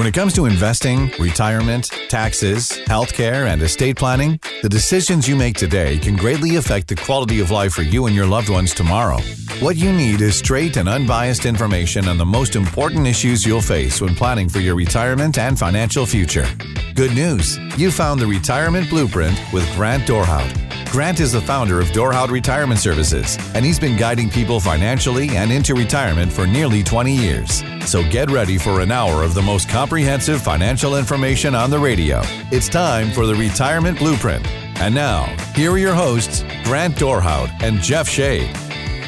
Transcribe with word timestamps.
When 0.00 0.06
it 0.06 0.14
comes 0.14 0.32
to 0.36 0.46
investing, 0.46 1.12
retirement, 1.18 1.90
taxes, 2.08 2.70
healthcare, 2.86 3.52
and 3.52 3.60
estate 3.60 3.96
planning, 3.96 4.40
the 4.62 4.68
decisions 4.70 5.28
you 5.28 5.36
make 5.36 5.58
today 5.58 5.98
can 5.98 6.16
greatly 6.16 6.56
affect 6.56 6.88
the 6.88 6.96
quality 6.96 7.40
of 7.40 7.50
life 7.50 7.74
for 7.74 7.82
you 7.82 8.06
and 8.06 8.16
your 8.16 8.24
loved 8.24 8.48
ones 8.48 8.72
tomorrow. 8.72 9.18
What 9.60 9.76
you 9.76 9.92
need 9.92 10.22
is 10.22 10.36
straight 10.36 10.78
and 10.78 10.88
unbiased 10.88 11.44
information 11.44 12.08
on 12.08 12.16
the 12.16 12.24
most 12.24 12.56
important 12.56 13.06
issues 13.06 13.44
you'll 13.44 13.60
face 13.60 14.00
when 14.00 14.14
planning 14.14 14.48
for 14.48 14.60
your 14.60 14.74
retirement 14.74 15.36
and 15.36 15.58
financial 15.58 16.06
future. 16.06 16.46
Good 16.94 17.14
news! 17.14 17.58
You 17.76 17.90
found 17.90 18.22
the 18.22 18.26
Retirement 18.26 18.88
Blueprint 18.88 19.38
with 19.52 19.70
Grant 19.74 20.04
Dorhout. 20.04 20.69
Grant 20.90 21.20
is 21.20 21.30
the 21.30 21.40
founder 21.40 21.78
of 21.78 21.86
Dorhout 21.90 22.30
Retirement 22.30 22.80
Services, 22.80 23.38
and 23.54 23.64
he's 23.64 23.78
been 23.78 23.96
guiding 23.96 24.28
people 24.28 24.58
financially 24.58 25.28
and 25.36 25.52
into 25.52 25.72
retirement 25.72 26.32
for 26.32 26.48
nearly 26.48 26.82
20 26.82 27.14
years. 27.14 27.62
So 27.86 28.02
get 28.10 28.28
ready 28.28 28.58
for 28.58 28.80
an 28.80 28.90
hour 28.90 29.22
of 29.22 29.32
the 29.32 29.40
most 29.40 29.68
comprehensive 29.68 30.42
financial 30.42 30.96
information 30.96 31.54
on 31.54 31.70
the 31.70 31.78
radio. 31.78 32.22
It's 32.50 32.68
time 32.68 33.12
for 33.12 33.24
the 33.24 33.36
Retirement 33.36 34.00
Blueprint. 34.00 34.44
And 34.80 34.92
now, 34.92 35.26
here 35.54 35.70
are 35.70 35.78
your 35.78 35.94
hosts, 35.94 36.42
Grant 36.64 36.96
Dorhout 36.96 37.50
and 37.62 37.80
Jeff 37.80 38.08
Shade. 38.08 38.50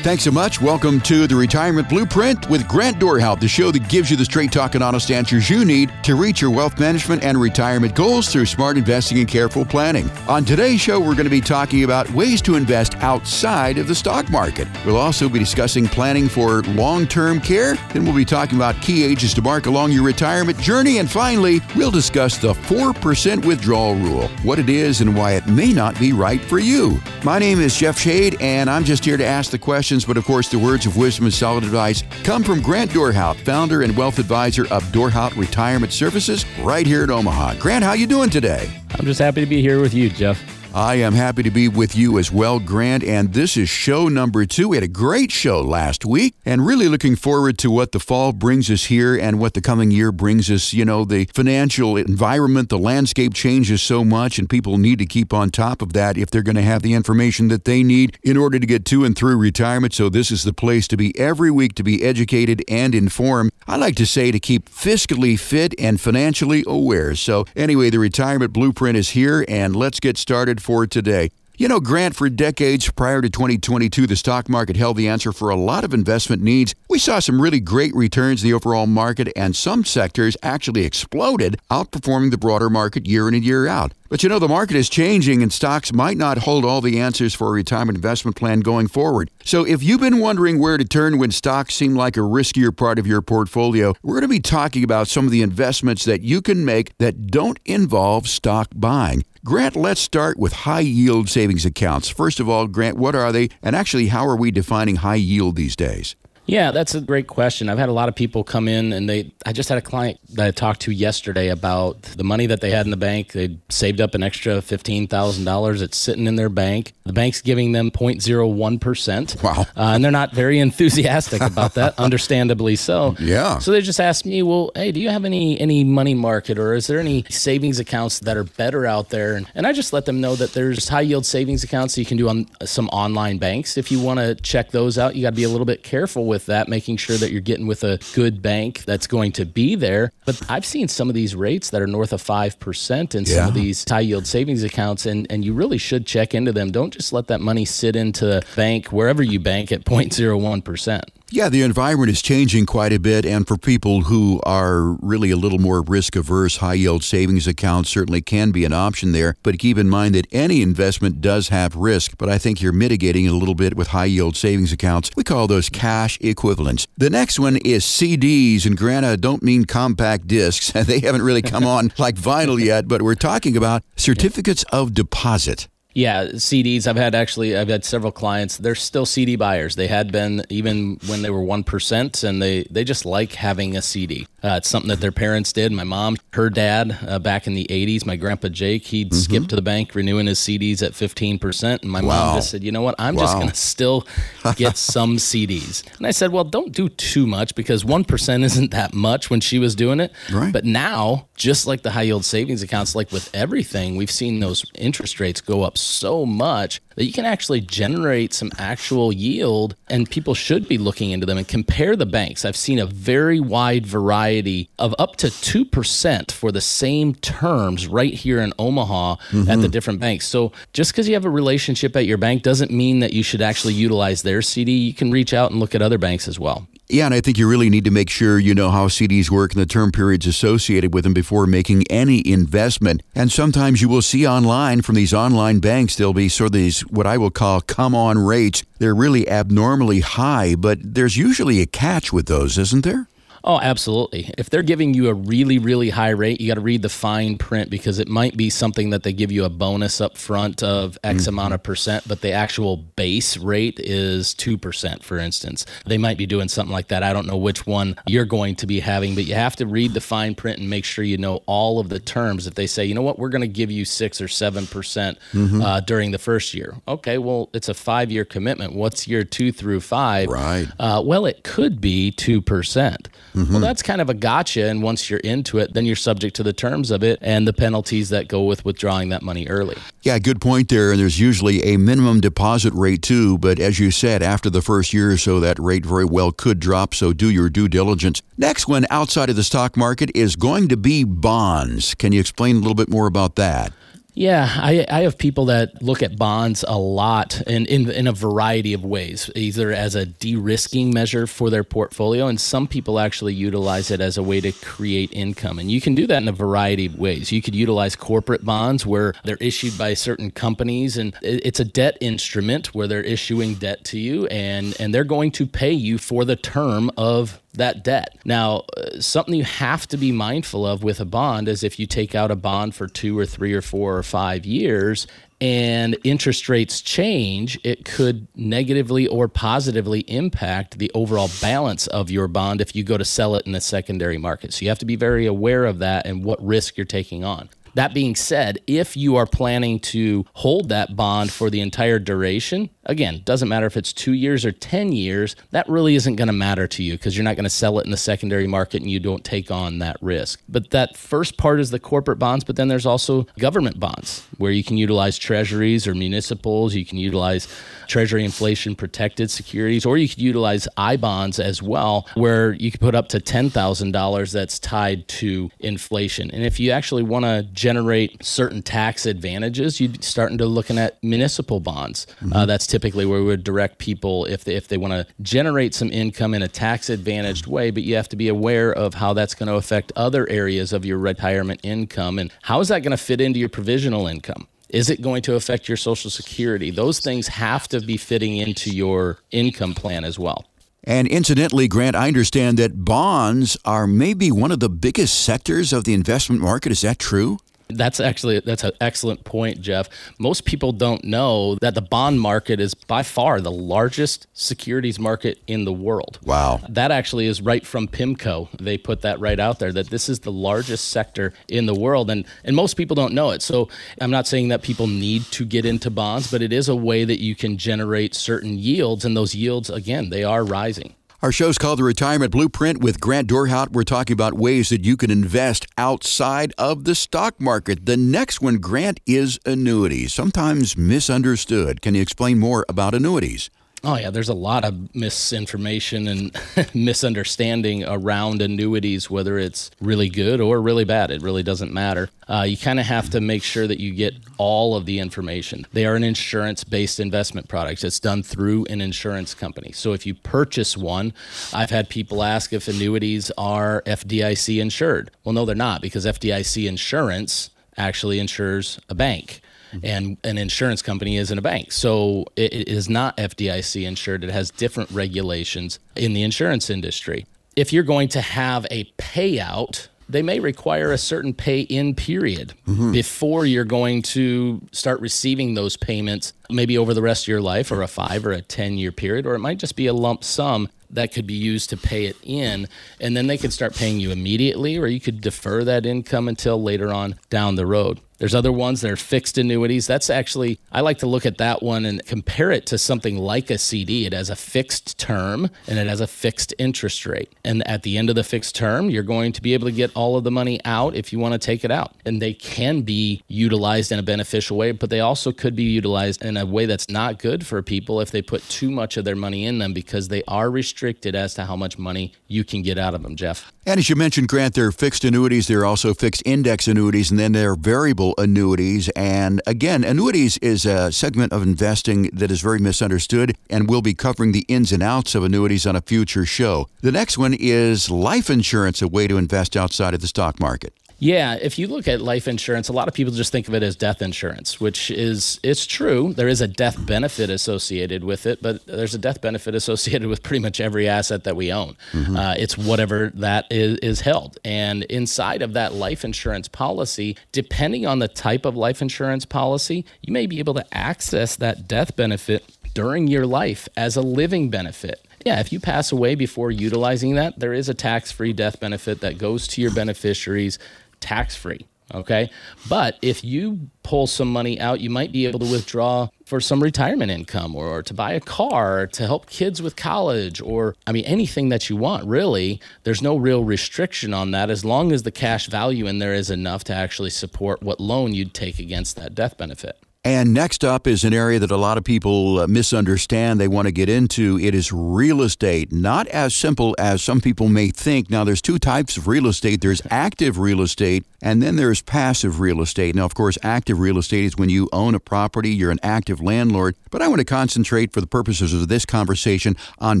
Thanks 0.04 0.22
so 0.22 0.30
much. 0.30 0.60
Welcome 0.60 1.00
to 1.02 1.26
the 1.26 1.34
Retirement 1.34 1.88
Blueprint 1.88 2.48
with 2.48 2.68
Grant 2.68 3.00
Dorhout, 3.00 3.40
the 3.40 3.48
show 3.48 3.72
that 3.72 3.88
gives 3.88 4.12
you 4.12 4.16
the 4.16 4.24
straight 4.24 4.52
talk 4.52 4.76
and 4.76 4.84
honest 4.84 5.10
answers 5.10 5.50
you 5.50 5.64
need 5.64 5.92
to 6.04 6.14
reach 6.14 6.40
your 6.40 6.52
wealth 6.52 6.78
management 6.78 7.24
and 7.24 7.36
retirement 7.38 7.96
goals 7.96 8.28
through 8.28 8.46
smart 8.46 8.78
investing 8.78 9.18
and 9.18 9.26
careful 9.26 9.64
planning. 9.64 10.08
On 10.28 10.44
today's 10.44 10.80
show, 10.80 11.00
we're 11.00 11.14
going 11.14 11.24
to 11.24 11.30
be 11.30 11.40
talking 11.40 11.82
about 11.82 12.08
ways 12.12 12.40
to 12.42 12.54
invest 12.54 12.94
outside 12.98 13.76
of 13.76 13.88
the 13.88 13.94
stock 13.94 14.30
market. 14.30 14.68
We'll 14.86 14.96
also 14.96 15.28
be 15.28 15.40
discussing 15.40 15.88
planning 15.88 16.28
for 16.28 16.62
long 16.62 17.08
term 17.08 17.40
care. 17.40 17.74
Then 17.92 18.04
we'll 18.04 18.14
be 18.14 18.24
talking 18.24 18.56
about 18.56 18.80
key 18.80 19.02
ages 19.02 19.34
to 19.34 19.42
mark 19.42 19.66
along 19.66 19.90
your 19.90 20.04
retirement 20.04 20.60
journey. 20.60 20.98
And 20.98 21.10
finally, 21.10 21.60
we'll 21.74 21.90
discuss 21.90 22.38
the 22.38 22.52
4% 22.52 23.44
withdrawal 23.44 23.96
rule, 23.96 24.28
what 24.44 24.60
it 24.60 24.70
is, 24.70 25.00
and 25.00 25.16
why 25.16 25.32
it 25.32 25.48
may 25.48 25.72
not 25.72 25.98
be 25.98 26.12
right 26.12 26.40
for 26.40 26.60
you. 26.60 27.00
My 27.24 27.40
name 27.40 27.58
is 27.58 27.74
Jeff 27.74 27.98
Shade, 27.98 28.36
and 28.40 28.70
I'm 28.70 28.84
just 28.84 29.04
here 29.04 29.16
to 29.16 29.26
ask 29.26 29.50
the 29.50 29.58
question 29.58 29.87
but 29.88 30.16
of 30.16 30.24
course, 30.24 30.48
the 30.48 30.58
words 30.58 30.84
of 30.84 30.96
wisdom 30.96 31.24
and 31.24 31.32
solid 31.32 31.64
advice 31.64 32.02
come 32.22 32.44
from 32.44 32.60
Grant 32.60 32.90
Dorhout, 32.90 33.36
founder 33.36 33.82
and 33.82 33.96
wealth 33.96 34.18
advisor 34.18 34.66
of 34.72 34.82
Dorhout 34.92 35.34
Retirement 35.36 35.92
Services, 35.92 36.44
right 36.60 36.86
here 36.86 37.04
in 37.04 37.10
Omaha. 37.10 37.54
Grant, 37.54 37.82
how 37.82 37.94
you 37.94 38.06
doing 38.06 38.28
today? 38.28 38.70
I'm 38.98 39.06
just 39.06 39.18
happy 39.18 39.40
to 39.40 39.46
be 39.46 39.62
here 39.62 39.80
with 39.80 39.94
you, 39.94 40.10
Jeff. 40.10 40.57
I 40.74 40.96
am 40.96 41.14
happy 41.14 41.42
to 41.44 41.50
be 41.50 41.66
with 41.66 41.96
you 41.96 42.18
as 42.18 42.30
well, 42.30 42.60
Grant, 42.60 43.02
and 43.02 43.32
this 43.32 43.56
is 43.56 43.70
show 43.70 44.06
number 44.08 44.44
two. 44.44 44.68
We 44.68 44.76
had 44.76 44.84
a 44.84 44.88
great 44.88 45.32
show 45.32 45.62
last 45.62 46.04
week, 46.04 46.34
and 46.44 46.64
really 46.64 46.88
looking 46.88 47.16
forward 47.16 47.56
to 47.58 47.70
what 47.70 47.92
the 47.92 47.98
fall 47.98 48.32
brings 48.32 48.70
us 48.70 48.84
here 48.84 49.16
and 49.16 49.40
what 49.40 49.54
the 49.54 49.62
coming 49.62 49.90
year 49.90 50.12
brings 50.12 50.50
us. 50.50 50.74
You 50.74 50.84
know, 50.84 51.06
the 51.06 51.24
financial 51.32 51.96
environment, 51.96 52.68
the 52.68 52.78
landscape 52.78 53.32
changes 53.32 53.82
so 53.82 54.04
much, 54.04 54.38
and 54.38 54.48
people 54.48 54.76
need 54.76 54.98
to 54.98 55.06
keep 55.06 55.32
on 55.32 55.48
top 55.48 55.80
of 55.80 55.94
that 55.94 56.18
if 56.18 56.30
they're 56.30 56.42
going 56.42 56.54
to 56.56 56.62
have 56.62 56.82
the 56.82 56.92
information 56.92 57.48
that 57.48 57.64
they 57.64 57.82
need 57.82 58.18
in 58.22 58.36
order 58.36 58.58
to 58.58 58.66
get 58.66 58.84
to 58.86 59.06
and 59.06 59.16
through 59.16 59.38
retirement. 59.38 59.94
So, 59.94 60.10
this 60.10 60.30
is 60.30 60.44
the 60.44 60.52
place 60.52 60.86
to 60.88 60.98
be 60.98 61.18
every 61.18 61.50
week 61.50 61.76
to 61.76 61.82
be 61.82 62.04
educated 62.04 62.62
and 62.68 62.94
informed. 62.94 63.52
I 63.66 63.76
like 63.76 63.96
to 63.96 64.06
say 64.06 64.30
to 64.30 64.38
keep 64.38 64.68
fiscally 64.68 65.38
fit 65.38 65.74
and 65.78 65.98
financially 65.98 66.62
aware. 66.66 67.14
So, 67.14 67.46
anyway, 67.56 67.88
the 67.88 67.98
retirement 67.98 68.52
blueprint 68.52 68.98
is 68.98 69.10
here, 69.10 69.46
and 69.48 69.74
let's 69.74 69.98
get 69.98 70.18
started 70.18 70.57
for 70.60 70.86
today. 70.86 71.30
You 71.60 71.66
know, 71.66 71.80
Grant, 71.80 72.14
for 72.14 72.30
decades 72.30 72.88
prior 72.88 73.20
to 73.20 73.28
2022, 73.28 74.06
the 74.06 74.14
stock 74.14 74.48
market 74.48 74.76
held 74.76 74.96
the 74.96 75.08
answer 75.08 75.32
for 75.32 75.50
a 75.50 75.56
lot 75.56 75.82
of 75.82 75.92
investment 75.92 76.40
needs. 76.40 76.72
We 76.88 77.00
saw 77.00 77.18
some 77.18 77.42
really 77.42 77.58
great 77.58 77.92
returns 77.96 78.44
in 78.44 78.48
the 78.48 78.54
overall 78.54 78.86
market, 78.86 79.32
and 79.34 79.56
some 79.56 79.84
sectors 79.84 80.36
actually 80.40 80.84
exploded, 80.84 81.58
outperforming 81.68 82.30
the 82.30 82.38
broader 82.38 82.70
market 82.70 83.08
year 83.08 83.26
in 83.26 83.34
and 83.34 83.42
year 83.42 83.66
out. 83.66 83.92
But 84.08 84.22
you 84.22 84.28
know, 84.28 84.38
the 84.38 84.46
market 84.46 84.76
is 84.76 84.88
changing, 84.88 85.42
and 85.42 85.52
stocks 85.52 85.92
might 85.92 86.16
not 86.16 86.38
hold 86.38 86.64
all 86.64 86.80
the 86.80 87.00
answers 87.00 87.34
for 87.34 87.48
a 87.48 87.50
retirement 87.50 87.98
investment 87.98 88.36
plan 88.36 88.60
going 88.60 88.86
forward. 88.86 89.28
So, 89.44 89.66
if 89.66 89.82
you've 89.82 90.00
been 90.00 90.20
wondering 90.20 90.60
where 90.60 90.78
to 90.78 90.84
turn 90.84 91.18
when 91.18 91.32
stocks 91.32 91.74
seem 91.74 91.96
like 91.96 92.16
a 92.16 92.20
riskier 92.20 92.74
part 92.74 93.00
of 93.00 93.06
your 93.06 93.20
portfolio, 93.20 93.94
we're 94.04 94.14
going 94.14 94.22
to 94.22 94.28
be 94.28 94.38
talking 94.38 94.84
about 94.84 95.08
some 95.08 95.26
of 95.26 95.32
the 95.32 95.42
investments 95.42 96.04
that 96.04 96.20
you 96.20 96.40
can 96.40 96.64
make 96.64 96.96
that 96.98 97.26
don't 97.26 97.58
involve 97.64 98.28
stock 98.28 98.68
buying. 98.76 99.24
Grant, 99.48 99.76
let's 99.76 100.02
start 100.02 100.38
with 100.38 100.52
high 100.52 100.80
yield 100.80 101.30
savings 101.30 101.64
accounts. 101.64 102.10
First 102.10 102.38
of 102.38 102.50
all, 102.50 102.66
Grant, 102.66 102.98
what 102.98 103.14
are 103.14 103.32
they? 103.32 103.48
And 103.62 103.74
actually, 103.74 104.08
how 104.08 104.26
are 104.26 104.36
we 104.36 104.50
defining 104.50 104.96
high 104.96 105.14
yield 105.14 105.56
these 105.56 105.74
days? 105.74 106.16
Yeah, 106.48 106.70
that's 106.70 106.94
a 106.94 107.02
great 107.02 107.26
question. 107.26 107.68
I've 107.68 107.76
had 107.78 107.90
a 107.90 107.92
lot 107.92 108.08
of 108.08 108.14
people 108.14 108.42
come 108.42 108.68
in 108.68 108.94
and 108.94 109.06
they 109.08 109.32
I 109.44 109.52
just 109.52 109.68
had 109.68 109.76
a 109.76 109.82
client 109.82 110.18
that 110.34 110.46
I 110.46 110.50
talked 110.50 110.80
to 110.82 110.90
yesterday 110.90 111.48
about 111.48 112.00
the 112.02 112.24
money 112.24 112.46
that 112.46 112.62
they 112.62 112.70
had 112.70 112.86
in 112.86 112.90
the 112.90 112.96
bank. 112.96 113.32
They 113.32 113.58
saved 113.68 114.00
up 114.00 114.14
an 114.14 114.22
extra 114.22 114.54
$15,000. 114.54 115.82
It's 115.82 115.96
sitting 115.96 116.26
in 116.26 116.36
their 116.36 116.48
bank. 116.48 116.94
The 117.04 117.12
bank's 117.12 117.42
giving 117.42 117.72
them 117.72 117.90
0.01%. 117.90 119.42
Wow. 119.42 119.60
Uh, 119.60 119.64
and 119.76 120.02
they're 120.02 120.10
not 120.10 120.32
very 120.32 120.58
enthusiastic 120.58 121.42
about 121.42 121.74
that, 121.74 121.94
understandably 121.98 122.76
so. 122.76 123.14
Yeah. 123.18 123.58
So 123.58 123.70
they 123.70 123.82
just 123.82 124.00
asked 124.00 124.24
me, 124.24 124.42
"Well, 124.42 124.70
hey, 124.74 124.90
do 124.90 125.00
you 125.00 125.10
have 125.10 125.26
any 125.26 125.60
any 125.60 125.84
money 125.84 126.14
market 126.14 126.58
or 126.58 126.72
is 126.72 126.86
there 126.86 126.98
any 126.98 127.24
savings 127.28 127.78
accounts 127.78 128.20
that 128.20 128.38
are 128.38 128.44
better 128.44 128.86
out 128.86 129.10
there?" 129.10 129.34
And, 129.34 129.46
and 129.54 129.66
I 129.66 129.72
just 129.72 129.92
let 129.92 130.06
them 130.06 130.20
know 130.22 130.34
that 130.36 130.54
there's 130.54 130.88
high 130.88 131.02
yield 131.02 131.26
savings 131.26 131.62
accounts 131.62 131.94
that 131.94 132.00
you 132.00 132.06
can 132.06 132.16
do 132.16 132.30
on 132.30 132.46
some 132.64 132.88
online 132.88 133.36
banks. 133.36 133.76
If 133.76 133.92
you 133.92 134.00
want 134.00 134.18
to 134.20 134.34
check 134.34 134.70
those 134.70 134.96
out, 134.96 135.14
you 135.14 135.22
got 135.22 135.30
to 135.30 135.36
be 135.36 135.44
a 135.44 135.48
little 135.50 135.66
bit 135.66 135.82
careful 135.82 136.24
with 136.24 136.37
with 136.38 136.46
that, 136.46 136.68
making 136.68 136.96
sure 136.98 137.16
that 137.16 137.32
you're 137.32 137.40
getting 137.40 137.66
with 137.66 137.82
a 137.82 137.98
good 138.14 138.40
bank 138.40 138.84
that's 138.84 139.08
going 139.08 139.32
to 139.32 139.44
be 139.44 139.74
there. 139.74 140.12
But 140.24 140.40
I've 140.48 140.64
seen 140.64 140.86
some 140.86 141.08
of 141.08 141.14
these 141.16 141.34
rates 141.34 141.70
that 141.70 141.82
are 141.82 141.86
north 141.88 142.12
of 142.12 142.22
5% 142.22 143.14
in 143.16 143.24
Yeah. 143.24 143.34
some 143.34 143.48
of 143.48 143.54
these 143.54 143.84
high 143.88 144.00
yield 144.00 144.24
savings 144.28 144.62
accounts, 144.62 145.04
and, 145.04 145.26
and 145.30 145.44
you 145.44 145.52
really 145.52 145.78
should 145.78 146.06
check 146.06 146.32
into 146.34 146.52
them. 146.52 146.70
Don't 146.70 146.92
just 146.92 147.12
let 147.12 147.26
that 147.26 147.40
money 147.40 147.64
sit 147.64 147.96
into 147.96 148.24
the 148.26 148.44
bank, 148.54 148.92
wherever 148.92 149.20
you 149.22 149.40
bank, 149.40 149.72
at 149.72 149.84
0.01%. 149.84 151.02
Yeah, 151.30 151.50
the 151.50 151.60
environment 151.60 152.10
is 152.10 152.22
changing 152.22 152.64
quite 152.64 152.90
a 152.90 152.98
bit, 152.98 153.26
and 153.26 153.46
for 153.46 153.58
people 153.58 154.04
who 154.04 154.40
are 154.44 154.96
really 155.02 155.30
a 155.30 155.36
little 155.36 155.58
more 155.58 155.82
risk 155.82 156.16
averse, 156.16 156.56
high 156.56 156.74
yield 156.74 157.04
savings 157.04 157.46
accounts 157.46 157.90
certainly 157.90 158.22
can 158.22 158.50
be 158.50 158.64
an 158.64 158.72
option 158.72 159.12
there. 159.12 159.36
But 159.42 159.58
keep 159.58 159.76
in 159.76 159.90
mind 159.90 160.14
that 160.14 160.26
any 160.32 160.62
investment 160.62 161.20
does 161.20 161.48
have 161.48 161.76
risk, 161.76 162.16
but 162.16 162.30
I 162.30 162.38
think 162.38 162.62
you're 162.62 162.72
mitigating 162.72 163.26
it 163.26 163.32
a 163.32 163.36
little 163.36 163.54
bit 163.54 163.76
with 163.76 163.88
high 163.88 164.06
yield 164.06 164.36
savings 164.36 164.72
accounts. 164.72 165.10
We 165.16 165.22
call 165.22 165.46
those 165.46 165.68
cash 165.68 166.16
equivalents. 166.22 166.86
The 166.96 167.10
next 167.10 167.38
one 167.38 167.58
is 167.58 167.84
CDs, 167.84 168.64
and 168.64 168.74
granted, 168.74 169.08
I 169.08 169.16
don't 169.16 169.42
mean 169.42 169.66
compact 169.66 170.28
discs. 170.28 170.72
they 170.86 171.00
haven't 171.00 171.22
really 171.22 171.42
come 171.42 171.66
on 171.66 171.92
like 171.98 172.14
vinyl 172.14 172.58
yet, 172.58 172.88
but 172.88 173.02
we're 173.02 173.14
talking 173.14 173.54
about 173.54 173.82
certificates 173.96 174.62
of 174.72 174.94
deposit. 174.94 175.68
Yeah, 175.98 176.26
CDs. 176.26 176.86
I've 176.86 176.94
had 176.94 177.16
actually, 177.16 177.56
I've 177.56 177.66
had 177.66 177.84
several 177.84 178.12
clients. 178.12 178.56
They're 178.56 178.76
still 178.76 179.04
CD 179.04 179.34
buyers. 179.34 179.74
They 179.74 179.88
had 179.88 180.12
been 180.12 180.44
even 180.48 181.00
when 181.08 181.22
they 181.22 181.30
were 181.30 181.42
one 181.42 181.64
percent, 181.64 182.22
and 182.22 182.40
they 182.40 182.62
they 182.70 182.84
just 182.84 183.04
like 183.04 183.32
having 183.32 183.76
a 183.76 183.82
CD. 183.82 184.28
Uh, 184.44 184.54
it's 184.58 184.68
something 184.68 184.88
that 184.90 185.00
their 185.00 185.10
parents 185.10 185.52
did. 185.52 185.72
My 185.72 185.82
mom, 185.82 186.16
her 186.34 186.50
dad, 186.50 186.96
uh, 187.04 187.18
back 187.18 187.48
in 187.48 187.54
the 187.54 187.66
'80s, 187.68 188.06
my 188.06 188.14
grandpa 188.14 188.46
Jake, 188.46 188.84
he'd 188.84 189.12
skip 189.12 189.48
to 189.48 189.56
the 189.56 189.62
bank 189.62 189.96
renewing 189.96 190.28
his 190.28 190.38
CDs 190.38 190.86
at 190.86 190.94
fifteen 190.94 191.36
percent, 191.36 191.82
and 191.82 191.90
my 191.90 192.00
Wow. 192.00 192.26
mom 192.26 192.36
just 192.36 192.50
said, 192.50 192.62
"You 192.62 192.70
know 192.70 192.82
what? 192.82 192.94
I'm 193.00 193.16
just 193.18 193.34
going 193.34 193.48
to 193.48 193.56
still 193.56 194.06
get 194.54 194.76
some 194.94 195.16
CDs." 195.16 195.82
And 195.98 196.06
I 196.06 196.12
said, 196.12 196.30
"Well, 196.30 196.44
don't 196.44 196.70
do 196.70 196.88
too 196.88 197.26
much 197.26 197.56
because 197.56 197.84
one 197.84 198.04
percent 198.04 198.44
isn't 198.44 198.70
that 198.70 198.94
much 198.94 199.30
when 199.30 199.40
she 199.40 199.58
was 199.58 199.74
doing 199.74 199.98
it." 199.98 200.12
Right. 200.32 200.52
But 200.52 200.64
now, 200.64 201.26
just 201.34 201.66
like 201.66 201.82
the 201.82 201.90
high 201.90 202.02
yield 202.02 202.24
savings 202.24 202.62
accounts, 202.62 202.94
like 202.94 203.10
with 203.10 203.28
everything, 203.34 203.96
we've 203.96 204.12
seen 204.12 204.38
those 204.38 204.64
interest 204.76 205.18
rates 205.18 205.40
go 205.40 205.62
up 205.64 205.76
so 205.76 205.87
much 206.26 206.80
that 206.98 207.04
you 207.04 207.12
can 207.12 207.24
actually 207.24 207.60
generate 207.60 208.34
some 208.34 208.50
actual 208.58 209.12
yield, 209.12 209.76
and 209.86 210.10
people 210.10 210.34
should 210.34 210.66
be 210.66 210.78
looking 210.78 211.12
into 211.12 211.26
them 211.26 211.38
and 211.38 211.46
compare 211.46 211.94
the 211.94 212.04
banks. 212.04 212.44
I've 212.44 212.56
seen 212.56 212.80
a 212.80 212.86
very 212.86 213.38
wide 213.38 213.86
variety 213.86 214.68
of 214.80 214.96
up 214.98 215.14
to 215.18 215.28
2% 215.28 216.32
for 216.32 216.50
the 216.50 216.60
same 216.60 217.14
terms 217.14 217.86
right 217.86 218.12
here 218.12 218.40
in 218.40 218.52
Omaha 218.58 219.12
at 219.12 219.18
the 219.30 219.38
mm-hmm. 219.38 219.66
different 219.68 220.00
banks. 220.00 220.26
So 220.26 220.50
just 220.72 220.90
because 220.90 221.06
you 221.06 221.14
have 221.14 221.24
a 221.24 221.30
relationship 221.30 221.94
at 221.94 222.04
your 222.04 222.18
bank 222.18 222.42
doesn't 222.42 222.72
mean 222.72 222.98
that 222.98 223.12
you 223.12 223.22
should 223.22 223.42
actually 223.42 223.74
utilize 223.74 224.22
their 224.22 224.42
CD. 224.42 224.72
You 224.72 224.92
can 224.92 225.12
reach 225.12 225.32
out 225.32 225.52
and 225.52 225.60
look 225.60 225.76
at 225.76 225.82
other 225.82 225.98
banks 225.98 226.26
as 226.26 226.40
well. 226.40 226.66
Yeah, 226.90 227.04
and 227.04 227.12
I 227.12 227.20
think 227.20 227.36
you 227.36 227.46
really 227.46 227.68
need 227.68 227.84
to 227.84 227.90
make 227.90 228.08
sure 228.08 228.38
you 228.38 228.54
know 228.54 228.70
how 228.70 228.88
CDs 228.88 229.28
work 229.28 229.52
and 229.52 229.60
the 229.60 229.66
term 229.66 229.92
periods 229.92 230.26
associated 230.26 230.94
with 230.94 231.04
them 231.04 231.12
before 231.12 231.46
making 231.46 231.86
any 231.90 232.26
investment. 232.26 233.02
And 233.14 233.30
sometimes 233.30 233.82
you 233.82 233.90
will 233.90 234.00
see 234.00 234.26
online 234.26 234.80
from 234.80 234.94
these 234.94 235.12
online 235.12 235.58
banks, 235.58 235.96
there'll 235.96 236.14
be 236.14 236.30
sort 236.30 236.46
of 236.46 236.52
these, 236.54 236.87
what 236.90 237.06
I 237.06 237.18
will 237.18 237.30
call 237.30 237.60
come 237.60 237.94
on 237.94 238.18
rates. 238.18 238.62
They're 238.78 238.94
really 238.94 239.28
abnormally 239.28 240.00
high, 240.00 240.54
but 240.54 240.78
there's 240.82 241.16
usually 241.16 241.60
a 241.60 241.66
catch 241.66 242.12
with 242.12 242.26
those, 242.26 242.58
isn't 242.58 242.84
there? 242.84 243.08
Oh, 243.44 243.60
absolutely. 243.60 244.32
If 244.36 244.50
they're 244.50 244.62
giving 244.62 244.94
you 244.94 245.08
a 245.08 245.14
really, 245.14 245.58
really 245.58 245.90
high 245.90 246.10
rate, 246.10 246.40
you 246.40 246.48
got 246.48 246.54
to 246.54 246.60
read 246.60 246.82
the 246.82 246.88
fine 246.88 247.38
print 247.38 247.70
because 247.70 247.98
it 247.98 248.08
might 248.08 248.36
be 248.36 248.50
something 248.50 248.90
that 248.90 249.02
they 249.02 249.12
give 249.12 249.32
you 249.32 249.44
a 249.44 249.48
bonus 249.48 250.00
up 250.00 250.16
front 250.16 250.62
of 250.62 250.98
X 251.04 251.22
mm-hmm. 251.22 251.28
amount 251.30 251.54
of 251.54 251.62
percent, 251.62 252.06
but 252.06 252.20
the 252.20 252.32
actual 252.32 252.76
base 252.76 253.36
rate 253.36 253.78
is 253.78 254.34
2%, 254.34 255.02
for 255.02 255.18
instance. 255.18 255.66
They 255.86 255.98
might 255.98 256.18
be 256.18 256.26
doing 256.26 256.48
something 256.48 256.72
like 256.72 256.88
that. 256.88 257.02
I 257.02 257.12
don't 257.12 257.26
know 257.26 257.36
which 257.36 257.66
one 257.66 257.96
you're 258.06 258.24
going 258.24 258.56
to 258.56 258.66
be 258.66 258.80
having, 258.80 259.14
but 259.14 259.24
you 259.24 259.34
have 259.34 259.56
to 259.56 259.66
read 259.66 259.94
the 259.94 260.00
fine 260.00 260.34
print 260.34 260.58
and 260.58 260.68
make 260.68 260.84
sure 260.84 261.04
you 261.04 261.18
know 261.18 261.42
all 261.46 261.80
of 261.80 261.88
the 261.88 262.00
terms. 262.00 262.46
If 262.46 262.54
they 262.54 262.66
say, 262.66 262.84
you 262.84 262.94
know 262.94 263.02
what, 263.02 263.18
we're 263.18 263.28
going 263.28 263.42
to 263.42 263.48
give 263.48 263.70
you 263.70 263.84
6 263.84 264.20
or 264.20 264.26
7% 264.26 264.66
mm-hmm. 264.66 265.62
uh, 265.62 265.80
during 265.80 266.10
the 266.10 266.18
first 266.18 266.54
year. 266.54 266.74
Okay, 266.86 267.18
well, 267.18 267.50
it's 267.52 267.68
a 267.68 267.74
five 267.74 268.10
year 268.10 268.24
commitment. 268.24 268.74
What's 268.74 269.08
year 269.08 269.24
two 269.24 269.52
through 269.52 269.80
five? 269.80 270.28
Right. 270.28 270.66
Uh, 270.78 271.02
well, 271.04 271.26
it 271.26 271.44
could 271.44 271.80
be 271.80 272.12
2%. 272.12 273.06
Mm-hmm. 273.34 273.52
Well, 273.52 273.60
that's 273.60 273.82
kind 273.82 274.00
of 274.00 274.10
a 274.10 274.14
gotcha. 274.14 274.68
And 274.68 274.82
once 274.82 275.08
you're 275.08 275.20
into 275.20 275.58
it, 275.58 275.74
then 275.74 275.84
you're 275.84 275.96
subject 275.96 276.36
to 276.36 276.42
the 276.42 276.52
terms 276.52 276.90
of 276.90 277.02
it 277.02 277.18
and 277.22 277.46
the 277.46 277.52
penalties 277.52 278.08
that 278.10 278.28
go 278.28 278.44
with 278.44 278.64
withdrawing 278.64 279.08
that 279.10 279.22
money 279.22 279.46
early. 279.48 279.76
Yeah, 280.02 280.18
good 280.18 280.40
point 280.40 280.68
there. 280.68 280.90
And 280.90 281.00
there's 281.00 281.20
usually 281.20 281.62
a 281.62 281.76
minimum 281.76 282.20
deposit 282.20 282.72
rate 282.74 283.02
too. 283.02 283.38
But 283.38 283.58
as 283.58 283.78
you 283.78 283.90
said, 283.90 284.22
after 284.22 284.50
the 284.50 284.62
first 284.62 284.92
year 284.92 285.12
or 285.12 285.16
so, 285.16 285.40
that 285.40 285.58
rate 285.58 285.84
very 285.84 286.04
well 286.04 286.32
could 286.32 286.60
drop. 286.60 286.94
So 286.94 287.12
do 287.12 287.30
your 287.30 287.48
due 287.48 287.68
diligence. 287.68 288.22
Next 288.36 288.68
one 288.68 288.86
outside 288.90 289.30
of 289.30 289.36
the 289.36 289.44
stock 289.44 289.76
market 289.76 290.10
is 290.14 290.36
going 290.36 290.68
to 290.68 290.76
be 290.76 291.04
bonds. 291.04 291.94
Can 291.94 292.12
you 292.12 292.20
explain 292.20 292.56
a 292.56 292.58
little 292.60 292.74
bit 292.74 292.88
more 292.88 293.06
about 293.06 293.36
that? 293.36 293.72
Yeah, 294.18 294.52
I, 294.52 294.84
I 294.90 295.02
have 295.02 295.16
people 295.16 295.44
that 295.44 295.80
look 295.80 296.02
at 296.02 296.18
bonds 296.18 296.64
a 296.66 296.76
lot 296.76 297.40
in, 297.42 297.66
in, 297.66 297.88
in 297.88 298.08
a 298.08 298.12
variety 298.12 298.74
of 298.74 298.84
ways, 298.84 299.30
either 299.36 299.70
as 299.70 299.94
a 299.94 300.06
de 300.06 300.34
risking 300.34 300.92
measure 300.92 301.28
for 301.28 301.50
their 301.50 301.62
portfolio, 301.62 302.26
and 302.26 302.40
some 302.40 302.66
people 302.66 302.98
actually 302.98 303.34
utilize 303.34 303.92
it 303.92 304.00
as 304.00 304.18
a 304.18 304.22
way 304.24 304.40
to 304.40 304.50
create 304.50 305.12
income. 305.12 305.60
And 305.60 305.70
you 305.70 305.80
can 305.80 305.94
do 305.94 306.04
that 306.08 306.20
in 306.20 306.26
a 306.26 306.32
variety 306.32 306.86
of 306.86 306.98
ways. 306.98 307.30
You 307.30 307.40
could 307.40 307.54
utilize 307.54 307.94
corporate 307.94 308.44
bonds 308.44 308.84
where 308.84 309.14
they're 309.22 309.36
issued 309.40 309.78
by 309.78 309.94
certain 309.94 310.32
companies, 310.32 310.96
and 310.96 311.14
it's 311.22 311.60
a 311.60 311.64
debt 311.64 311.96
instrument 312.00 312.74
where 312.74 312.88
they're 312.88 313.00
issuing 313.02 313.54
debt 313.54 313.84
to 313.84 314.00
you, 314.00 314.26
and, 314.26 314.74
and 314.80 314.92
they're 314.92 315.04
going 315.04 315.30
to 315.30 315.46
pay 315.46 315.72
you 315.72 315.96
for 315.96 316.24
the 316.24 316.34
term 316.34 316.90
of 316.96 317.40
that 317.54 317.84
debt. 317.84 318.16
Now, 318.24 318.64
uh, 318.76 319.00
something 319.00 319.34
you 319.34 319.44
have 319.44 319.86
to 319.88 319.96
be 319.96 320.12
mindful 320.12 320.66
of 320.66 320.82
with 320.82 321.00
a 321.00 321.04
bond 321.04 321.48
is 321.48 321.62
if 321.62 321.78
you 321.78 321.86
take 321.86 322.14
out 322.14 322.30
a 322.30 322.36
bond 322.36 322.74
for 322.74 322.86
two 322.86 323.18
or 323.18 323.26
three 323.26 323.52
or 323.52 323.62
four 323.62 323.98
or 323.98 324.02
five 324.08 324.46
years 324.46 325.06
and 325.40 325.96
interest 326.02 326.48
rates 326.48 326.80
change, 326.80 327.60
it 327.62 327.84
could 327.84 328.26
negatively 328.34 329.06
or 329.06 329.28
positively 329.28 330.00
impact 330.08 330.78
the 330.78 330.90
overall 330.94 331.30
balance 331.40 331.86
of 331.88 332.10
your 332.10 332.26
bond 332.26 332.60
if 332.60 332.74
you 332.74 332.82
go 332.82 332.96
to 332.96 333.04
sell 333.04 333.36
it 333.36 333.46
in 333.46 333.52
the 333.52 333.60
secondary 333.60 334.18
market. 334.18 334.52
So 334.52 334.64
you 334.64 334.68
have 334.68 334.80
to 334.80 334.86
be 334.86 334.96
very 334.96 335.26
aware 335.26 335.64
of 335.64 335.78
that 335.78 336.06
and 336.06 336.24
what 336.24 336.44
risk 336.44 336.76
you're 336.76 336.86
taking 336.86 337.24
on. 337.24 337.48
That 337.78 337.94
being 337.94 338.16
said, 338.16 338.58
if 338.66 338.96
you 338.96 339.14
are 339.14 339.24
planning 339.24 339.78
to 339.94 340.26
hold 340.32 340.70
that 340.70 340.96
bond 340.96 341.30
for 341.30 341.48
the 341.48 341.60
entire 341.60 342.00
duration, 342.00 342.70
again, 342.86 343.22
doesn't 343.24 343.48
matter 343.48 343.66
if 343.66 343.76
it's 343.76 343.92
two 343.92 344.14
years 344.14 344.44
or 344.44 344.50
10 344.50 344.90
years, 344.90 345.36
that 345.52 345.68
really 345.68 345.94
isn't 345.94 346.16
going 346.16 346.26
to 346.26 346.32
matter 346.32 346.66
to 346.66 346.82
you 346.82 346.94
because 346.94 347.16
you're 347.16 347.22
not 347.22 347.36
going 347.36 347.44
to 347.44 347.50
sell 347.50 347.78
it 347.78 347.84
in 347.84 347.92
the 347.92 347.96
secondary 347.96 348.48
market 348.48 348.82
and 348.82 348.90
you 348.90 348.98
don't 348.98 349.24
take 349.24 349.52
on 349.52 349.78
that 349.78 349.96
risk. 350.00 350.42
But 350.48 350.70
that 350.70 350.96
first 350.96 351.36
part 351.36 351.60
is 351.60 351.70
the 351.70 351.78
corporate 351.78 352.18
bonds, 352.18 352.44
but 352.44 352.56
then 352.56 352.66
there's 352.66 352.84
also 352.84 353.28
government 353.38 353.78
bonds 353.78 354.26
where 354.38 354.50
you 354.50 354.64
can 354.64 354.76
utilize 354.76 355.16
treasuries 355.16 355.86
or 355.86 355.94
municipals, 355.94 356.74
you 356.74 356.84
can 356.84 356.98
utilize 356.98 357.46
treasury 357.86 358.24
inflation 358.24 358.74
protected 358.74 359.30
securities, 359.30 359.86
or 359.86 359.96
you 359.96 360.08
could 360.08 360.20
utilize 360.20 360.66
I 360.76 360.96
bonds 360.96 361.38
as 361.38 361.62
well, 361.62 362.08
where 362.14 362.54
you 362.54 362.72
could 362.72 362.80
put 362.80 362.96
up 362.96 363.08
to 363.10 363.20
$10,000 363.20 364.32
that's 364.32 364.58
tied 364.58 365.06
to 365.08 365.50
inflation. 365.60 366.32
And 366.32 366.44
if 366.44 366.58
you 366.58 366.72
actually 366.72 367.04
want 367.04 367.24
to 367.24 367.44
generate 367.68 368.24
certain 368.24 368.62
tax 368.62 369.04
advantages, 369.04 369.78
you'd 369.78 370.02
starting 370.02 370.38
to 370.38 370.46
looking 370.46 370.78
at 370.78 370.96
municipal 371.04 371.60
bonds. 371.60 372.06
Mm-hmm. 372.06 372.32
Uh, 372.32 372.46
that's 372.46 372.66
typically 372.66 373.04
where 373.04 373.20
we 373.20 373.26
would 373.26 373.44
direct 373.44 373.76
people 373.76 374.24
if 374.24 374.42
they, 374.44 374.54
if 374.54 374.68
they 374.68 374.78
want 374.78 374.94
to 374.94 375.06
generate 375.20 375.74
some 375.74 375.92
income 375.92 376.32
in 376.32 376.40
a 376.40 376.48
tax 376.48 376.88
advantaged 376.88 377.46
way, 377.46 377.70
but 377.70 377.82
you 377.82 377.94
have 377.94 378.08
to 378.08 378.16
be 378.16 378.28
aware 378.28 378.72
of 378.72 378.94
how 378.94 379.12
that's 379.12 379.34
going 379.34 379.48
to 379.48 379.56
affect 379.56 379.92
other 379.96 380.26
areas 380.30 380.72
of 380.72 380.86
your 380.86 380.96
retirement 380.96 381.60
income 381.62 382.18
and 382.18 382.32
how 382.40 382.58
is 382.60 382.68
that 382.68 382.82
going 382.82 382.96
to 382.96 383.04
fit 383.10 383.20
into 383.20 383.38
your 383.38 383.50
provisional 383.50 384.06
income. 384.06 384.48
Is 384.70 384.88
it 384.88 385.02
going 385.02 385.20
to 385.22 385.34
affect 385.34 385.68
your 385.68 385.76
Social 385.76 386.10
Security? 386.10 386.70
Those 386.70 387.00
things 387.00 387.28
have 387.28 387.68
to 387.68 387.82
be 387.82 387.98
fitting 387.98 388.38
into 388.38 388.70
your 388.74 389.18
income 389.30 389.74
plan 389.74 390.04
as 390.04 390.18
well. 390.18 390.46
And 390.84 391.06
incidentally, 391.06 391.68
Grant, 391.68 391.94
I 391.94 392.08
understand 392.08 392.58
that 392.58 392.82
bonds 392.82 393.58
are 393.66 393.86
maybe 393.86 394.32
one 394.32 394.52
of 394.52 394.60
the 394.60 394.70
biggest 394.70 395.22
sectors 395.22 395.74
of 395.74 395.84
the 395.84 395.92
investment 395.92 396.40
market. 396.40 396.72
Is 396.72 396.80
that 396.80 396.98
true? 396.98 397.38
That's 397.68 398.00
actually 398.00 398.40
that's 398.40 398.64
an 398.64 398.72
excellent 398.80 399.24
point, 399.24 399.60
Jeff. 399.60 399.88
Most 400.18 400.44
people 400.44 400.72
don't 400.72 401.04
know 401.04 401.56
that 401.56 401.74
the 401.74 401.82
bond 401.82 402.20
market 402.20 402.60
is 402.60 402.74
by 402.74 403.02
far 403.02 403.40
the 403.40 403.50
largest 403.50 404.26
securities 404.32 404.98
market 404.98 405.38
in 405.46 405.64
the 405.64 405.72
world. 405.72 406.18
Wow. 406.24 406.60
That 406.68 406.90
actually 406.90 407.26
is 407.26 407.42
right 407.42 407.66
from 407.66 407.88
PIMCO. 407.88 408.48
They 408.58 408.78
put 408.78 409.02
that 409.02 409.20
right 409.20 409.38
out 409.38 409.58
there 409.58 409.72
that 409.72 409.90
this 409.90 410.08
is 410.08 410.20
the 410.20 410.32
largest 410.32 410.88
sector 410.88 411.34
in 411.48 411.66
the 411.66 411.74
world 411.74 412.10
and 412.10 412.24
and 412.44 412.56
most 412.56 412.74
people 412.74 412.94
don't 412.94 413.14
know 413.14 413.30
it. 413.30 413.42
So 413.42 413.68
I'm 414.00 414.10
not 414.10 414.26
saying 414.26 414.48
that 414.48 414.62
people 414.62 414.86
need 414.86 415.24
to 415.32 415.44
get 415.44 415.64
into 415.64 415.90
bonds, 415.90 416.30
but 416.30 416.42
it 416.42 416.52
is 416.52 416.68
a 416.68 416.76
way 416.76 417.04
that 417.04 417.20
you 417.20 417.34
can 417.34 417.58
generate 417.58 418.14
certain 418.14 418.58
yields 418.58 419.04
and 419.04 419.16
those 419.16 419.34
yields 419.34 419.70
again, 419.70 420.10
they 420.10 420.24
are 420.24 420.44
rising. 420.44 420.94
Our 421.20 421.32
show's 421.32 421.58
called 421.58 421.80
The 421.80 421.84
Retirement 421.84 422.30
Blueprint 422.30 422.80
with 422.80 423.00
Grant 423.00 423.28
Dorhout. 423.28 423.72
We're 423.72 423.82
talking 423.82 424.14
about 424.14 424.34
ways 424.34 424.68
that 424.68 424.84
you 424.84 424.96
can 424.96 425.10
invest 425.10 425.66
outside 425.76 426.52
of 426.56 426.84
the 426.84 426.94
stock 426.94 427.40
market. 427.40 427.86
The 427.86 427.96
next 427.96 428.40
one, 428.40 428.58
Grant, 428.58 429.00
is 429.04 429.40
annuities, 429.44 430.14
sometimes 430.14 430.76
misunderstood. 430.76 431.82
Can 431.82 431.96
you 431.96 432.02
explain 432.02 432.38
more 432.38 432.64
about 432.68 432.94
annuities? 432.94 433.50
Oh, 433.84 433.96
yeah, 433.96 434.10
there's 434.10 434.28
a 434.28 434.34
lot 434.34 434.64
of 434.64 434.92
misinformation 434.94 436.08
and 436.08 436.36
misunderstanding 436.74 437.84
around 437.84 438.42
annuities, 438.42 439.08
whether 439.08 439.38
it's 439.38 439.70
really 439.80 440.08
good 440.08 440.40
or 440.40 440.60
really 440.60 440.84
bad. 440.84 441.12
It 441.12 441.22
really 441.22 441.44
doesn't 441.44 441.72
matter. 441.72 442.10
Uh, 442.28 442.44
you 442.48 442.56
kind 442.56 442.80
of 442.80 442.86
have 442.86 443.08
to 443.10 443.20
make 443.20 443.44
sure 443.44 443.68
that 443.68 443.78
you 443.78 443.94
get 443.94 444.14
all 444.36 444.74
of 444.74 444.84
the 444.84 444.98
information. 444.98 445.64
They 445.72 445.86
are 445.86 445.94
an 445.94 446.02
insurance 446.02 446.64
based 446.64 446.98
investment 446.98 447.48
product. 447.48 447.84
It's 447.84 448.00
done 448.00 448.24
through 448.24 448.64
an 448.66 448.80
insurance 448.80 449.32
company. 449.32 449.70
So 449.72 449.92
if 449.92 450.06
you 450.06 450.14
purchase 450.14 450.76
one, 450.76 451.12
I've 451.52 451.70
had 451.70 451.88
people 451.88 452.24
ask 452.24 452.52
if 452.52 452.66
annuities 452.66 453.30
are 453.38 453.82
FDIC 453.86 454.60
insured. 454.60 455.12
Well, 455.22 455.34
no, 455.34 455.44
they're 455.44 455.54
not 455.54 455.82
because 455.82 456.04
FDIC 456.04 456.68
insurance 456.68 457.50
actually 457.76 458.18
insures 458.18 458.80
a 458.88 458.94
bank 458.94 459.40
and 459.82 460.16
an 460.24 460.38
insurance 460.38 460.82
company 460.82 461.16
isn't 461.16 461.38
a 461.38 461.42
bank. 461.42 461.72
So 461.72 462.26
it, 462.36 462.52
it 462.52 462.68
is 462.68 462.88
not 462.88 463.16
FDIC 463.16 463.86
insured. 463.86 464.24
It 464.24 464.30
has 464.30 464.50
different 464.50 464.90
regulations 464.90 465.78
in 465.96 466.12
the 466.12 466.22
insurance 466.22 466.70
industry. 466.70 467.26
If 467.56 467.72
you're 467.72 467.82
going 467.82 468.08
to 468.10 468.20
have 468.20 468.66
a 468.70 468.84
payout, 468.98 469.88
they 470.08 470.22
may 470.22 470.40
require 470.40 470.90
a 470.90 470.98
certain 470.98 471.34
pay 471.34 471.60
in 471.60 471.94
period 471.94 472.54
mm-hmm. 472.66 472.92
before 472.92 473.44
you're 473.44 473.64
going 473.64 474.02
to 474.02 474.62
start 474.72 475.00
receiving 475.00 475.54
those 475.54 475.76
payments, 475.76 476.32
maybe 476.50 476.78
over 476.78 476.94
the 476.94 477.02
rest 477.02 477.24
of 477.24 477.28
your 477.28 477.40
life 477.42 477.70
or 477.70 477.82
a 477.82 477.88
five 477.88 478.24
or 478.24 478.32
a 478.32 478.40
10 478.40 478.78
year 478.78 478.92
period, 478.92 479.26
or 479.26 479.34
it 479.34 479.40
might 479.40 479.58
just 479.58 479.76
be 479.76 479.86
a 479.86 479.92
lump 479.92 480.24
sum 480.24 480.68
that 480.90 481.12
could 481.12 481.26
be 481.26 481.34
used 481.34 481.68
to 481.70 481.76
pay 481.76 482.06
it 482.06 482.16
in. 482.22 482.66
And 483.00 483.16
then 483.16 483.26
they 483.26 483.36
could 483.36 483.52
start 483.52 483.74
paying 483.74 484.00
you 484.00 484.10
immediately, 484.10 484.78
or 484.78 484.86
you 484.86 485.00
could 485.00 485.20
defer 485.20 485.62
that 485.64 485.84
income 485.84 486.28
until 486.28 486.62
later 486.62 486.92
on 486.92 487.16
down 487.28 487.56
the 487.56 487.66
road. 487.66 488.00
There's 488.18 488.34
other 488.34 488.52
ones 488.52 488.80
that 488.80 488.90
are 488.90 488.96
fixed 488.96 489.38
annuities. 489.38 489.86
That's 489.86 490.10
actually, 490.10 490.58
I 490.72 490.80
like 490.80 490.98
to 490.98 491.06
look 491.06 491.24
at 491.24 491.38
that 491.38 491.62
one 491.62 491.84
and 491.84 492.04
compare 492.04 492.50
it 492.50 492.66
to 492.66 492.78
something 492.78 493.16
like 493.16 493.48
a 493.48 493.58
CD. 493.58 494.06
It 494.06 494.12
has 494.12 494.28
a 494.28 494.36
fixed 494.36 494.98
term 494.98 495.50
and 495.68 495.78
it 495.78 495.86
has 495.86 496.00
a 496.00 496.06
fixed 496.06 496.52
interest 496.58 497.06
rate. 497.06 497.32
And 497.44 497.66
at 497.66 497.84
the 497.84 497.96
end 497.96 498.10
of 498.10 498.16
the 498.16 498.24
fixed 498.24 498.56
term, 498.56 498.90
you're 498.90 499.04
going 499.04 499.32
to 499.32 499.42
be 499.42 499.54
able 499.54 499.66
to 499.66 499.72
get 499.72 499.92
all 499.94 500.16
of 500.16 500.24
the 500.24 500.32
money 500.32 500.60
out 500.64 500.96
if 500.96 501.12
you 501.12 501.20
want 501.20 501.32
to 501.32 501.38
take 501.38 501.64
it 501.64 501.70
out. 501.70 501.94
And 502.04 502.20
they 502.20 502.34
can 502.34 502.82
be 502.82 503.22
utilized 503.28 503.92
in 503.92 504.00
a 504.00 504.02
beneficial 504.02 504.56
way, 504.56 504.72
but 504.72 504.90
they 504.90 505.00
also 505.00 505.30
could 505.30 505.54
be 505.54 505.64
utilized 505.64 506.24
in 506.24 506.36
a 506.36 506.44
way 506.44 506.66
that's 506.66 506.88
not 506.88 507.20
good 507.20 507.46
for 507.46 507.62
people 507.62 508.00
if 508.00 508.10
they 508.10 508.22
put 508.22 508.42
too 508.48 508.70
much 508.70 508.96
of 508.96 509.04
their 509.04 509.16
money 509.16 509.44
in 509.44 509.58
them 509.58 509.72
because 509.72 510.08
they 510.08 510.24
are 510.26 510.50
restricted 510.50 511.14
as 511.14 511.34
to 511.34 511.44
how 511.44 511.54
much 511.54 511.78
money 511.78 512.12
you 512.26 512.42
can 512.42 512.62
get 512.62 512.78
out 512.78 512.94
of 512.94 513.02
them, 513.02 513.14
Jeff. 513.14 513.52
And 513.64 513.78
as 513.78 513.90
you 513.90 513.96
mentioned, 513.96 514.28
Grant, 514.28 514.54
there 514.54 514.66
are 514.66 514.72
fixed 514.72 515.04
annuities, 515.04 515.46
there 515.46 515.60
are 515.60 515.66
also 515.66 515.92
fixed 515.92 516.22
index 516.24 516.66
annuities, 516.66 517.10
and 517.10 517.20
then 517.20 517.32
there 517.32 517.52
are 517.52 517.54
variable 517.54 518.07
annuities. 518.16 518.88
And 518.90 519.42
again, 519.46 519.84
annuities 519.84 520.38
is 520.38 520.64
a 520.64 520.90
segment 520.92 521.32
of 521.32 521.42
investing 521.42 522.10
that 522.12 522.30
is 522.30 522.40
very 522.40 522.58
misunderstood, 522.58 523.36
and 523.50 523.68
we'll 523.68 523.82
be 523.82 523.94
covering 523.94 524.32
the 524.32 524.44
ins 524.48 524.72
and 524.72 524.82
outs 524.82 525.14
of 525.14 525.24
annuities 525.24 525.66
on 525.66 525.76
a 525.76 525.80
future 525.80 526.24
show. 526.24 526.68
The 526.80 526.92
next 526.92 527.18
one 527.18 527.34
is 527.34 527.90
life 527.90 528.30
insurance, 528.30 528.80
a 528.80 528.88
way 528.88 529.06
to 529.08 529.18
invest 529.18 529.56
outside 529.56 529.94
of 529.94 530.00
the 530.00 530.06
stock 530.06 530.40
market. 530.40 530.72
Yeah, 531.00 531.38
if 531.40 531.60
you 531.60 531.68
look 531.68 531.86
at 531.86 532.00
life 532.00 532.26
insurance, 532.26 532.68
a 532.68 532.72
lot 532.72 532.88
of 532.88 532.94
people 532.94 533.12
just 533.12 533.30
think 533.30 533.46
of 533.46 533.54
it 533.54 533.62
as 533.62 533.76
death 533.76 534.02
insurance, 534.02 534.60
which 534.60 534.90
is 534.90 535.38
it's 535.44 535.64
true. 535.64 536.12
There 536.12 536.26
is 536.26 536.40
a 536.40 536.48
death 536.48 536.84
benefit 536.86 537.30
associated 537.30 538.02
with 538.02 538.26
it, 538.26 538.42
but 538.42 538.66
there's 538.66 538.94
a 538.94 538.98
death 538.98 539.20
benefit 539.20 539.54
associated 539.54 540.08
with 540.08 540.24
pretty 540.24 540.40
much 540.40 540.60
every 540.60 540.88
asset 540.88 541.22
that 541.24 541.36
we 541.36 541.52
own. 541.52 541.76
Mm-hmm. 541.92 542.16
Uh, 542.16 542.34
it's 542.36 542.58
whatever 542.58 543.12
that 543.14 543.46
is, 543.50 543.78
is 543.78 544.00
held, 544.00 544.38
and 544.44 544.82
inside 544.84 545.40
of 545.40 545.52
that 545.52 545.72
life 545.72 546.04
insurance 546.04 546.48
policy, 546.48 547.16
depending 547.30 547.86
on 547.86 548.00
the 548.00 548.08
type 548.08 548.44
of 548.44 548.56
life 548.56 548.82
insurance 548.82 549.24
policy, 549.24 549.84
you 550.02 550.12
may 550.12 550.26
be 550.26 550.40
able 550.40 550.54
to 550.54 550.76
access 550.76 551.36
that 551.36 551.68
death 551.68 551.94
benefit 551.94 552.44
during 552.74 553.06
your 553.06 553.26
life 553.26 553.68
as 553.76 553.96
a 553.96 554.02
living 554.02 554.50
benefit 554.50 555.04
yeah, 555.24 555.40
if 555.40 555.52
you 555.52 555.60
pass 555.60 555.92
away 555.92 556.14
before 556.14 556.50
utilizing 556.50 557.16
that, 557.16 557.38
there 557.38 557.52
is 557.52 557.68
a 557.68 557.74
tax 557.74 558.12
free 558.12 558.32
death 558.32 558.60
benefit 558.60 559.00
that 559.00 559.18
goes 559.18 559.46
to 559.48 559.60
your 559.60 559.72
beneficiaries 559.72 560.58
tax 561.00 561.36
free. 561.36 561.66
Okay. 561.94 562.30
But 562.68 562.98
if 563.00 563.24
you 563.24 563.70
pull 563.82 564.06
some 564.06 564.30
money 564.30 564.60
out, 564.60 564.80
you 564.80 564.90
might 564.90 565.10
be 565.10 565.24
able 565.24 565.38
to 565.38 565.50
withdraw 565.50 566.08
for 566.26 566.40
some 566.40 566.62
retirement 566.62 567.10
income 567.10 567.56
or, 567.56 567.66
or, 567.66 567.82
to 567.82 567.94
buy 567.94 568.12
a 568.12 568.20
car, 568.20 568.86
to 568.88 569.06
help 569.06 569.30
kids 569.30 569.62
with 569.62 569.74
college, 569.76 570.42
or 570.42 570.74
I 570.86 570.92
mean, 570.92 571.06
anything 571.06 571.48
that 571.48 571.70
you 571.70 571.76
want, 571.76 572.06
really. 572.06 572.60
There's 572.82 573.00
no 573.00 573.16
real 573.16 573.42
restriction 573.42 574.12
on 574.12 574.32
that 574.32 574.50
as 574.50 574.64
long 574.64 574.92
as 574.92 575.04
the 575.04 575.10
cash 575.10 575.46
value 575.46 575.86
in 575.86 575.98
there 575.98 576.12
is 576.12 576.30
enough 576.30 576.64
to 576.64 576.74
actually 576.74 577.10
support 577.10 577.62
what 577.62 577.80
loan 577.80 578.12
you'd 578.12 578.34
take 578.34 578.58
against 578.58 578.96
that 578.96 579.14
death 579.14 579.38
benefit. 579.38 579.78
And 580.08 580.32
next 580.32 580.64
up 580.64 580.86
is 580.86 581.04
an 581.04 581.12
area 581.12 581.38
that 581.38 581.50
a 581.50 581.58
lot 581.58 581.76
of 581.76 581.84
people 581.84 582.38
uh, 582.38 582.46
misunderstand. 582.46 583.38
They 583.38 583.46
want 583.46 583.66
to 583.66 583.72
get 583.72 583.90
into. 583.90 584.38
It 584.40 584.54
is 584.54 584.72
real 584.72 585.20
estate. 585.20 585.70
Not 585.70 586.06
as 586.06 586.34
simple 586.34 586.74
as 586.78 587.02
some 587.02 587.20
people 587.20 587.50
may 587.50 587.68
think. 587.68 588.08
Now, 588.08 588.24
there's 588.24 588.40
two 588.40 588.58
types 588.58 588.96
of 588.96 589.06
real 589.06 589.26
estate 589.26 589.60
there's 589.60 589.82
active 589.90 590.38
real 590.38 590.62
estate, 590.62 591.04
and 591.20 591.42
then 591.42 591.56
there's 591.56 591.82
passive 591.82 592.40
real 592.40 592.62
estate. 592.62 592.94
Now, 592.94 593.04
of 593.04 593.14
course, 593.14 593.36
active 593.42 593.80
real 593.80 593.98
estate 593.98 594.24
is 594.24 594.38
when 594.38 594.48
you 594.48 594.70
own 594.72 594.94
a 594.94 594.98
property, 594.98 595.50
you're 595.50 595.70
an 595.70 595.80
active 595.82 596.22
landlord. 596.22 596.74
But 596.90 597.02
I 597.02 597.08
want 597.08 597.18
to 597.18 597.26
concentrate 597.26 597.92
for 597.92 598.00
the 598.00 598.06
purposes 598.06 598.54
of 598.54 598.68
this 598.68 598.86
conversation 598.86 599.56
on 599.78 600.00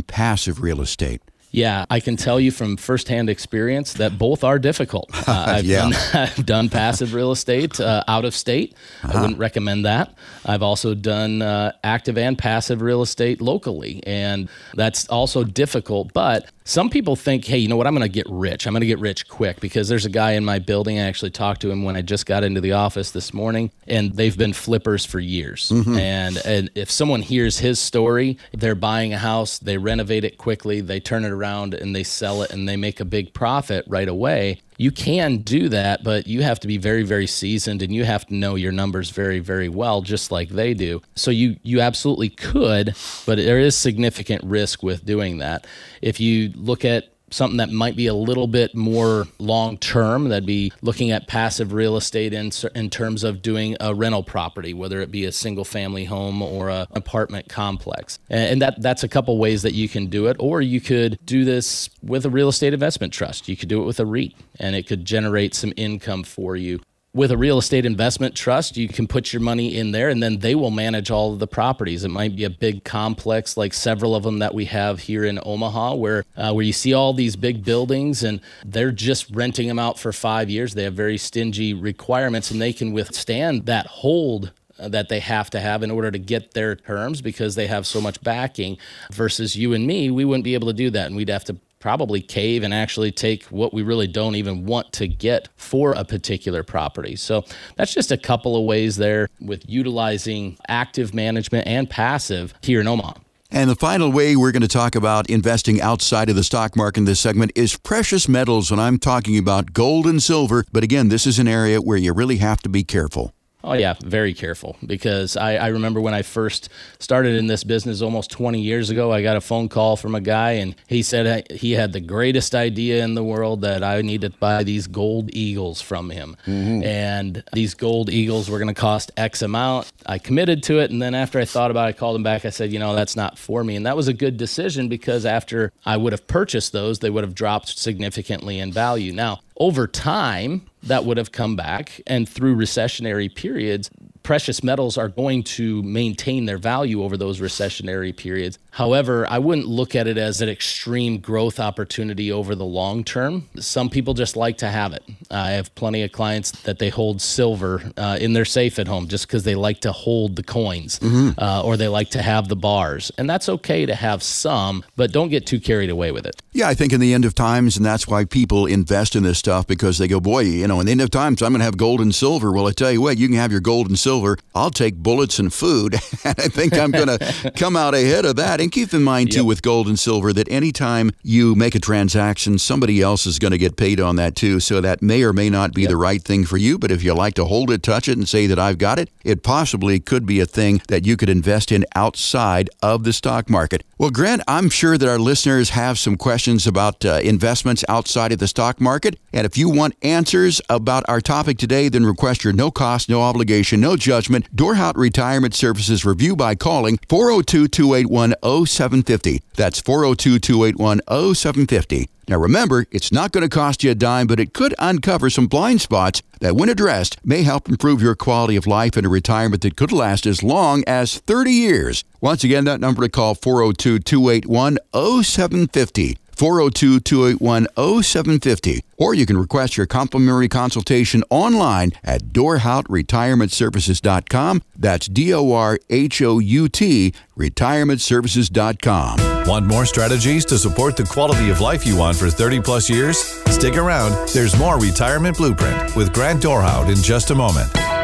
passive 0.00 0.62
real 0.62 0.80
estate. 0.80 1.20
Yeah, 1.50 1.86
I 1.88 2.00
can 2.00 2.16
tell 2.16 2.38
you 2.38 2.50
from 2.50 2.76
firsthand 2.76 3.30
experience 3.30 3.94
that 3.94 4.18
both 4.18 4.44
are 4.44 4.58
difficult. 4.58 5.10
Uh, 5.28 5.44
I've, 5.58 5.64
yeah. 5.66 5.90
done, 5.90 5.94
I've 6.14 6.46
done 6.46 6.68
passive 6.70 7.12
real 7.12 7.32
estate 7.32 7.78
uh, 7.80 8.02
out 8.08 8.24
of 8.24 8.34
state. 8.34 8.74
Uh-huh. 9.02 9.18
I 9.18 9.20
wouldn't 9.20 9.38
recommend 9.38 9.84
that. 9.84 10.14
I've 10.46 10.62
also 10.62 10.94
done 10.94 11.42
uh, 11.42 11.72
active 11.84 12.16
and 12.16 12.38
passive 12.38 12.80
real 12.80 13.02
estate 13.02 13.42
locally, 13.42 14.02
and 14.06 14.48
that's 14.74 15.06
also 15.08 15.44
difficult. 15.44 16.14
But 16.14 16.46
some 16.68 16.90
people 16.90 17.16
think, 17.16 17.46
hey, 17.46 17.56
you 17.56 17.66
know 17.66 17.76
what? 17.76 17.86
I'm 17.86 17.94
going 17.94 18.02
to 18.02 18.12
get 18.12 18.26
rich. 18.28 18.66
I'm 18.66 18.74
going 18.74 18.82
to 18.82 18.86
get 18.86 18.98
rich 18.98 19.26
quick 19.26 19.58
because 19.58 19.88
there's 19.88 20.04
a 20.04 20.10
guy 20.10 20.32
in 20.32 20.44
my 20.44 20.58
building. 20.58 20.98
I 20.98 21.04
actually 21.04 21.30
talked 21.30 21.62
to 21.62 21.70
him 21.70 21.82
when 21.82 21.96
I 21.96 22.02
just 22.02 22.26
got 22.26 22.44
into 22.44 22.60
the 22.60 22.72
office 22.72 23.10
this 23.10 23.32
morning, 23.32 23.70
and 23.86 24.12
they've 24.12 24.36
been 24.36 24.52
flippers 24.52 25.06
for 25.06 25.18
years. 25.18 25.70
Mm-hmm. 25.70 25.96
And, 25.96 26.36
and 26.44 26.70
if 26.74 26.90
someone 26.90 27.22
hears 27.22 27.58
his 27.58 27.80
story, 27.80 28.36
they're 28.52 28.74
buying 28.74 29.14
a 29.14 29.18
house, 29.18 29.58
they 29.58 29.78
renovate 29.78 30.24
it 30.24 30.36
quickly, 30.36 30.82
they 30.82 31.00
turn 31.00 31.24
it 31.24 31.30
around, 31.30 31.72
and 31.72 31.96
they 31.96 32.02
sell 32.02 32.42
it, 32.42 32.50
and 32.50 32.68
they 32.68 32.76
make 32.76 33.00
a 33.00 33.06
big 33.06 33.32
profit 33.32 33.86
right 33.88 34.08
away 34.08 34.60
you 34.78 34.92
can 34.92 35.38
do 35.38 35.68
that, 35.68 36.04
but 36.04 36.28
you 36.28 36.42
have 36.42 36.60
to 36.60 36.68
be 36.68 36.78
very, 36.78 37.02
very 37.02 37.26
seasoned 37.26 37.82
and 37.82 37.92
you 37.92 38.04
have 38.04 38.24
to 38.26 38.34
know 38.34 38.54
your 38.54 38.70
numbers 38.70 39.10
very, 39.10 39.40
very 39.40 39.68
well, 39.68 40.02
just 40.02 40.30
like 40.30 40.48
they 40.48 40.72
do. 40.72 41.02
So 41.16 41.32
you 41.32 41.56
you 41.64 41.80
absolutely 41.80 42.30
could, 42.30 42.94
but 43.26 43.38
there 43.38 43.58
is 43.58 43.76
significant 43.76 44.44
risk 44.44 44.82
with 44.82 45.04
doing 45.04 45.38
that. 45.38 45.66
If 46.00 46.20
you 46.20 46.52
look 46.54 46.84
at 46.84 47.12
something 47.30 47.58
that 47.58 47.70
might 47.70 47.96
be 47.96 48.06
a 48.06 48.14
little 48.14 48.46
bit 48.46 48.74
more 48.74 49.26
long 49.38 49.78
term. 49.78 50.28
That'd 50.28 50.46
be 50.46 50.72
looking 50.82 51.10
at 51.10 51.26
passive 51.28 51.72
real 51.72 51.96
estate 51.96 52.32
in 52.32 52.50
in 52.74 52.90
terms 52.90 53.24
of 53.24 53.42
doing 53.42 53.76
a 53.80 53.94
rental 53.94 54.22
property, 54.22 54.74
whether 54.74 55.00
it 55.00 55.10
be 55.10 55.24
a 55.24 55.32
single 55.32 55.64
family 55.64 56.04
home 56.04 56.42
or 56.42 56.70
an 56.70 56.86
apartment 56.92 57.48
complex. 57.48 58.18
And 58.28 58.60
that 58.62 58.80
that's 58.82 59.04
a 59.04 59.08
couple 59.08 59.38
ways 59.38 59.62
that 59.62 59.74
you 59.74 59.88
can 59.88 60.06
do 60.06 60.26
it. 60.26 60.36
Or 60.38 60.60
you 60.60 60.80
could 60.80 61.18
do 61.24 61.44
this 61.44 61.90
with 62.02 62.24
a 62.24 62.30
real 62.30 62.48
estate 62.48 62.72
investment 62.72 63.12
trust. 63.12 63.48
You 63.48 63.56
could 63.56 63.68
do 63.68 63.82
it 63.82 63.86
with 63.86 64.00
a 64.00 64.06
REIT, 64.06 64.34
and 64.58 64.74
it 64.74 64.86
could 64.86 65.04
generate 65.04 65.54
some 65.54 65.72
income 65.76 66.22
for 66.22 66.56
you 66.56 66.80
with 67.14 67.30
a 67.30 67.36
real 67.36 67.58
estate 67.58 67.86
investment 67.86 68.34
trust, 68.34 68.76
you 68.76 68.86
can 68.86 69.06
put 69.06 69.32
your 69.32 69.40
money 69.40 69.76
in 69.76 69.92
there 69.92 70.08
and 70.08 70.22
then 70.22 70.38
they 70.38 70.54
will 70.54 70.70
manage 70.70 71.10
all 71.10 71.32
of 71.32 71.38
the 71.38 71.46
properties. 71.46 72.04
It 72.04 72.10
might 72.10 72.36
be 72.36 72.44
a 72.44 72.50
big 72.50 72.84
complex 72.84 73.56
like 73.56 73.72
several 73.72 74.14
of 74.14 74.22
them 74.22 74.38
that 74.40 74.54
we 74.54 74.66
have 74.66 75.00
here 75.00 75.24
in 75.24 75.40
Omaha 75.42 75.94
where 75.94 76.24
uh, 76.36 76.52
where 76.52 76.64
you 76.64 76.72
see 76.72 76.92
all 76.92 77.14
these 77.14 77.34
big 77.34 77.64
buildings 77.64 78.22
and 78.22 78.40
they're 78.64 78.92
just 78.92 79.30
renting 79.30 79.68
them 79.68 79.78
out 79.78 79.98
for 79.98 80.12
5 80.12 80.50
years. 80.50 80.74
They 80.74 80.84
have 80.84 80.94
very 80.94 81.18
stingy 81.18 81.72
requirements 81.72 82.50
and 82.50 82.60
they 82.60 82.72
can 82.72 82.92
withstand 82.92 83.66
that 83.66 83.86
hold 83.86 84.52
uh, 84.78 84.88
that 84.88 85.08
they 85.08 85.20
have 85.20 85.50
to 85.50 85.60
have 85.60 85.82
in 85.82 85.90
order 85.90 86.10
to 86.10 86.18
get 86.18 86.52
their 86.52 86.76
terms 86.76 87.22
because 87.22 87.54
they 87.54 87.66
have 87.66 87.86
so 87.86 88.00
much 88.00 88.20
backing 88.22 88.76
versus 89.10 89.56
you 89.56 89.72
and 89.72 89.86
me 89.86 90.10
we 90.10 90.24
wouldn't 90.24 90.44
be 90.44 90.54
able 90.54 90.68
to 90.68 90.74
do 90.74 90.90
that 90.90 91.06
and 91.06 91.16
we'd 91.16 91.28
have 91.28 91.44
to 91.44 91.56
probably 91.80 92.20
cave 92.20 92.62
and 92.62 92.74
actually 92.74 93.12
take 93.12 93.44
what 93.44 93.72
we 93.72 93.82
really 93.82 94.06
don't 94.06 94.34
even 94.34 94.66
want 94.66 94.92
to 94.92 95.06
get 95.06 95.48
for 95.56 95.92
a 95.92 96.04
particular 96.04 96.62
property. 96.62 97.16
So 97.16 97.44
that's 97.76 97.94
just 97.94 98.10
a 98.10 98.16
couple 98.16 98.56
of 98.56 98.64
ways 98.64 98.96
there 98.96 99.28
with 99.40 99.68
utilizing 99.68 100.58
active 100.68 101.14
management 101.14 101.66
and 101.66 101.88
passive 101.88 102.54
here 102.62 102.80
in 102.80 102.88
Omaha. 102.88 103.14
And 103.50 103.70
the 103.70 103.76
final 103.76 104.12
way 104.12 104.36
we're 104.36 104.52
going 104.52 104.60
to 104.60 104.68
talk 104.68 104.94
about 104.94 105.30
investing 105.30 105.80
outside 105.80 106.28
of 106.28 106.36
the 106.36 106.44
stock 106.44 106.76
market 106.76 106.98
in 106.98 107.04
this 107.06 107.18
segment 107.18 107.52
is 107.54 107.78
precious 107.78 108.28
metals. 108.28 108.70
And 108.70 108.78
I'm 108.78 108.98
talking 108.98 109.38
about 109.38 109.72
gold 109.72 110.06
and 110.06 110.22
silver. 110.22 110.66
But 110.70 110.84
again, 110.84 111.08
this 111.08 111.26
is 111.26 111.38
an 111.38 111.48
area 111.48 111.80
where 111.80 111.96
you 111.96 112.12
really 112.12 112.36
have 112.38 112.60
to 112.60 112.68
be 112.68 112.84
careful. 112.84 113.32
Oh 113.64 113.72
yeah, 113.72 113.94
very 114.04 114.34
careful 114.34 114.76
because 114.86 115.36
I, 115.36 115.56
I 115.56 115.66
remember 115.68 116.00
when 116.00 116.14
I 116.14 116.22
first 116.22 116.68
started 117.00 117.34
in 117.34 117.48
this 117.48 117.64
business 117.64 118.00
almost 118.00 118.30
20 118.30 118.60
years 118.60 118.88
ago. 118.88 119.12
I 119.12 119.20
got 119.20 119.36
a 119.36 119.40
phone 119.40 119.68
call 119.68 119.96
from 119.96 120.14
a 120.14 120.20
guy 120.20 120.52
and 120.52 120.76
he 120.86 121.02
said 121.02 121.50
he 121.50 121.72
had 121.72 121.92
the 121.92 122.00
greatest 122.00 122.54
idea 122.54 123.02
in 123.02 123.14
the 123.14 123.24
world 123.24 123.62
that 123.62 123.82
I 123.82 124.00
need 124.02 124.20
to 124.20 124.30
buy 124.30 124.62
these 124.62 124.86
gold 124.86 125.30
eagles 125.32 125.80
from 125.80 126.10
him, 126.10 126.36
mm-hmm. 126.46 126.84
and 126.84 127.42
these 127.52 127.74
gold 127.74 128.10
eagles 128.10 128.48
were 128.48 128.58
going 128.58 128.72
to 128.72 128.80
cost 128.80 129.10
X 129.16 129.42
amount. 129.42 129.92
I 130.06 130.18
committed 130.18 130.62
to 130.64 130.78
it, 130.78 130.92
and 130.92 131.02
then 131.02 131.16
after 131.16 131.40
I 131.40 131.44
thought 131.44 131.72
about 131.72 131.86
it, 131.86 131.96
I 131.96 131.98
called 131.98 132.14
him 132.14 132.22
back. 132.22 132.44
I 132.44 132.50
said, 132.50 132.72
you 132.72 132.78
know, 132.78 132.94
that's 132.94 133.16
not 133.16 133.38
for 133.38 133.64
me, 133.64 133.74
and 133.74 133.86
that 133.86 133.96
was 133.96 134.06
a 134.06 134.14
good 134.14 134.36
decision 134.36 134.88
because 134.88 135.26
after 135.26 135.72
I 135.84 135.96
would 135.96 136.12
have 136.12 136.28
purchased 136.28 136.72
those, 136.72 137.00
they 137.00 137.10
would 137.10 137.24
have 137.24 137.34
dropped 137.34 137.76
significantly 137.76 138.60
in 138.60 138.72
value. 138.72 139.12
Now 139.12 139.40
over 139.58 139.86
time, 139.86 140.62
that 140.84 141.04
would 141.04 141.16
have 141.16 141.32
come 141.32 141.56
back. 141.56 142.00
And 142.06 142.28
through 142.28 142.56
recessionary 142.56 143.34
periods, 143.34 143.90
precious 144.28 144.62
metals 144.62 144.98
are 144.98 145.08
going 145.08 145.42
to 145.42 145.82
maintain 145.84 146.44
their 146.44 146.58
value 146.58 147.02
over 147.02 147.16
those 147.16 147.40
recessionary 147.40 148.14
periods. 148.14 148.58
However, 148.72 149.26
I 149.26 149.38
wouldn't 149.38 149.66
look 149.66 149.96
at 149.96 150.06
it 150.06 150.18
as 150.18 150.42
an 150.42 150.50
extreme 150.50 151.16
growth 151.18 151.58
opportunity 151.58 152.30
over 152.30 152.54
the 152.54 152.66
long 152.66 153.04
term. 153.04 153.48
Some 153.58 153.88
people 153.88 154.12
just 154.12 154.36
like 154.36 154.58
to 154.58 154.68
have 154.68 154.92
it. 154.92 155.02
I 155.30 155.52
have 155.52 155.74
plenty 155.74 156.02
of 156.02 156.12
clients 156.12 156.50
that 156.50 156.78
they 156.78 156.90
hold 156.90 157.22
silver 157.22 157.90
uh, 157.96 158.18
in 158.20 158.34
their 158.34 158.44
safe 158.44 158.78
at 158.78 158.86
home 158.86 159.08
just 159.08 159.26
because 159.26 159.44
they 159.44 159.54
like 159.54 159.80
to 159.80 159.92
hold 159.92 160.36
the 160.36 160.42
coins 160.42 160.98
mm-hmm. 160.98 161.30
uh, 161.42 161.62
or 161.62 161.78
they 161.78 161.88
like 161.88 162.10
to 162.10 162.20
have 162.20 162.48
the 162.48 162.54
bars. 162.54 163.10
And 163.16 163.30
that's 163.30 163.48
okay 163.48 163.86
to 163.86 163.94
have 163.94 164.22
some, 164.22 164.84
but 164.94 165.10
don't 165.10 165.30
get 165.30 165.46
too 165.46 165.58
carried 165.58 165.88
away 165.88 166.12
with 166.12 166.26
it. 166.26 166.42
Yeah, 166.52 166.68
I 166.68 166.74
think 166.74 166.92
in 166.92 167.00
the 167.00 167.14
end 167.14 167.24
of 167.24 167.34
times, 167.34 167.78
and 167.78 167.86
that's 167.86 168.06
why 168.06 168.26
people 168.26 168.66
invest 168.66 169.16
in 169.16 169.22
this 169.22 169.38
stuff 169.38 169.66
because 169.66 169.96
they 169.96 170.06
go, 170.06 170.20
boy, 170.20 170.40
you 170.40 170.68
know, 170.68 170.80
in 170.80 170.86
the 170.86 170.92
end 170.92 171.00
of 171.00 171.08
times, 171.08 171.40
I'm 171.40 171.52
going 171.52 171.60
to 171.60 171.64
have 171.64 171.78
gold 171.78 172.02
and 172.02 172.14
silver. 172.14 172.52
Well, 172.52 172.66
I 172.66 172.72
tell 172.72 172.92
you 172.92 173.00
what, 173.00 173.16
you 173.16 173.26
can 173.26 173.36
have 173.38 173.50
your 173.50 173.62
gold 173.62 173.88
and 173.88 173.98
silver 173.98 174.17
silver, 174.18 174.38
I'll 174.54 174.70
take 174.70 174.96
bullets 174.96 175.38
and 175.38 175.52
food. 175.52 175.94
and 176.24 176.34
I 176.38 176.48
think 176.48 176.76
I'm 176.76 176.90
going 176.90 177.06
to 177.18 177.52
come 177.56 177.76
out 177.76 177.94
ahead 177.94 178.24
of 178.24 178.36
that. 178.36 178.60
And 178.60 178.72
keep 178.72 178.92
in 178.92 179.02
mind, 179.02 179.32
too, 179.32 179.38
yep. 179.38 179.46
with 179.46 179.62
gold 179.62 179.86
and 179.86 179.98
silver, 179.98 180.32
that 180.32 180.50
anytime 180.50 181.10
you 181.22 181.54
make 181.54 181.74
a 181.74 181.78
transaction, 181.78 182.58
somebody 182.58 183.00
else 183.00 183.26
is 183.26 183.38
going 183.38 183.52
to 183.52 183.58
get 183.58 183.76
paid 183.76 184.00
on 184.00 184.16
that, 184.16 184.34
too. 184.34 184.60
So 184.60 184.80
that 184.80 185.02
may 185.02 185.22
or 185.22 185.32
may 185.32 185.50
not 185.50 185.72
be 185.72 185.82
yep. 185.82 185.90
the 185.90 185.96
right 185.96 186.22
thing 186.22 186.44
for 186.44 186.56
you. 186.56 186.78
But 186.78 186.90
if 186.90 187.02
you 187.02 187.14
like 187.14 187.34
to 187.34 187.44
hold 187.44 187.70
it, 187.70 187.82
touch 187.82 188.08
it, 188.08 188.16
and 188.16 188.28
say 188.28 188.46
that 188.46 188.58
I've 188.58 188.78
got 188.78 188.98
it, 188.98 189.10
it 189.24 189.42
possibly 189.42 190.00
could 190.00 190.26
be 190.26 190.40
a 190.40 190.46
thing 190.46 190.80
that 190.88 191.06
you 191.06 191.16
could 191.16 191.28
invest 191.28 191.70
in 191.70 191.84
outside 191.94 192.68
of 192.82 193.04
the 193.04 193.12
stock 193.12 193.48
market. 193.48 193.84
Well, 193.98 194.10
Grant, 194.10 194.42
I'm 194.46 194.70
sure 194.70 194.96
that 194.96 195.08
our 195.08 195.18
listeners 195.18 195.70
have 195.70 195.98
some 195.98 196.16
questions 196.16 196.66
about 196.66 197.04
uh, 197.04 197.20
investments 197.22 197.84
outside 197.88 198.30
of 198.30 198.38
the 198.38 198.46
stock 198.46 198.80
market. 198.80 199.18
And 199.32 199.44
if 199.44 199.58
you 199.58 199.68
want 199.68 199.96
answers 200.02 200.60
about 200.68 201.04
our 201.08 201.20
topic 201.20 201.58
today, 201.58 201.88
then 201.88 202.06
request 202.06 202.44
your 202.44 202.52
no 202.52 202.70
cost, 202.70 203.08
no 203.08 203.22
obligation, 203.22 203.80
no 203.80 203.96
judgment 203.98 204.54
Dorhout 204.54 204.96
Retirement 204.96 205.54
Services 205.54 206.04
review 206.04 206.36
by 206.36 206.54
calling 206.54 206.98
402 207.08 207.68
281 207.68 208.34
0750. 208.66 209.42
That's 209.54 209.80
402 209.80 210.38
281 210.38 211.00
0750. 211.34 212.08
Now 212.28 212.38
remember, 212.38 212.86
it's 212.90 213.10
not 213.10 213.32
going 213.32 213.42
to 213.42 213.48
cost 213.48 213.82
you 213.82 213.90
a 213.90 213.94
dime, 213.94 214.26
but 214.26 214.38
it 214.38 214.52
could 214.52 214.74
uncover 214.78 215.30
some 215.30 215.46
blind 215.46 215.80
spots 215.80 216.22
that, 216.40 216.54
when 216.54 216.68
addressed, 216.68 217.16
may 217.24 217.42
help 217.42 217.68
improve 217.68 218.02
your 218.02 218.14
quality 218.14 218.54
of 218.56 218.66
life 218.66 218.96
in 218.96 219.06
a 219.06 219.08
retirement 219.08 219.62
that 219.62 219.76
could 219.76 219.92
last 219.92 220.26
as 220.26 220.42
long 220.42 220.84
as 220.86 221.18
30 221.20 221.50
years. 221.50 222.04
Once 222.20 222.44
again, 222.44 222.64
that 222.64 222.80
number 222.80 223.02
to 223.02 223.08
call 223.08 223.34
402 223.34 224.00
281 224.00 224.78
0750. 224.92 226.18
402 226.38 227.00
281 227.00 227.66
0750. 228.02 228.82
Or 228.96 229.14
you 229.14 229.26
can 229.26 229.36
request 229.38 229.76
your 229.76 229.86
complimentary 229.86 230.48
consultation 230.48 231.22
online 231.30 231.92
at 232.02 232.24
dorhoutretirementservices.com. 232.26 234.62
That's 234.76 235.06
D 235.06 235.32
O 235.34 235.52
R 235.52 235.78
H 235.90 236.22
O 236.22 236.38
U 236.38 236.68
T, 236.68 237.12
retirementservices.com. 237.36 239.46
Want 239.46 239.66
more 239.66 239.86
strategies 239.86 240.44
to 240.46 240.58
support 240.58 240.96
the 240.96 241.04
quality 241.04 241.50
of 241.50 241.60
life 241.60 241.86
you 241.86 241.96
want 241.96 242.16
for 242.16 242.30
30 242.30 242.60
plus 242.60 242.90
years? 242.90 243.18
Stick 243.48 243.76
around. 243.76 244.28
There's 244.28 244.58
more 244.58 244.78
Retirement 244.78 245.36
Blueprint 245.36 245.96
with 245.96 246.12
Grant 246.12 246.42
Dorhout 246.42 246.88
in 246.88 246.96
just 247.02 247.30
a 247.30 247.34
moment. 247.34 247.97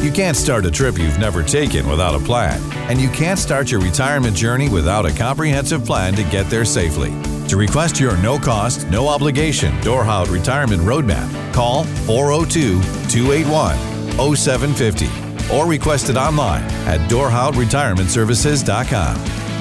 You 0.00 0.10
can't 0.10 0.36
start 0.36 0.64
a 0.64 0.70
trip 0.70 0.96
you've 0.96 1.18
never 1.18 1.42
taken 1.42 1.86
without 1.86 2.14
a 2.14 2.24
plan, 2.24 2.58
and 2.88 2.98
you 2.98 3.10
can't 3.10 3.38
start 3.38 3.70
your 3.70 3.82
retirement 3.82 4.34
journey 4.34 4.70
without 4.70 5.04
a 5.04 5.12
comprehensive 5.12 5.84
plan 5.84 6.14
to 6.14 6.24
get 6.24 6.48
there 6.48 6.64
safely. 6.64 7.10
To 7.48 7.58
request 7.58 8.00
your 8.00 8.16
no 8.16 8.38
cost, 8.38 8.88
no 8.88 9.08
obligation 9.08 9.74
Dorhout 9.82 10.30
Retirement 10.30 10.80
Roadmap, 10.80 11.52
call 11.52 11.84
402 11.84 12.80
281 13.10 13.76
0750 14.36 15.54
or 15.54 15.66
request 15.66 16.08
it 16.08 16.16
online 16.16 16.62
at 16.86 17.00
DorhoutRetirementServices.com. 17.10 19.16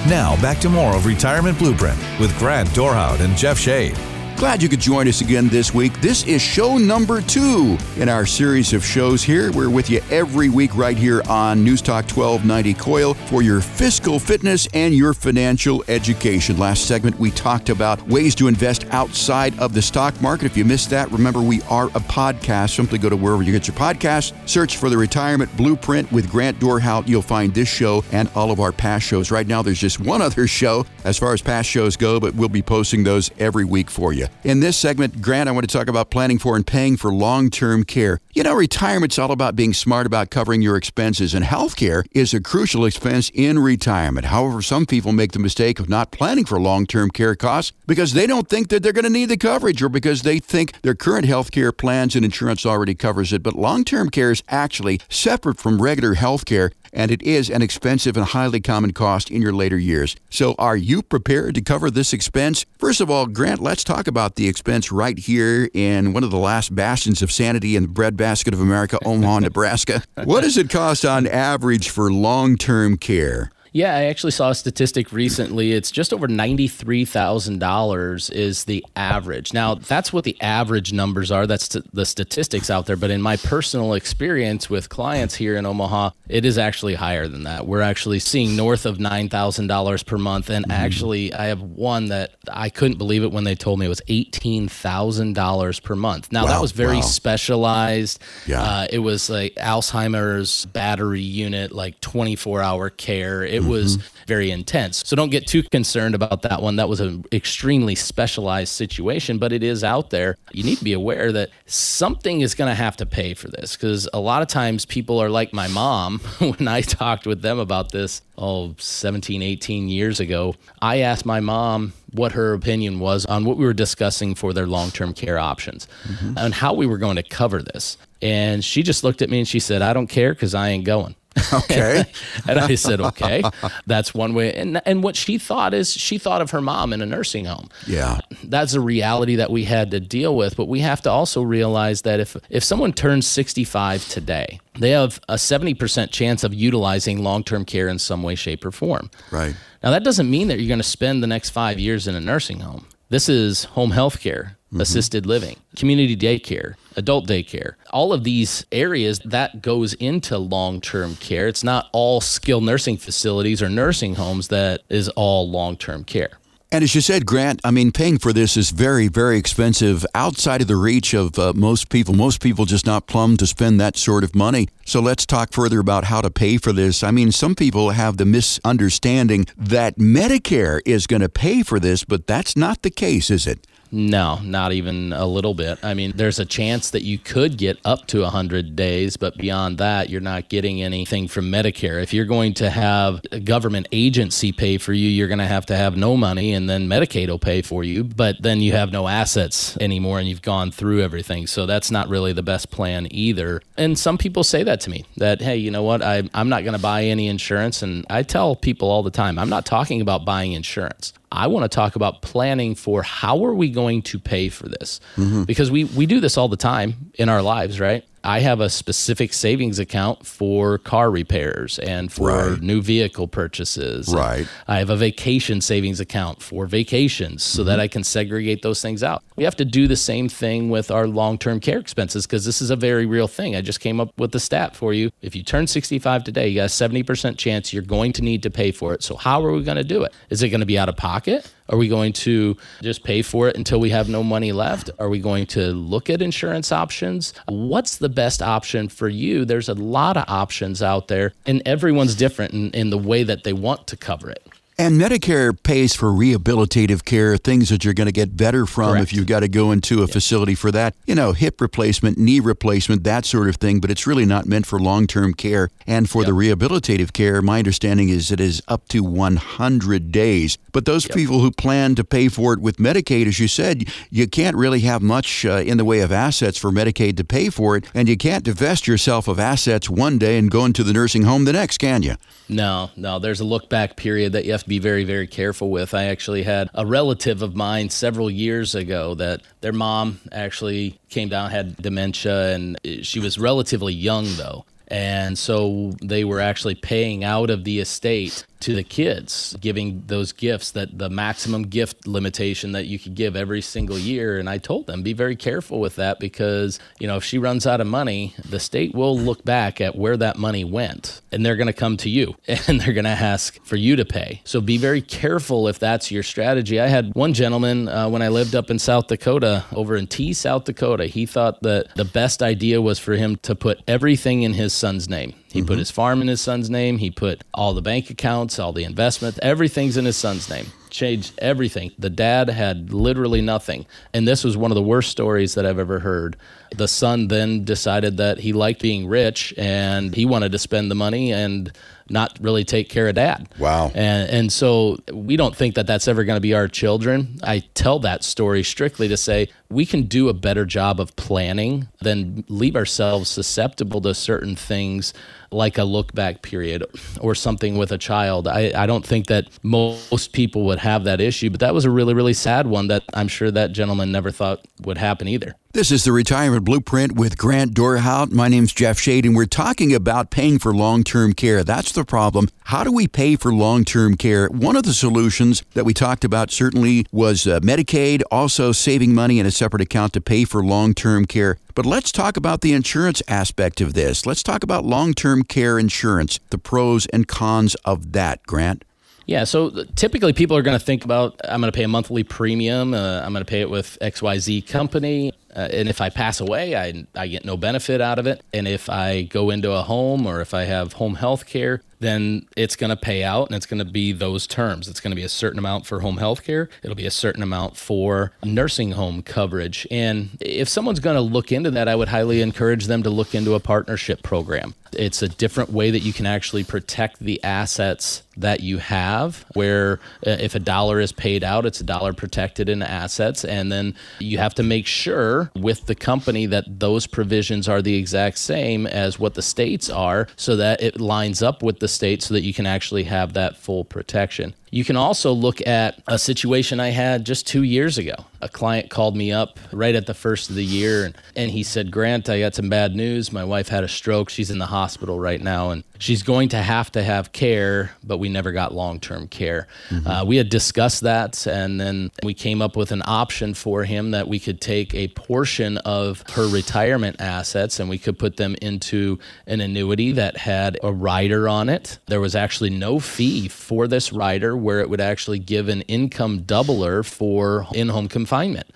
Now, 0.10 0.42
back 0.42 0.60
to 0.60 0.70
more 0.70 0.96
of 0.96 1.06
Retirement 1.06 1.60
Blueprint 1.60 2.00
with 2.18 2.34
Grant 2.40 2.70
Dorhout 2.70 3.20
and 3.20 3.36
Jeff 3.36 3.60
Shade. 3.60 3.98
Glad 4.40 4.64
you 4.64 4.70
could 4.70 4.80
join 4.80 5.06
us 5.06 5.20
again 5.20 5.50
this 5.50 5.74
week. 5.74 6.00
This 6.00 6.26
is 6.26 6.42
show 6.42 6.78
number 6.78 7.20
two 7.20 7.78
in 7.98 8.08
our 8.08 8.26
series 8.26 8.72
of 8.72 8.86
shows 8.86 9.22
here. 9.22 9.52
We're 9.52 9.70
with 9.70 9.90
you 9.90 10.00
every 10.10 10.48
week 10.48 10.74
right 10.78 10.96
here 10.96 11.22
on 11.28 11.62
News 11.62 11.82
Talk 11.82 12.06
1290 12.06 12.74
KOIL 12.76 13.18
for 13.28 13.42
your 13.42 13.60
fiscal 13.60 14.18
fitness 14.18 14.66
and 14.74 14.94
your 14.94 15.14
financial 15.14 15.84
education. 15.90 16.58
Last 16.58 16.86
segment, 16.86 17.20
we 17.20 17.32
talked 17.32 17.68
about 17.68 18.02
ways 18.08 18.34
to 18.36 18.48
invest 18.48 18.86
outside 18.92 19.60
of 19.60 19.74
the 19.74 19.82
stock 19.82 20.22
market. 20.22 20.46
If 20.46 20.56
you 20.56 20.64
missed 20.64 20.90
that, 20.92 21.12
remember 21.12 21.42
we 21.42 21.62
are 21.64 21.88
a 21.88 22.00
podcast. 22.00 22.78
Simply 22.78 22.98
go 22.98 23.10
to 23.10 23.18
wherever 23.18 23.44
you 23.44 23.52
get 23.52 23.68
your 23.68 23.76
podcast, 23.76 24.32
search 24.48 24.78
for 24.78 24.90
the 24.90 24.98
Retirement 24.98 25.54
Blueprint 25.58 26.10
with 26.14 26.32
Grant 26.32 26.58
Dorhout. 26.62 27.10
You'll 27.10 27.22
find 27.22 27.54
this 27.54 27.68
show 27.68 28.06
and 28.14 28.30
all 28.36 28.52
of 28.52 28.62
our 28.62 28.72
past 28.72 29.06
shows. 29.06 29.32
Right 29.32 29.48
now, 29.48 29.62
there's 29.62 29.82
just 29.82 30.00
one 30.00 30.22
other 30.22 30.48
show 30.48 30.86
as 31.04 31.18
far 31.18 31.34
as 31.34 31.42
past 31.42 31.68
shows 31.70 31.98
go, 31.98 32.22
but 32.22 32.36
we'll 32.36 32.48
be 32.48 32.62
posting 32.62 33.04
those 33.04 33.32
every 33.38 33.66
week 33.66 33.90
for 33.90 34.14
you. 34.14 34.29
In 34.42 34.62
this 34.62 34.78
segment, 34.78 35.22
Grant, 35.22 35.50
I 35.50 35.52
want 35.52 35.70
to 35.70 35.78
talk 35.78 35.90
about 35.90 36.12
planning 36.12 36.40
for 36.40 36.56
and 36.56 36.66
paying 36.66 36.96
for 36.96 37.14
long 37.14 37.50
term 37.50 37.84
care. 37.84 38.22
You 38.32 38.44
know, 38.44 38.54
retirement's 38.54 39.20
all 39.20 39.32
about 39.32 39.58
being 39.58 39.74
smart 39.74 40.08
about 40.08 40.30
covering 40.30 40.62
your 40.62 40.78
expenses, 40.78 41.34
and 41.34 41.44
healthcare 41.44 42.06
is 42.14 42.34
a 42.34 42.40
crucial 42.40 42.86
expense 42.86 43.30
in 43.34 43.60
retirement. 43.60 44.28
However, 44.28 44.62
some 44.62 44.86
people 44.86 45.12
make 45.12 45.34
the 45.34 45.40
mistake 45.40 45.78
of 45.78 45.90
not 45.90 46.12
planning 46.12 46.46
for 46.46 46.58
long 46.58 46.86
term 46.86 47.12
care 47.12 47.36
costs 47.36 47.74
because 47.86 48.14
they 48.14 48.28
don't 48.28 48.48
think 48.48 48.70
that 48.70 48.82
they're 48.82 48.94
going 48.94 49.04
to 49.04 49.10
need 49.10 49.26
the 49.26 49.36
coverage 49.36 49.82
or 49.82 49.90
because 49.90 50.22
they 50.22 50.40
think 50.40 50.80
their 50.84 50.96
current 50.96 51.26
healthcare 51.26 51.76
plans 51.76 52.16
and 52.16 52.24
insurance 52.24 52.66
already 52.66 52.96
covers 52.96 53.34
it. 53.34 53.44
But 53.44 53.56
long 53.56 53.84
term 53.84 54.10
care 54.10 54.32
is 54.32 54.42
actually 54.48 55.02
separate 55.10 55.58
from 55.58 55.82
regular 55.82 56.16
healthcare 56.16 56.72
and 56.94 57.12
it 57.12 57.22
is 57.22 57.50
an 57.50 57.62
expensive 57.62 58.18
and 58.18 58.26
highly 58.26 58.60
common 58.60 58.94
cost 58.94 59.30
in 59.30 59.42
your 59.42 59.54
later 59.54 59.78
years. 59.78 60.16
So, 60.30 60.56
are 60.58 60.78
you 60.78 61.02
prepared 61.02 61.56
to 61.56 61.62
cover 61.62 61.90
this 61.92 62.14
expense? 62.14 62.66
First 62.78 63.02
of 63.02 63.10
all, 63.10 63.28
Grant, 63.28 63.62
let's 63.62 63.84
talk 63.84 64.08
about 64.08 64.36
the 64.36 64.48
expense 64.48 64.92
right 64.92 65.18
here 65.18 65.70
in 65.74 66.14
one 66.14 66.24
of 66.24 66.32
the 66.32 66.38
last 66.38 66.76
bastions 66.76 67.22
of 67.22 67.32
sanity 67.32 67.76
in 67.76 67.84
the 67.84 67.90
breadbasket 67.90 68.54
of 68.54 68.60
America, 68.60 68.98
Omaha, 69.06 69.40
Nebraska. 69.40 70.04
What 70.24 70.42
does 70.42 70.58
it 70.58 70.70
cost 70.70 71.06
on 71.06 71.28
average 71.28 71.90
for 71.90 72.12
long 72.12 72.58
term 72.58 72.98
care? 72.98 73.52
Yeah, 73.72 73.96
I 73.96 74.06
actually 74.06 74.32
saw 74.32 74.50
a 74.50 74.56
statistic 74.56 75.12
recently. 75.12 75.74
It's 75.74 75.92
just 75.92 76.14
over 76.14 76.28
$93,000 76.28 78.32
is 78.32 78.64
the 78.66 78.86
average. 78.96 79.54
Now, 79.54 79.76
that's 79.76 80.12
what 80.12 80.24
the 80.24 80.40
average 80.42 80.94
numbers 80.94 81.32
are. 81.32 81.46
That's 81.46 81.68
the 81.68 82.06
statistics 82.06 82.70
out 82.70 82.86
there. 82.86 82.96
But 82.96 83.12
in 83.12 83.22
my 83.22 83.38
personal 83.38 83.94
experience 83.94 84.70
with 84.70 84.90
clients 84.90 85.36
here 85.36 85.56
in 85.56 85.66
Omaha, 85.66 86.12
it 86.28 86.46
is 86.46 86.58
actually 86.58 86.96
higher 86.96 87.28
than 87.28 87.44
that. 87.44 87.68
We're 87.68 87.82
actually 87.82 88.20
seeing 88.20 88.56
north 88.56 88.86
of 88.86 88.98
$9,000 88.98 90.06
per 90.06 90.18
month. 90.18 90.50
And 90.50 90.66
mm-hmm. 90.66 90.72
actually, 90.72 91.34
I 91.34 91.46
have 91.46 91.62
one 91.62 92.08
that 92.08 92.36
I 92.52 92.70
couldn't 92.70 92.98
believe 92.98 93.24
it 93.24 93.32
when 93.32 93.44
they 93.44 93.56
told 93.56 93.80
me 93.80 93.86
it 93.86 93.90
was 93.90 94.02
$18,000 94.10 95.84
per 95.84 95.96
month. 95.96 96.32
Now, 96.32 96.46
wow, 96.46 96.52
that 96.52 96.62
was 96.62 96.72
very 96.72 96.98
wow. 96.98 97.02
specialized. 97.02 98.22
Yeah. 98.48 98.62
Uh, 98.62 98.88
it 98.90 99.00
was 99.00 99.30
like 99.30 99.56
Alzheimer's 99.56 100.66
battery 100.66 101.22
unit, 101.22 101.72
like 101.72 102.00
24 102.02 102.62
hour 102.62 102.90
care. 102.90 103.44
It 103.44 103.59
mm-hmm. 103.62 103.70
was 103.70 103.98
very 104.28 104.52
intense. 104.52 105.04
So 105.06 105.16
don't 105.16 105.32
get 105.32 105.48
too 105.48 105.64
concerned 105.64 106.16
about 106.16 106.44
that 106.44 106.62
one. 106.62 106.76
That 106.76 106.88
was 106.88 107.00
an 107.00 107.26
extremely 107.32 107.96
specialized 107.96 108.72
situation, 108.72 109.40
but 109.40 109.52
it 109.52 109.64
is 109.64 109.84
out 109.84 110.12
there. 110.12 110.38
You 110.52 110.64
need 110.64 110.78
to 110.78 110.84
be 110.84 110.94
aware 110.94 111.32
that 111.32 111.50
something 111.66 112.42
is 112.42 112.54
going 112.56 112.70
to 112.70 112.76
have 112.76 112.96
to 112.98 113.06
pay 113.06 113.34
for 113.34 113.48
this 113.50 113.76
because 113.76 114.08
a 114.14 114.20
lot 114.20 114.42
of 114.42 114.48
times 114.48 114.86
people 114.86 115.20
are 115.20 115.30
like 115.30 115.52
my 115.54 115.68
mom 115.68 116.20
when 116.40 116.68
I 116.68 116.82
talked 116.82 117.26
with 117.26 117.42
them 117.42 117.60
about 117.60 117.92
this, 117.92 118.22
oh, 118.38 118.76
17, 118.78 119.42
18 119.42 119.90
years 119.90 120.20
ago. 120.20 120.56
I 120.82 121.00
asked 121.00 121.26
my 121.26 121.40
mom 121.40 121.94
what 122.12 122.32
her 122.34 122.54
opinion 122.54 123.00
was 123.00 123.26
on 123.26 123.46
what 123.46 123.58
we 123.58 123.66
were 123.66 123.74
discussing 123.74 124.36
for 124.36 124.54
their 124.54 124.68
long 124.68 124.92
term 124.92 125.14
care 125.14 125.40
options 125.40 125.88
mm-hmm. 126.04 126.38
and 126.38 126.54
how 126.54 126.74
we 126.74 126.86
were 126.86 126.98
going 126.98 127.16
to 127.16 127.24
cover 127.24 127.62
this. 127.62 127.98
And 128.22 128.64
she 128.64 128.84
just 128.84 129.04
looked 129.04 129.22
at 129.22 129.30
me 129.30 129.40
and 129.40 129.48
she 129.48 129.60
said, 129.60 129.82
I 129.82 129.94
don't 129.94 130.08
care 130.08 130.34
because 130.34 130.54
I 130.54 130.70
ain't 130.70 130.86
going. 130.86 131.16
Okay. 131.54 132.04
and 132.48 132.60
I 132.60 132.76
said, 132.76 133.02
okay, 133.02 133.44
that's 133.86 134.14
one 134.14 134.34
way. 134.34 134.54
And 134.54 134.82
and 134.86 135.04
what 135.04 135.16
she 135.16 135.38
thought 135.38 135.74
is 135.74 135.92
she 135.92 136.18
thought 136.18 136.42
of 136.42 136.52
her 136.52 136.62
mom 136.62 136.94
in 136.94 137.02
a 137.02 137.06
nursing 137.06 137.46
home. 137.46 137.70
Yeah. 137.88 138.20
That's 138.44 138.74
a 138.74 138.82
reality 138.82 139.36
that 139.36 139.52
we 139.52 139.66
had 139.66 139.92
to 139.92 140.00
deal 140.00 140.36
with. 140.36 140.56
But 140.56 140.66
we 140.68 140.80
have 140.80 141.02
to 141.02 141.12
also 141.12 141.42
realize 141.42 142.04
that 142.04 142.20
if 142.20 142.36
if 142.50 142.64
someone 142.64 142.94
turns 142.94 143.28
65 143.28 144.08
today, 144.08 144.60
they 144.78 144.92
have 144.92 145.20
a 145.28 145.36
70% 145.36 146.12
chance 146.12 146.44
of 146.44 146.54
utilizing 146.54 147.24
long-term 147.24 147.66
care 147.66 147.88
in 147.88 148.00
some 148.00 148.24
way, 148.24 148.36
shape, 148.36 148.64
or 148.64 148.72
form. 148.72 149.10
Right. 149.32 149.56
Now 149.84 149.92
that 149.92 150.04
doesn't 150.04 150.30
mean 150.30 150.48
that 150.50 150.60
you're 150.60 150.68
going 150.68 150.80
to 150.80 150.84
spend 150.84 151.22
the 151.24 151.28
next 151.28 151.50
five 151.50 151.80
years 151.80 152.08
in 152.08 152.16
a 152.16 152.22
nursing 152.22 152.60
home. 152.60 152.88
This 153.10 153.28
is 153.28 153.64
home 153.66 153.92
health 153.92 154.20
care, 154.20 154.58
mm-hmm. 154.70 154.82
assisted 154.82 155.26
living, 155.26 155.58
community 155.76 156.16
daycare, 156.16 156.76
adult 156.96 157.28
daycare. 157.28 157.74
All 157.92 158.14
of 158.14 158.24
these 158.24 158.66
areas 158.72 159.20
that 159.26 159.62
goes 159.62 159.94
into 159.96 160.38
long 160.38 160.82
term 160.82 161.16
care. 161.16 161.48
It's 161.48 161.64
not 161.64 161.90
all 161.92 162.22
skilled 162.22 162.64
nursing 162.64 162.98
facilities 162.98 163.62
or 163.62 163.70
nursing 163.70 164.16
homes 164.16 164.50
that 164.50 164.82
is 164.90 165.10
all 165.10 165.50
long 165.50 165.78
term 165.78 166.04
care. 166.04 166.40
And 166.72 166.84
as 166.84 166.94
you 166.94 167.02
said, 167.02 167.26
Grant, 167.26 167.60
I 167.64 167.72
mean, 167.72 167.92
paying 167.92 168.20
for 168.20 168.32
this 168.32 168.56
is 168.56 168.70
very, 168.70 169.08
very 169.08 169.40
expensive, 169.40 170.06
outside 170.14 170.62
of 170.62 170.68
the 170.68 170.76
reach 170.76 171.16
of 171.16 171.40
uh, 171.40 171.52
most 171.56 171.90
people. 171.90 172.14
Most 172.14 172.44
people 172.44 172.66
just 172.66 172.86
not 172.86 173.08
plumbed 173.08 173.40
to 173.40 173.48
spend 173.48 173.80
that 173.80 173.98
sort 173.98 174.24
of 174.24 174.36
money. 174.36 174.68
So 174.86 175.00
let's 175.00 175.26
talk 175.26 175.52
further 175.52 175.80
about 175.80 176.04
how 176.04 176.22
to 176.22 176.30
pay 176.30 176.58
for 176.58 176.72
this. 176.72 177.02
I 177.02 177.10
mean, 177.10 177.32
some 177.32 177.56
people 177.56 177.90
have 177.90 178.18
the 178.18 178.26
misunderstanding 178.26 179.48
that 179.58 179.98
Medicare 179.98 180.80
is 180.86 181.08
going 181.08 181.24
to 181.24 181.30
pay 181.30 181.64
for 181.64 181.80
this, 181.80 182.04
but 182.04 182.28
that's 182.28 182.56
not 182.56 182.84
the 182.84 182.92
case, 182.92 183.32
is 183.32 183.48
it? 183.48 183.66
No, 183.92 184.40
not 184.44 184.72
even 184.72 185.14
a 185.14 185.26
little 185.26 185.54
bit. 185.54 185.80
I 185.84 185.94
mean, 185.94 186.14
there's 186.16 186.40
a 186.40 186.46
chance 186.46 186.92
that 186.92 187.02
you 187.02 187.18
could 187.18 187.58
get 187.58 187.80
up 187.84 188.06
to 188.08 188.22
100 188.22 188.76
days, 188.76 189.18
but 189.18 189.38
beyond 189.38 189.80
that, 189.80 190.10
you're 190.10 190.22
not 190.22 190.50
getting 190.50 190.82
anything 190.82 191.28
from 191.28 191.52
Medicare. 191.52 192.02
If 192.02 192.14
you're 192.14 192.26
going 192.26 192.54
to 192.56 192.70
have 192.70 193.22
a 193.32 193.40
government 193.40 193.88
agency 193.92 194.52
pay 194.52 194.78
for 194.78 194.94
you, 194.94 195.10
you're 195.10 195.28
going 195.28 195.40
to 195.40 195.46
have 195.46 195.66
to 195.68 195.76
have 195.76 195.98
no 195.98 196.16
money 196.16 196.54
and 196.54 196.70
then 196.70 196.88
Medicaid 196.88 197.30
will 197.30 197.40
pay 197.40 197.62
for 197.62 197.84
you, 197.84 198.04
but 198.04 198.42
then 198.42 198.62
you 198.62 198.74
have 198.74 198.92
no 198.92 199.08
assets 199.08 199.76
anymore 199.78 200.20
and 200.20 200.28
you've 200.28 200.42
gone 200.42 200.72
through 200.72 201.02
everything. 201.02 201.48
So 201.48 201.66
that's 201.66 201.90
not 201.90 202.10
really 202.10 202.34
the 202.34 202.44
best 202.44 202.70
plan 202.70 203.08
either. 203.10 203.62
And 203.76 203.98
some 203.98 204.18
people 204.18 204.44
say 204.44 204.64
that 204.64 204.82
to 204.82 204.90
me 204.90 205.06
that, 205.18 205.42
hey, 205.42 205.58
you 205.58 205.72
know 205.72 205.84
what? 205.84 206.04
I, 206.04 206.24
I'm 206.34 206.50
not 206.50 206.64
going 206.64 206.76
to 206.76 206.82
buy 206.82 207.06
any 207.06 207.28
insurance. 207.28 207.82
And 207.82 208.06
I 208.10 208.22
tell 208.22 208.56
people 208.56 208.90
all 208.90 209.02
the 209.02 209.12
time, 209.12 209.40
I'm 209.40 209.50
not 209.50 209.66
talking 209.66 210.02
about 210.02 210.26
buying 210.26 210.52
insurance. 210.52 211.14
I 211.32 211.48
want 211.48 211.70
to 211.70 211.76
talk 211.76 211.96
about 211.96 212.22
planning 212.22 212.76
for 212.76 213.04
how 213.04 213.46
are 213.46 213.54
we 213.54 213.70
going 213.70 214.02
to 214.04 214.20
pay 214.20 214.50
for 214.50 214.68
this? 214.68 215.00
Mm-hmm. 215.16 215.44
Because 215.44 215.70
we 215.70 215.84
we 215.86 216.06
do 216.06 216.20
this 216.20 216.38
all 216.38 216.48
the 216.48 216.58
time 216.58 217.12
in 217.16 217.30
our 217.30 217.42
lives, 217.42 217.80
right? 217.80 218.04
I 218.24 218.40
have 218.40 218.60
a 218.60 218.70
specific 218.70 219.34
savings 219.34 219.80
account 219.80 220.26
for 220.26 220.78
car 220.78 221.10
repairs 221.10 221.80
and 221.80 222.12
for 222.12 222.28
right. 222.28 222.62
new 222.62 222.82
vehicle 222.82 223.28
purchases. 223.28 224.14
Right. 224.14 224.48
I 224.68 224.78
have 224.80 224.90
a 224.90 224.96
vacation 224.96 225.62
savings 225.62 226.00
account 226.00 226.42
for 226.42 226.66
vacations 226.66 227.44
so 227.44 227.62
mm-hmm. 227.62 227.70
that 227.70 227.80
I 227.80 227.88
can 227.88 228.04
segregate 228.04 228.62
those 228.62 228.82
things 228.82 229.04
out. 229.04 229.24
We 229.36 229.44
have 229.44 229.56
to 229.58 229.66
do 229.66 229.88
the 229.88 229.96
same 229.96 230.30
thing 230.30 230.70
with 230.70 230.92
our 230.92 231.08
long 231.08 231.38
term 231.38 231.60
care 231.60 231.80
expenses 231.80 232.26
because 232.26 232.46
this 232.46 232.62
is 232.62 232.70
a 232.70 232.76
very 232.76 233.06
real 233.06 233.28
thing. 233.28 233.56
I 233.56 233.62
just 233.62 233.80
came 233.80 234.00
up 234.00 234.18
with 234.18 234.32
the 234.32 234.40
stat 234.40 234.76
for 234.76 234.94
you. 234.94 235.12
If 235.22 235.36
you 235.36 235.44
turn 235.44 235.68
65 235.68 236.24
today, 236.24 236.50
you 236.50 236.56
got 236.56 236.66
a 236.66 236.68
70% 236.68 237.38
chance 237.38 237.74
you're 237.74 237.82
going 237.84 238.14
to 238.14 238.22
need 238.22 238.44
to 238.44 238.50
pay 238.50 238.72
for 238.72 238.94
it. 238.94 239.04
So, 239.04 239.16
how 239.16 239.44
are 239.44 239.52
we 239.52 239.64
going 239.64 239.78
to 239.78 239.84
do 239.84 240.04
it? 240.04 240.14
Is 240.30 240.44
it 240.44 240.50
going 240.50 240.60
to 240.60 240.66
be 240.66 240.78
out 240.78 240.90
of 240.90 240.98
pocket? 240.98 241.52
Are 241.70 241.78
we 241.78 241.88
going 241.88 242.14
to 242.14 242.58
just 242.82 243.04
pay 243.04 243.22
for 243.22 243.48
it 243.48 243.56
until 243.56 243.80
we 243.80 243.92
have 243.92 244.10
no 244.10 244.24
money 244.24 244.52
left? 244.52 244.90
Are 245.00 245.10
we 245.10 245.20
going 245.20 245.46
to 245.48 245.68
look 245.72 246.10
at 246.10 246.22
insurance 246.22 246.72
options? 246.72 247.34
What's 247.48 247.98
the 247.98 248.10
best 248.10 248.42
option 248.42 248.90
for 248.90 249.08
you? 249.08 249.46
There's 249.46 249.70
a 249.70 249.76
lot 249.76 250.18
of 250.18 250.26
options 250.28 250.82
out 250.82 251.08
there, 251.08 251.34
and 251.46 251.62
everyone's 251.66 252.16
different 252.16 252.54
in, 252.54 252.72
in 252.72 252.90
the 252.90 252.98
way 252.98 253.24
that 253.24 253.44
they 253.44 253.54
want 253.54 253.86
to 253.88 253.98
cover 253.98 254.30
it. 254.32 254.49
And 254.80 254.96
Medicare 254.98 255.62
pays 255.62 255.94
for 255.94 256.08
rehabilitative 256.08 257.04
care, 257.04 257.36
things 257.36 257.68
that 257.68 257.84
you're 257.84 257.94
going 257.94 258.08
to 258.08 258.14
get 258.14 258.38
better 258.38 258.66
from 258.66 258.92
Correct. 258.92 259.04
if 259.04 259.14
you've 259.14 259.28
got 259.28 259.42
to 259.42 259.50
go 259.50 259.74
into 259.74 260.04
a 260.04 260.08
facility 260.08 260.56
for 260.56 260.72
that. 260.72 260.96
You 261.06 261.16
know, 261.16 261.34
hip 261.34 261.60
replacement, 261.60 262.18
knee 262.18 262.40
replacement, 262.40 263.04
that 263.04 263.26
sort 263.26 263.50
of 263.50 263.58
thing, 263.58 263.82
but 263.82 263.92
it's 263.92 264.08
really 264.08 264.24
not 264.24 264.46
meant 264.46 264.66
for 264.66 264.80
long 264.80 265.06
term 265.06 265.34
care. 265.34 265.70
And 265.86 266.10
for 266.10 266.24
the 266.24 266.32
rehabilitative 266.32 267.12
care, 267.12 267.42
my 267.42 267.60
understanding 267.60 268.08
is 268.08 268.32
it 268.32 268.40
is 268.40 268.62
up 268.70 268.88
to 268.88 269.04
100 269.04 270.14
days. 270.14 270.58
But 270.72 270.86
those 270.86 271.06
people 271.06 271.42
who 271.42 271.52
plan 271.52 271.96
to 271.96 272.06
pay 272.06 272.30
for 272.30 272.54
it 272.54 272.62
with 272.62 272.78
Medicaid, 272.78 273.28
as 273.28 273.38
you 273.38 273.50
said, 273.50 273.90
you 274.10 274.30
can't 274.30 274.56
really 274.56 274.80
have 274.82 275.02
much 275.02 275.46
uh, 275.46 275.56
in 275.58 275.76
the 275.76 275.84
way 275.84 276.00
of 276.00 276.14
assets 276.14 276.58
for 276.58 276.72
Medicaid 276.72 277.18
to 277.18 277.26
pay 277.26 277.50
for 277.50 277.76
it. 277.76 277.84
And 277.94 278.08
you 278.08 278.16
can't 278.16 278.46
divest 278.46 278.88
yourself 278.88 279.28
of 279.28 279.40
assets 279.40 279.90
one 279.90 280.18
day 280.18 280.38
and 280.38 280.50
go 280.50 280.64
into 280.64 280.86
the 280.86 280.94
nursing 280.94 281.24
home 281.24 281.44
the 281.44 281.52
next, 281.52 281.80
can 281.80 282.02
you? 282.02 282.16
No, 282.48 282.92
no, 282.96 283.20
there's 283.20 283.42
a 283.42 283.46
look 283.46 283.70
back 283.70 283.98
period 283.98 284.32
that 284.32 284.46
you 284.46 284.54
have 284.54 284.64
to 284.64 284.69
be 284.70 284.80
very, 284.80 285.04
very 285.04 285.28
careful 285.28 285.70
with. 285.70 285.94
I 285.94 286.06
actually 286.06 286.44
had 286.44 286.70
a 286.74 286.86
relative 286.86 287.42
of 287.42 287.56
mine 287.56 287.90
several 287.90 288.32
years 288.32 288.76
ago 288.76 289.16
that 289.16 289.42
their 289.60 289.74
mom 289.74 290.22
actually 290.32 290.98
came 291.10 291.28
down, 291.28 291.52
had 291.52 291.76
dementia, 291.76 292.54
and 292.54 292.80
she 293.02 293.20
was 293.20 293.38
relatively 293.38 293.94
young 293.94 294.26
though. 294.38 294.66
And 294.88 295.38
so 295.38 295.92
they 296.02 296.24
were 296.24 296.40
actually 296.40 296.76
paying 296.76 297.24
out 297.24 297.50
of 297.50 297.64
the 297.64 297.80
estate 297.80 298.46
to 298.62 298.76
the 298.76 298.84
kids, 298.84 299.56
giving 299.62 300.04
those 300.08 300.32
gifts 300.32 300.72
that 300.72 300.98
the 300.98 301.10
maximum 301.10 301.64
gift 301.64 302.08
limitation 302.08 302.74
that 302.74 302.88
you 302.88 303.00
could 303.00 303.16
give 303.16 303.36
every 303.36 303.62
single 303.62 303.98
year. 303.98 304.38
And 304.38 304.50
I 304.50 304.58
told 304.58 304.88
them, 304.88 305.02
be 305.02 305.14
very 305.14 305.36
careful 305.36 305.80
with 305.80 305.96
that 305.96 306.20
because, 306.20 306.80
you 307.00 307.08
know, 307.08 307.18
if 307.18 307.24
she 307.24 307.38
runs 307.38 307.66
out 307.66 307.80
of 307.80 307.88
money, 307.88 308.36
the 308.44 308.60
state 308.60 308.94
will 308.94 309.18
look 309.18 309.46
back 309.46 309.80
at 309.80 309.96
where 309.96 310.18
that 310.18 310.38
money 310.38 310.64
went 310.64 311.22
and 311.32 311.46
they're 311.46 311.56
going 311.56 311.68
to 311.68 311.74
come 311.74 311.98
to 311.98 312.10
you 312.10 312.36
and 312.48 312.82
they're 312.82 312.94
going 312.94 313.06
to 313.06 313.10
ask 313.10 313.64
for 313.64 313.78
you 313.78 313.96
to 313.96 314.06
pay. 314.06 314.42
So 314.44 314.60
be 314.62 314.78
very 314.78 315.02
careful 315.02 315.68
if 315.68 315.80
that's 315.80 316.12
your 316.12 316.24
strategy. 316.24 316.80
I 316.80 316.88
had 316.88 317.14
one 317.16 317.34
gentleman 317.34 317.88
uh, 317.88 318.10
when 318.10 318.22
I 318.22 318.28
lived 318.28 318.56
up 318.56 318.70
in 318.70 318.80
South 318.80 319.08
Dakota, 319.08 319.64
over 319.72 319.96
in 319.96 320.08
T, 320.08 320.34
South 320.34 320.66
Dakota, 320.66 321.06
he 321.06 321.26
thought 321.26 321.62
that 321.62 321.96
the 321.96 322.06
best 322.06 322.42
idea 322.42 322.82
was 322.82 323.00
for 323.00 323.14
him 323.14 323.38
to 323.38 323.56
put 323.56 323.82
everything 323.88 324.44
in 324.44 324.54
his 324.54 324.74
son's 324.74 325.08
name. 325.08 325.34
He 325.52 325.62
put 325.62 325.74
mm-hmm. 325.74 325.80
his 325.80 325.92
farm 325.92 326.22
in 326.22 326.28
his 326.28 326.42
son's 326.42 326.70
name. 326.70 327.00
He 327.00 327.10
put 327.10 327.44
all 327.54 327.74
the 327.74 327.82
bank 327.82 328.10
accounts, 328.10 328.60
all 328.60 328.72
the 328.72 328.84
investment, 328.84 329.40
everything's 329.42 329.98
in 329.98 330.06
his 330.06 330.16
son's 330.16 330.50
name. 330.50 330.68
Changed 330.92 331.34
everything. 331.40 331.92
The 331.98 332.10
dad 332.10 332.50
had 332.50 332.94
literally 332.94 333.42
nothing. 333.42 333.86
And 334.14 334.28
this 334.28 334.44
was 334.44 334.58
one 334.58 334.72
of 334.72 334.76
the 334.76 334.82
worst 334.82 335.10
stories 335.10 335.56
that 335.56 335.66
I've 335.66 335.80
ever 335.80 336.00
heard. 336.00 336.38
The 336.76 336.88
son 336.88 337.28
then 337.30 337.64
decided 337.64 338.18
that 338.18 338.40
he 338.40 338.54
liked 338.54 338.82
being 338.82 339.08
rich 339.08 339.54
and 339.58 340.14
he 340.14 340.26
wanted 340.26 340.52
to 340.52 340.60
spend 340.60 340.92
the 340.92 340.96
money 340.96 341.32
and 341.32 341.72
not 342.10 342.38
really 342.42 342.64
take 342.64 342.90
care 342.90 343.08
of 343.08 343.16
dad. 343.16 343.50
Wow. 343.58 343.92
And, 343.94 344.30
and 344.30 344.52
so 344.52 344.98
we 345.14 345.38
don't 345.38 345.56
think 345.56 345.76
that 345.76 345.88
that's 345.88 346.08
ever 346.08 346.24
going 346.24 346.38
to 346.38 346.42
be 346.42 346.54
our 346.54 346.68
children. 346.68 347.40
I 347.44 347.60
tell 347.74 348.00
that 348.00 348.24
story 348.24 348.64
strictly 348.64 349.08
to 349.08 349.18
say 349.18 349.50
we 349.70 349.86
can 349.86 350.04
do 350.04 350.30
a 350.30 350.34
better 350.34 350.66
job 350.66 351.00
of 351.00 351.16
planning 351.16 351.88
than 352.02 352.44
leave 352.48 352.76
ourselves 352.76 353.30
susceptible 353.30 354.02
to 354.02 354.14
certain 354.14 354.56
things 354.56 355.14
like 355.52 355.78
a 355.78 355.84
look 355.84 356.14
back 356.14 356.42
period 356.42 356.84
or 357.22 357.36
something 357.36 357.78
with 357.78 357.92
a 357.92 357.98
child. 357.98 358.48
I, 358.48 358.72
I 358.76 358.86
don't 358.86 359.06
think 359.06 359.28
that 359.28 359.46
most 359.64 360.34
people 360.34 360.66
would 360.66 360.80
have 360.80 361.04
that 361.06 361.22
issue, 361.22 361.50
but 361.50 361.60
that 361.60 361.74
was 361.74 361.86
a 361.86 361.92
really, 361.92 362.14
really 362.14 362.34
sad 362.34 362.68
one 362.68 362.88
that 362.88 363.04
I'm 363.14 363.28
sure 363.28 363.52
that 363.52 363.72
gentleman 363.72 364.12
never 364.12 364.32
thought 364.32 364.66
would 364.82 364.98
happen 364.98 365.28
either. 365.28 365.56
This 365.72 365.92
is 365.92 366.04
the 366.04 366.12
Retirement 366.12 366.66
Blueprint 366.66 367.12
with 367.12 367.38
Grant 367.38 367.76
Dorhout. 367.76 368.32
My 368.32 368.48
name's 368.48 368.74
Jeff 368.74 368.98
Shade, 368.98 369.24
and 369.24 369.36
we're 369.36 369.46
talking 369.46 369.94
about 369.94 370.32
paying 370.32 370.58
for 370.58 370.74
long 370.74 371.04
term 371.04 371.34
care. 371.34 371.64
That's 371.64 371.92
the 371.92 372.04
problem. 372.04 372.48
How 372.64 372.84
do 372.84 372.92
we 372.92 373.08
pay 373.08 373.36
for 373.36 373.54
long 373.54 373.86
term 373.86 374.16
care? 374.16 374.48
One 374.48 374.76
of 374.76 374.82
the 374.82 374.96
solutions 374.96 375.62
that 375.76 375.86
we 375.86 375.94
talked 375.94 376.26
about 376.26 376.50
certainly 376.50 377.06
was 377.12 377.46
uh, 377.46 377.60
Medicaid, 377.60 378.24
also 378.32 378.72
saving 378.72 379.14
money 379.14 379.38
in 379.38 379.46
a 379.46 379.52
separate 379.52 379.84
account 379.84 380.14
to 380.14 380.22
pay 380.22 380.44
for 380.44 380.64
long 380.64 380.96
term 380.96 381.26
care. 381.26 381.60
But 381.76 381.86
let's 381.86 382.12
talk 382.12 382.36
about 382.36 382.62
the 382.62 382.74
insurance 382.74 383.22
aspect 383.28 383.80
of 383.80 383.94
this. 383.94 384.26
Let's 384.26 384.42
talk 384.42 384.64
about 384.64 384.86
long 384.86 385.14
term 385.14 385.44
care 385.44 385.78
insurance, 385.78 386.40
the 386.50 386.58
pros 386.58 387.06
and 387.06 387.28
cons 387.28 387.76
of 387.86 388.14
that, 388.14 388.42
Grant. 388.48 388.86
Yeah, 389.28 389.44
so 389.44 389.70
typically 389.96 390.34
people 390.34 390.58
are 390.58 390.64
going 390.64 390.80
to 390.80 390.84
think 390.84 391.06
about 391.06 391.40
I'm 391.48 391.62
going 391.62 391.72
to 391.72 391.78
pay 391.78 391.84
a 391.84 391.88
monthly 391.88 392.24
premium, 392.24 392.96
uh, 392.96 393.22
I'm 393.24 393.32
going 393.32 393.46
to 393.46 393.50
pay 393.50 393.62
it 393.62 393.70
with 393.70 393.96
XYZ 394.02 394.66
company. 394.66 395.34
Uh, 395.56 395.68
and 395.72 395.90
if 395.90 396.02
I 396.02 396.10
pass 396.10 396.40
away, 396.40 396.76
I, 396.76 397.06
I 397.16 397.28
get 397.28 397.46
no 397.46 397.58
benefit 397.58 398.02
out 398.02 398.20
of 398.20 398.28
it. 398.28 398.42
And 398.54 398.68
if 398.68 398.90
I 398.90 399.24
go 399.24 399.50
into 399.50 399.72
a 399.72 399.82
home 399.82 400.26
or 400.26 400.42
if 400.42 400.54
I 400.54 400.64
have 400.64 400.94
home 400.94 401.16
health 401.16 401.46
care, 401.46 401.82
then 402.00 402.46
it's 402.56 402.76
going 402.76 402.90
to 402.90 402.96
pay 402.96 403.24
out 403.24 403.48
and 403.48 403.56
it's 403.56 403.66
going 403.66 403.80
to 403.80 403.92
be 403.92 404.12
those 404.12 404.48
terms. 404.48 404.88
It's 404.88 405.00
going 405.00 405.12
to 405.12 405.16
be 405.16 405.24
a 405.24 405.30
certain 405.30 405.60
amount 405.60 405.86
for 405.86 406.00
home 406.00 406.18
health 406.18 406.44
care, 406.44 406.70
it'll 406.84 406.96
be 406.96 407.06
a 407.06 407.12
certain 407.12 407.44
amount 407.44 407.78
for 407.78 408.32
nursing 408.44 408.92
home 408.92 409.22
coverage. 409.22 409.86
And 409.92 410.30
if 410.40 410.70
someone's 410.70 411.00
going 411.00 411.16
to 411.16 411.22
look 411.22 411.52
into 411.52 411.72
that, 411.72 411.88
I 411.88 411.96
would 411.96 412.08
highly 412.08 412.42
encourage 412.42 412.88
them 412.88 413.04
to 413.04 413.10
look 413.10 413.36
into 413.36 413.54
a 413.54 413.60
partnership 413.60 414.24
program. 414.24 414.76
It's 414.94 415.22
a 415.22 415.28
different 415.28 415.72
way 415.72 415.92
that 415.92 416.00
you 416.00 416.14
can 416.14 416.26
actually 416.26 416.64
protect 416.64 417.20
the 417.20 417.44
assets 417.44 418.24
that 418.38 418.62
you 418.62 418.80
have, 418.80 419.46
where 419.54 420.00
uh, 420.26 420.32
if 420.40 420.56
a 420.56 420.60
dollar 420.60 421.00
is 421.00 421.12
paid 421.12 421.44
out, 421.44 421.66
it's 421.66 421.80
a 421.80 421.84
dollar 421.84 422.14
protected 422.14 422.70
in 422.70 422.82
assets. 422.82 423.46
And 423.46 423.72
then 423.72 423.94
you 424.20 424.40
have 424.40 424.56
to 424.56 424.64
make 424.64 424.88
sure 424.88 425.39
with 425.56 425.86
the 425.86 425.96
company 425.96 426.46
that 426.46 426.80
those 426.80 427.08
provisions 427.08 427.68
are 427.68 427.82
the 427.82 427.96
exact 427.96 428.38
same 428.38 428.88
as 428.88 429.20
what 429.20 429.34
the 429.34 429.42
states 429.42 429.90
are 429.90 430.28
so 430.36 430.56
that 430.56 430.82
it 430.82 431.00
lines 431.00 431.42
up 431.42 431.64
with 431.64 431.80
the 431.80 431.88
state 431.88 432.22
so 432.22 432.34
that 432.34 432.44
you 432.44 432.54
can 432.54 432.66
actually 432.66 433.04
have 433.04 433.34
that 433.34 433.58
full 433.58 433.84
protection. 433.86 434.54
You 434.72 434.84
can 434.84 434.96
also 434.96 435.34
look 435.34 435.66
at 435.66 436.02
a 436.08 436.20
situation 436.20 436.80
I 436.80 436.90
had 436.90 437.26
just 437.26 437.48
two 437.48 437.64
years 437.64 437.98
ago. 437.98 438.16
A 438.42 438.50
client 438.50 438.90
called 438.90 439.18
me 439.18 439.32
up 439.32 439.60
right 439.72 439.96
at 439.96 440.06
the 440.06 440.14
first 440.14 440.50
of 440.50 440.56
the 440.56 440.64
year 440.64 441.06
and, 441.06 441.16
and 441.36 441.52
he 441.52 441.64
said, 441.64 441.92
Grant, 441.92 442.30
I 442.30 442.40
got 442.40 442.56
some 442.56 442.70
bad 442.70 442.96
news. 442.96 443.32
My 443.32 443.44
wife 443.44 443.68
had 443.68 443.84
a 443.84 443.88
stroke. 443.88 444.30
She's 444.30 444.50
in 444.50 444.60
the 444.60 444.66
hospital 444.66 445.20
right 445.20 445.42
now 445.42 445.72
and 445.72 445.84
she's 445.98 446.24
going 446.24 446.50
to 446.50 446.62
have 446.62 446.92
to 446.94 447.04
have 447.04 447.32
care, 447.34 447.92
but 448.04 448.18
we 448.18 448.30
never 448.30 448.52
got 448.52 448.74
long 448.74 449.00
term 449.00 449.28
care. 449.28 449.68
Uh, 450.06 450.24
we 450.26 450.38
had 450.38 450.50
discussed 450.50 451.02
that 451.02 451.46
and 451.48 451.80
then 451.82 452.12
we 452.24 452.34
came 452.34 452.62
up 452.62 452.76
with 452.78 452.92
an 452.92 453.02
option 453.06 453.54
for 453.54 453.84
him 453.84 454.12
that 454.12 454.28
we 454.28 454.40
could 454.40 454.62
take 454.62 454.94
a 454.94 455.08
portion 455.10 455.78
of 455.80 456.24
her 456.32 456.48
retirement 456.48 457.20
assets 457.20 457.80
and 457.80 457.90
we 457.90 457.98
could 457.98 458.18
put 458.18 458.38
them 458.38 458.56
into 458.62 459.20
an 459.48 459.60
annuity 459.60 460.14
that 460.14 460.38
had 460.38 460.78
a 460.84 460.94
rider 460.94 461.50
on 461.50 461.68
it. 461.68 462.00
There 462.08 462.22
was 462.22 462.36
actually 462.36 462.70
no 462.70 463.00
fee 463.00 463.50
for 463.50 463.88
this 463.88 464.14
rider 464.14 464.56
where 464.60 464.80
it 464.80 464.90
would 464.90 465.02
actually 465.02 465.40
give 465.40 465.70
an 465.70 465.82
income 465.84 466.42
doubler 466.42 467.06
for 467.06 467.66
in 467.74 467.90
home 467.90 468.08
confinement, 468.08 468.68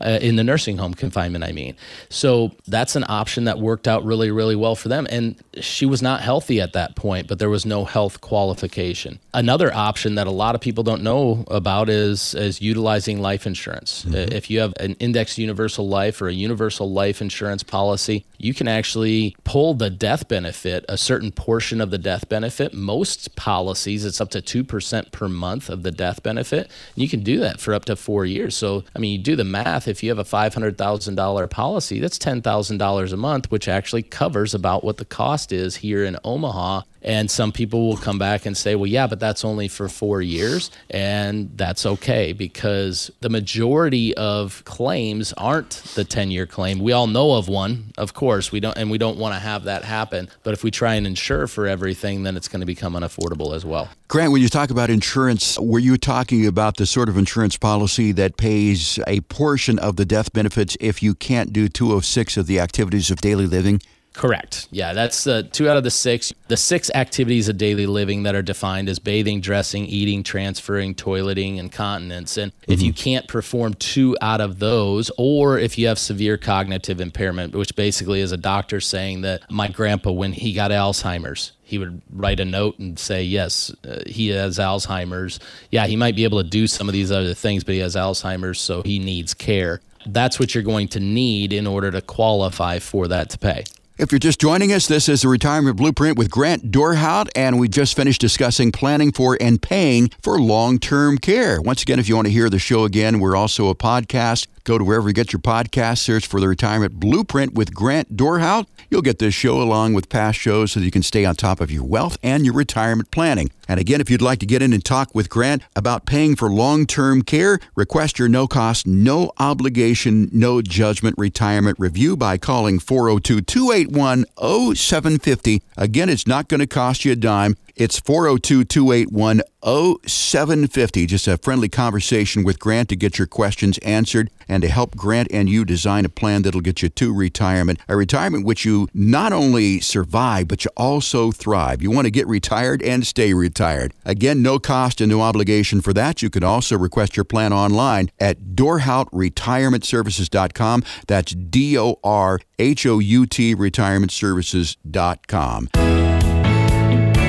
uh, 0.00 0.18
in 0.20 0.36
the 0.36 0.44
nursing 0.44 0.78
home 0.78 0.94
confinement, 0.94 1.44
I 1.44 1.52
mean. 1.52 1.76
So 2.10 2.52
that's 2.66 2.96
an 2.96 3.04
option 3.08 3.44
that 3.44 3.58
worked 3.58 3.88
out 3.88 4.04
really, 4.04 4.30
really 4.30 4.56
well 4.56 4.74
for 4.74 4.88
them. 4.88 5.06
And 5.10 5.36
she 5.60 5.86
was 5.86 6.02
not 6.02 6.20
healthy 6.20 6.60
at 6.60 6.72
that 6.72 6.96
point, 6.96 7.28
but 7.28 7.38
there 7.38 7.50
was 7.50 7.64
no 7.64 7.84
health 7.84 8.20
qualification. 8.20 9.18
Another 9.34 9.72
option 9.74 10.14
that 10.16 10.26
a 10.26 10.30
lot 10.30 10.54
of 10.54 10.60
people 10.60 10.84
don't 10.84 11.02
know 11.02 11.44
about 11.50 11.88
is, 11.88 12.34
is 12.34 12.60
utilizing 12.60 13.20
life 13.20 13.46
insurance. 13.46 14.04
Uh, 14.06 14.26
If 14.30 14.50
you 14.50 14.60
have 14.60 14.74
an 14.80 14.94
indexed 14.98 15.38
universal 15.38 15.88
life 15.88 16.20
or 16.22 16.28
a 16.28 16.32
universal 16.32 16.90
life 16.90 17.20
insurance 17.20 17.62
policy, 17.62 18.24
you 18.38 18.54
can 18.54 18.68
actually 18.68 19.36
pull 19.44 19.74
the 19.74 19.90
death 19.90 20.28
benefit, 20.28 20.84
a 20.88 20.96
certain 20.96 21.30
portion 21.32 21.80
of 21.80 21.90
the 21.90 21.98
death 21.98 22.28
benefit. 22.28 22.72
Most 22.74 23.34
policies, 23.36 24.04
it's 24.04 24.20
up 24.20 24.30
to 24.30 24.40
2% 24.40 25.12
per 25.12 25.27
month 25.28 25.68
of 25.68 25.82
the 25.82 25.90
death 25.90 26.22
benefit. 26.22 26.70
You 26.94 27.08
can 27.08 27.22
do 27.22 27.38
that 27.40 27.60
for 27.60 27.74
up 27.74 27.84
to 27.86 27.96
four 27.96 28.24
years. 28.24 28.56
So, 28.56 28.84
I 28.94 28.98
mean, 28.98 29.12
you 29.12 29.18
do 29.18 29.36
the 29.36 29.44
math. 29.44 29.88
If 29.88 30.02
you 30.02 30.10
have 30.10 30.18
a 30.18 30.24
$500,000 30.24 31.50
policy, 31.50 32.00
that's 32.00 32.18
$10,000 32.18 33.12
a 33.12 33.16
month, 33.16 33.50
which 33.50 33.68
actually 33.68 34.02
covers 34.02 34.54
about 34.54 34.84
what 34.84 34.96
the 34.96 35.04
cost 35.04 35.52
is 35.52 35.76
here 35.76 36.04
in 36.04 36.16
Omaha. 36.24 36.82
And 37.08 37.30
some 37.30 37.52
people 37.52 37.88
will 37.88 37.96
come 37.96 38.18
back 38.18 38.44
and 38.44 38.54
say, 38.54 38.74
well, 38.74 38.86
yeah, 38.86 39.06
but 39.06 39.18
that's 39.18 39.42
only 39.42 39.66
for 39.66 39.88
four 39.88 40.20
years. 40.20 40.70
And 40.90 41.50
that's 41.56 41.86
okay 41.86 42.34
because 42.34 43.10
the 43.20 43.30
majority 43.30 44.14
of 44.14 44.62
claims 44.66 45.32
aren't 45.32 45.70
the 45.94 46.04
10 46.04 46.30
year 46.30 46.46
claim. 46.46 46.80
We 46.80 46.92
all 46.92 47.06
know 47.06 47.32
of 47.32 47.48
one, 47.48 47.92
of 47.96 48.12
course, 48.12 48.52
we 48.52 48.60
don't, 48.60 48.76
and 48.76 48.90
we 48.90 48.98
don't 48.98 49.16
want 49.16 49.34
to 49.34 49.40
have 49.40 49.64
that 49.64 49.84
happen. 49.84 50.28
But 50.42 50.52
if 50.52 50.62
we 50.62 50.70
try 50.70 50.94
and 50.94 51.06
insure 51.06 51.46
for 51.46 51.66
everything, 51.66 52.24
then 52.24 52.36
it's 52.36 52.46
going 52.46 52.60
to 52.60 52.66
become 52.66 52.92
unaffordable 52.92 53.56
as 53.56 53.64
well. 53.64 53.88
Grant, 54.08 54.30
when 54.30 54.42
you 54.42 54.48
talk 54.48 54.70
about 54.70 54.90
insurance, 54.90 55.58
were 55.58 55.78
you 55.78 55.96
talking 55.96 56.46
about 56.46 56.76
the 56.76 56.84
sort 56.84 57.08
of 57.08 57.16
insurance 57.16 57.56
policy 57.56 58.12
that 58.12 58.36
pays 58.36 58.98
a 59.06 59.22
portion 59.22 59.78
of 59.78 59.96
the 59.96 60.04
death 60.04 60.34
benefits 60.34 60.76
if 60.78 61.02
you 61.02 61.14
can't 61.14 61.54
do 61.54 61.68
206 61.68 62.36
of 62.36 62.46
the 62.46 62.60
activities 62.60 63.10
of 63.10 63.22
daily 63.22 63.46
living? 63.46 63.80
Correct. 64.18 64.66
Yeah, 64.72 64.94
that's 64.94 65.28
uh, 65.28 65.44
two 65.52 65.68
out 65.68 65.76
of 65.76 65.84
the 65.84 65.92
six. 65.92 66.32
The 66.48 66.56
six 66.56 66.90
activities 66.92 67.48
of 67.48 67.56
daily 67.56 67.86
living 67.86 68.24
that 68.24 68.34
are 68.34 68.42
defined 68.42 68.88
as 68.88 68.98
bathing, 68.98 69.40
dressing, 69.40 69.86
eating, 69.86 70.24
transferring, 70.24 70.96
toileting, 70.96 71.60
and 71.60 71.70
continence. 71.70 72.36
And 72.36 72.50
mm-hmm. 72.50 72.72
if 72.72 72.82
you 72.82 72.92
can't 72.92 73.28
perform 73.28 73.74
two 73.74 74.16
out 74.20 74.40
of 74.40 74.58
those, 74.58 75.12
or 75.18 75.56
if 75.56 75.78
you 75.78 75.86
have 75.86 76.00
severe 76.00 76.36
cognitive 76.36 77.00
impairment, 77.00 77.54
which 77.54 77.76
basically 77.76 78.20
is 78.20 78.32
a 78.32 78.36
doctor 78.36 78.80
saying 78.80 79.20
that 79.20 79.48
my 79.52 79.68
grandpa, 79.68 80.10
when 80.10 80.32
he 80.32 80.52
got 80.52 80.72
Alzheimer's, 80.72 81.52
he 81.62 81.78
would 81.78 82.02
write 82.12 82.40
a 82.40 82.44
note 82.44 82.76
and 82.80 82.98
say, 82.98 83.22
Yes, 83.22 83.72
uh, 83.88 84.00
he 84.04 84.30
has 84.30 84.58
Alzheimer's. 84.58 85.38
Yeah, 85.70 85.86
he 85.86 85.94
might 85.94 86.16
be 86.16 86.24
able 86.24 86.42
to 86.42 86.48
do 86.48 86.66
some 86.66 86.88
of 86.88 86.92
these 86.92 87.12
other 87.12 87.34
things, 87.34 87.62
but 87.62 87.74
he 87.76 87.80
has 87.82 87.94
Alzheimer's, 87.94 88.58
so 88.58 88.82
he 88.82 88.98
needs 88.98 89.32
care. 89.32 89.80
That's 90.06 90.40
what 90.40 90.56
you're 90.56 90.64
going 90.64 90.88
to 90.88 91.00
need 91.00 91.52
in 91.52 91.68
order 91.68 91.92
to 91.92 92.00
qualify 92.00 92.80
for 92.80 93.06
that 93.06 93.30
to 93.30 93.38
pay. 93.38 93.62
If 93.98 94.12
you're 94.12 94.20
just 94.20 94.40
joining 94.40 94.72
us, 94.72 94.86
this 94.86 95.08
is 95.08 95.22
the 95.22 95.28
Retirement 95.28 95.76
Blueprint 95.76 96.16
with 96.16 96.30
Grant 96.30 96.70
Dorhout, 96.70 97.28
and 97.34 97.58
we 97.58 97.68
just 97.68 97.96
finished 97.96 98.20
discussing 98.20 98.70
planning 98.70 99.10
for 99.10 99.36
and 99.40 99.60
paying 99.60 100.10
for 100.22 100.40
long 100.40 100.78
term 100.78 101.18
care. 101.18 101.60
Once 101.60 101.82
again, 101.82 101.98
if 101.98 102.08
you 102.08 102.14
want 102.14 102.28
to 102.28 102.32
hear 102.32 102.48
the 102.48 102.60
show 102.60 102.84
again, 102.84 103.18
we're 103.18 103.34
also 103.34 103.68
a 103.68 103.74
podcast. 103.74 104.46
Go 104.68 104.76
to 104.76 104.84
wherever 104.84 105.08
you 105.08 105.14
get 105.14 105.32
your 105.32 105.40
podcast, 105.40 105.96
search 105.96 106.26
for 106.26 106.40
the 106.40 106.46
Retirement 106.46 107.00
Blueprint 107.00 107.54
with 107.54 107.72
Grant 107.72 108.18
Dorhout. 108.18 108.66
You'll 108.90 109.00
get 109.00 109.18
this 109.18 109.32
show 109.32 109.62
along 109.62 109.94
with 109.94 110.10
past 110.10 110.38
shows 110.38 110.72
so 110.72 110.80
that 110.80 110.84
you 110.84 110.92
can 110.92 111.02
stay 111.02 111.24
on 111.24 111.36
top 111.36 111.62
of 111.62 111.70
your 111.70 111.84
wealth 111.84 112.18
and 112.22 112.44
your 112.44 112.52
retirement 112.52 113.10
planning. 113.10 113.50
And 113.66 113.80
again, 113.80 114.02
if 114.02 114.10
you'd 114.10 114.20
like 114.20 114.40
to 114.40 114.46
get 114.46 114.60
in 114.60 114.74
and 114.74 114.84
talk 114.84 115.14
with 115.14 115.30
Grant 115.30 115.62
about 115.74 116.04
paying 116.04 116.36
for 116.36 116.50
long 116.50 116.84
term 116.84 117.22
care, 117.22 117.60
request 117.76 118.18
your 118.18 118.28
no 118.28 118.46
cost, 118.46 118.86
no 118.86 119.32
obligation, 119.38 120.28
no 120.34 120.60
judgment 120.60 121.16
retirement 121.16 121.78
review 121.80 122.14
by 122.14 122.36
calling 122.36 122.78
402 122.78 123.40
281 123.40 124.26
0750. 124.74 125.62
Again, 125.78 126.10
it's 126.10 126.26
not 126.26 126.48
going 126.48 126.60
to 126.60 126.66
cost 126.66 127.06
you 127.06 127.12
a 127.12 127.16
dime. 127.16 127.56
It's 127.78 127.98
402 128.00 128.64
281 128.64 129.40
0750. 129.62 131.06
Just 131.06 131.28
a 131.28 131.38
friendly 131.38 131.68
conversation 131.68 132.42
with 132.42 132.58
Grant 132.58 132.88
to 132.88 132.96
get 132.96 133.18
your 133.18 133.28
questions 133.28 133.78
answered 133.78 134.30
and 134.48 134.64
to 134.64 134.68
help 134.68 134.96
Grant 134.96 135.28
and 135.30 135.48
you 135.48 135.64
design 135.64 136.04
a 136.04 136.08
plan 136.08 136.42
that'll 136.42 136.60
get 136.60 136.82
you 136.82 136.88
to 136.88 137.14
retirement. 137.14 137.78
A 137.88 137.94
retirement 137.94 138.44
which 138.44 138.64
you 138.64 138.88
not 138.92 139.32
only 139.32 139.78
survive, 139.78 140.48
but 140.48 140.64
you 140.64 140.72
also 140.76 141.30
thrive. 141.30 141.80
You 141.80 141.92
want 141.92 142.06
to 142.06 142.10
get 142.10 142.26
retired 142.26 142.82
and 142.82 143.06
stay 143.06 143.32
retired. 143.32 143.94
Again, 144.04 144.42
no 144.42 144.58
cost 144.58 145.00
and 145.00 145.12
no 145.12 145.20
obligation 145.20 145.80
for 145.80 145.92
that. 145.92 146.20
You 146.20 146.30
can 146.30 146.42
also 146.42 146.76
request 146.76 147.16
your 147.16 147.22
plan 147.22 147.52
online 147.52 148.10
at 148.18 148.56
dorhoutretirementservices.com. 148.56 150.82
That's 151.06 151.32
D 151.32 151.78
O 151.78 152.00
R 152.02 152.40
H 152.58 152.86
O 152.86 152.98
U 152.98 153.24
T 153.24 153.54
retirementservices.com. 153.54 156.07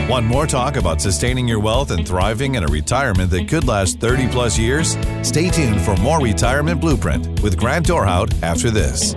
Want 0.09 0.25
more 0.25 0.47
talk 0.47 0.75
about 0.75 0.99
sustaining 0.99 1.47
your 1.47 1.59
wealth 1.59 1.91
and 1.91 2.05
thriving 2.05 2.55
in 2.55 2.63
a 2.63 2.67
retirement 2.67 3.29
that 3.29 3.47
could 3.47 3.67
last 3.67 3.99
30 3.99 4.27
plus 4.29 4.57
years? 4.57 4.97
Stay 5.21 5.51
tuned 5.51 5.79
for 5.81 5.95
more 5.97 6.19
Retirement 6.19 6.81
Blueprint 6.81 7.43
with 7.43 7.59
Grant 7.59 7.85
Dorhout 7.85 8.33
after 8.41 8.71
this. 8.71 9.13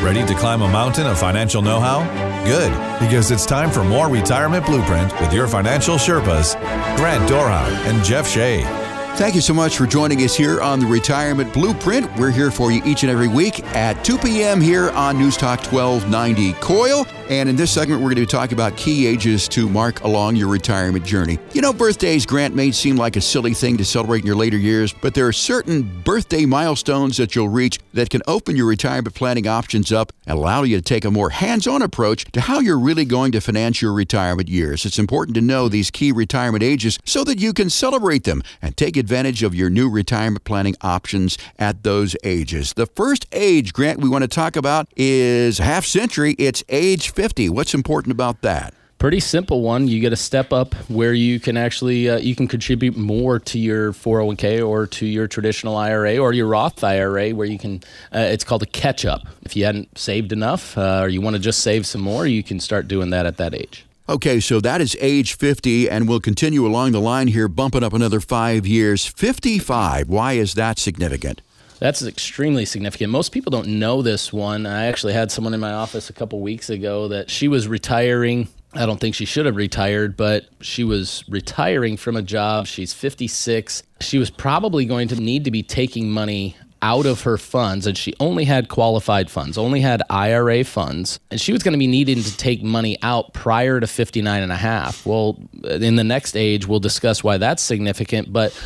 Ready 0.00 0.24
to 0.24 0.34
climb 0.38 0.62
a 0.62 0.68
mountain 0.68 1.08
of 1.08 1.18
financial 1.18 1.60
know 1.60 1.80
how? 1.80 2.04
Good, 2.44 2.70
because 3.00 3.32
it's 3.32 3.46
time 3.46 3.72
for 3.72 3.82
more 3.82 4.08
Retirement 4.08 4.64
Blueprint 4.64 5.12
with 5.20 5.32
your 5.32 5.48
financial 5.48 5.96
Sherpas, 5.96 6.54
Grant 6.96 7.28
Dorhout 7.28 7.72
and 7.90 8.04
Jeff 8.04 8.28
Shea. 8.28 8.85
Thank 9.16 9.34
you 9.34 9.40
so 9.40 9.54
much 9.54 9.78
for 9.78 9.86
joining 9.86 10.22
us 10.24 10.36
here 10.36 10.60
on 10.60 10.78
the 10.78 10.84
Retirement 10.84 11.50
Blueprint. 11.54 12.14
We're 12.18 12.30
here 12.30 12.50
for 12.50 12.70
you 12.70 12.82
each 12.84 13.02
and 13.02 13.10
every 13.10 13.28
week 13.28 13.64
at 13.74 14.04
2 14.04 14.18
p.m. 14.18 14.60
here 14.60 14.90
on 14.90 15.16
News 15.16 15.38
Talk 15.38 15.60
1290 15.72 16.52
KOIL. 16.60 17.06
And 17.30 17.48
in 17.48 17.56
this 17.56 17.72
segment, 17.72 18.02
we're 18.02 18.08
going 18.08 18.16
to 18.16 18.22
be 18.22 18.26
talking 18.26 18.52
about 18.52 18.76
key 18.76 19.06
ages 19.06 19.48
to 19.48 19.70
mark 19.70 20.02
along 20.04 20.36
your 20.36 20.48
retirement 20.48 21.04
journey. 21.04 21.38
You 21.54 21.62
know, 21.62 21.72
birthdays, 21.72 22.26
Grant, 22.26 22.54
may 22.54 22.70
seem 22.70 22.96
like 22.96 23.16
a 23.16 23.20
silly 23.22 23.54
thing 23.54 23.78
to 23.78 23.86
celebrate 23.86 24.20
in 24.20 24.26
your 24.26 24.36
later 24.36 24.58
years, 24.58 24.92
but 24.92 25.14
there 25.14 25.26
are 25.26 25.32
certain 25.32 26.02
birthday 26.02 26.44
milestones 26.44 27.16
that 27.16 27.34
you'll 27.34 27.48
reach 27.48 27.80
that 27.94 28.10
can 28.10 28.20
open 28.28 28.54
your 28.54 28.66
retirement 28.66 29.14
planning 29.14 29.48
options 29.48 29.90
up 29.90 30.12
and 30.26 30.38
allow 30.38 30.62
you 30.62 30.76
to 30.76 30.82
take 30.82 31.06
a 31.06 31.10
more 31.10 31.30
hands 31.30 31.66
on 31.66 31.80
approach 31.80 32.26
to 32.26 32.42
how 32.42 32.60
you're 32.60 32.78
really 32.78 33.06
going 33.06 33.32
to 33.32 33.40
finance 33.40 33.80
your 33.80 33.94
retirement 33.94 34.48
years. 34.48 34.84
It's 34.84 34.98
important 34.98 35.34
to 35.36 35.40
know 35.40 35.68
these 35.68 35.90
key 35.90 36.12
retirement 36.12 36.62
ages 36.62 36.98
so 37.04 37.24
that 37.24 37.40
you 37.40 37.52
can 37.52 37.70
celebrate 37.70 38.22
them 38.22 38.42
and 38.60 38.76
take 38.76 38.96
advantage 38.96 39.05
of 39.42 39.54
your 39.54 39.70
new 39.70 39.88
retirement 39.88 40.44
planning 40.44 40.76
options 40.80 41.38
at 41.58 41.82
those 41.82 42.16
ages. 42.24 42.72
The 42.74 42.86
first 42.86 43.26
age, 43.32 43.72
Grant, 43.72 44.00
we 44.00 44.08
want 44.08 44.22
to 44.22 44.28
talk 44.28 44.56
about 44.56 44.88
is 44.96 45.58
half 45.58 45.84
century. 45.84 46.34
It's 46.38 46.62
age 46.68 47.12
50. 47.12 47.48
What's 47.48 47.74
important 47.74 48.12
about 48.12 48.42
that? 48.42 48.74
Pretty 48.98 49.20
simple 49.20 49.60
one. 49.60 49.88
You 49.88 50.00
get 50.00 50.14
a 50.14 50.16
step 50.16 50.54
up 50.54 50.74
where 50.88 51.12
you 51.12 51.38
can 51.38 51.58
actually 51.58 52.08
uh, 52.08 52.16
you 52.16 52.34
can 52.34 52.48
contribute 52.48 52.96
more 52.96 53.38
to 53.40 53.58
your 53.58 53.92
401k 53.92 54.66
or 54.66 54.86
to 54.86 55.04
your 55.04 55.28
traditional 55.28 55.76
IRA 55.76 56.16
or 56.16 56.32
your 56.32 56.46
Roth 56.46 56.82
IRA, 56.82 57.30
where 57.32 57.46
you 57.46 57.58
can. 57.58 57.82
Uh, 58.14 58.20
it's 58.20 58.42
called 58.42 58.62
a 58.62 58.66
catch 58.66 59.04
up. 59.04 59.20
If 59.42 59.54
you 59.54 59.66
hadn't 59.66 59.98
saved 59.98 60.32
enough 60.32 60.78
uh, 60.78 61.00
or 61.02 61.08
you 61.08 61.20
want 61.20 61.36
to 61.36 61.42
just 61.42 61.60
save 61.60 61.86
some 61.86 62.00
more, 62.00 62.26
you 62.26 62.42
can 62.42 62.58
start 62.58 62.88
doing 62.88 63.10
that 63.10 63.26
at 63.26 63.36
that 63.36 63.54
age. 63.54 63.84
Okay, 64.08 64.38
so 64.38 64.60
that 64.60 64.80
is 64.80 64.96
age 65.00 65.36
50, 65.36 65.90
and 65.90 66.08
we'll 66.08 66.20
continue 66.20 66.64
along 66.64 66.92
the 66.92 67.00
line 67.00 67.26
here, 67.26 67.48
bumping 67.48 67.82
up 67.82 67.92
another 67.92 68.20
five 68.20 68.64
years. 68.64 69.04
55, 69.04 70.08
why 70.08 70.34
is 70.34 70.54
that 70.54 70.78
significant? 70.78 71.42
That's 71.80 72.02
extremely 72.06 72.66
significant. 72.66 73.10
Most 73.10 73.32
people 73.32 73.50
don't 73.50 73.66
know 73.66 74.02
this 74.02 74.32
one. 74.32 74.64
I 74.64 74.86
actually 74.86 75.12
had 75.12 75.32
someone 75.32 75.54
in 75.54 75.60
my 75.60 75.72
office 75.72 76.08
a 76.08 76.12
couple 76.12 76.40
weeks 76.40 76.70
ago 76.70 77.08
that 77.08 77.30
she 77.30 77.48
was 77.48 77.66
retiring. 77.66 78.46
I 78.74 78.86
don't 78.86 79.00
think 79.00 79.16
she 79.16 79.24
should 79.24 79.44
have 79.44 79.56
retired, 79.56 80.16
but 80.16 80.46
she 80.60 80.84
was 80.84 81.24
retiring 81.28 81.96
from 81.96 82.16
a 82.16 82.22
job. 82.22 82.68
She's 82.68 82.94
56. 82.94 83.82
She 84.00 84.18
was 84.18 84.30
probably 84.30 84.84
going 84.84 85.08
to 85.08 85.16
need 85.16 85.44
to 85.46 85.50
be 85.50 85.64
taking 85.64 86.12
money 86.12 86.56
out 86.82 87.06
of 87.06 87.22
her 87.22 87.38
funds 87.38 87.86
and 87.86 87.96
she 87.96 88.12
only 88.20 88.44
had 88.44 88.68
qualified 88.68 89.30
funds 89.30 89.56
only 89.56 89.80
had 89.80 90.02
ira 90.10 90.62
funds 90.64 91.18
and 91.30 91.40
she 91.40 91.52
was 91.52 91.62
going 91.62 91.72
to 91.72 91.78
be 91.78 91.86
needing 91.86 92.22
to 92.22 92.36
take 92.36 92.62
money 92.62 92.98
out 93.02 93.32
prior 93.32 93.80
to 93.80 93.86
59 93.86 94.42
and 94.42 94.52
a 94.52 94.56
half. 94.56 95.04
Well 95.06 95.38
in 95.64 95.96
the 95.96 96.04
next 96.04 96.36
age 96.36 96.66
we'll 96.66 96.80
discuss 96.80 97.24
why 97.24 97.38
that's 97.38 97.62
significant 97.62 98.32
but 98.32 98.58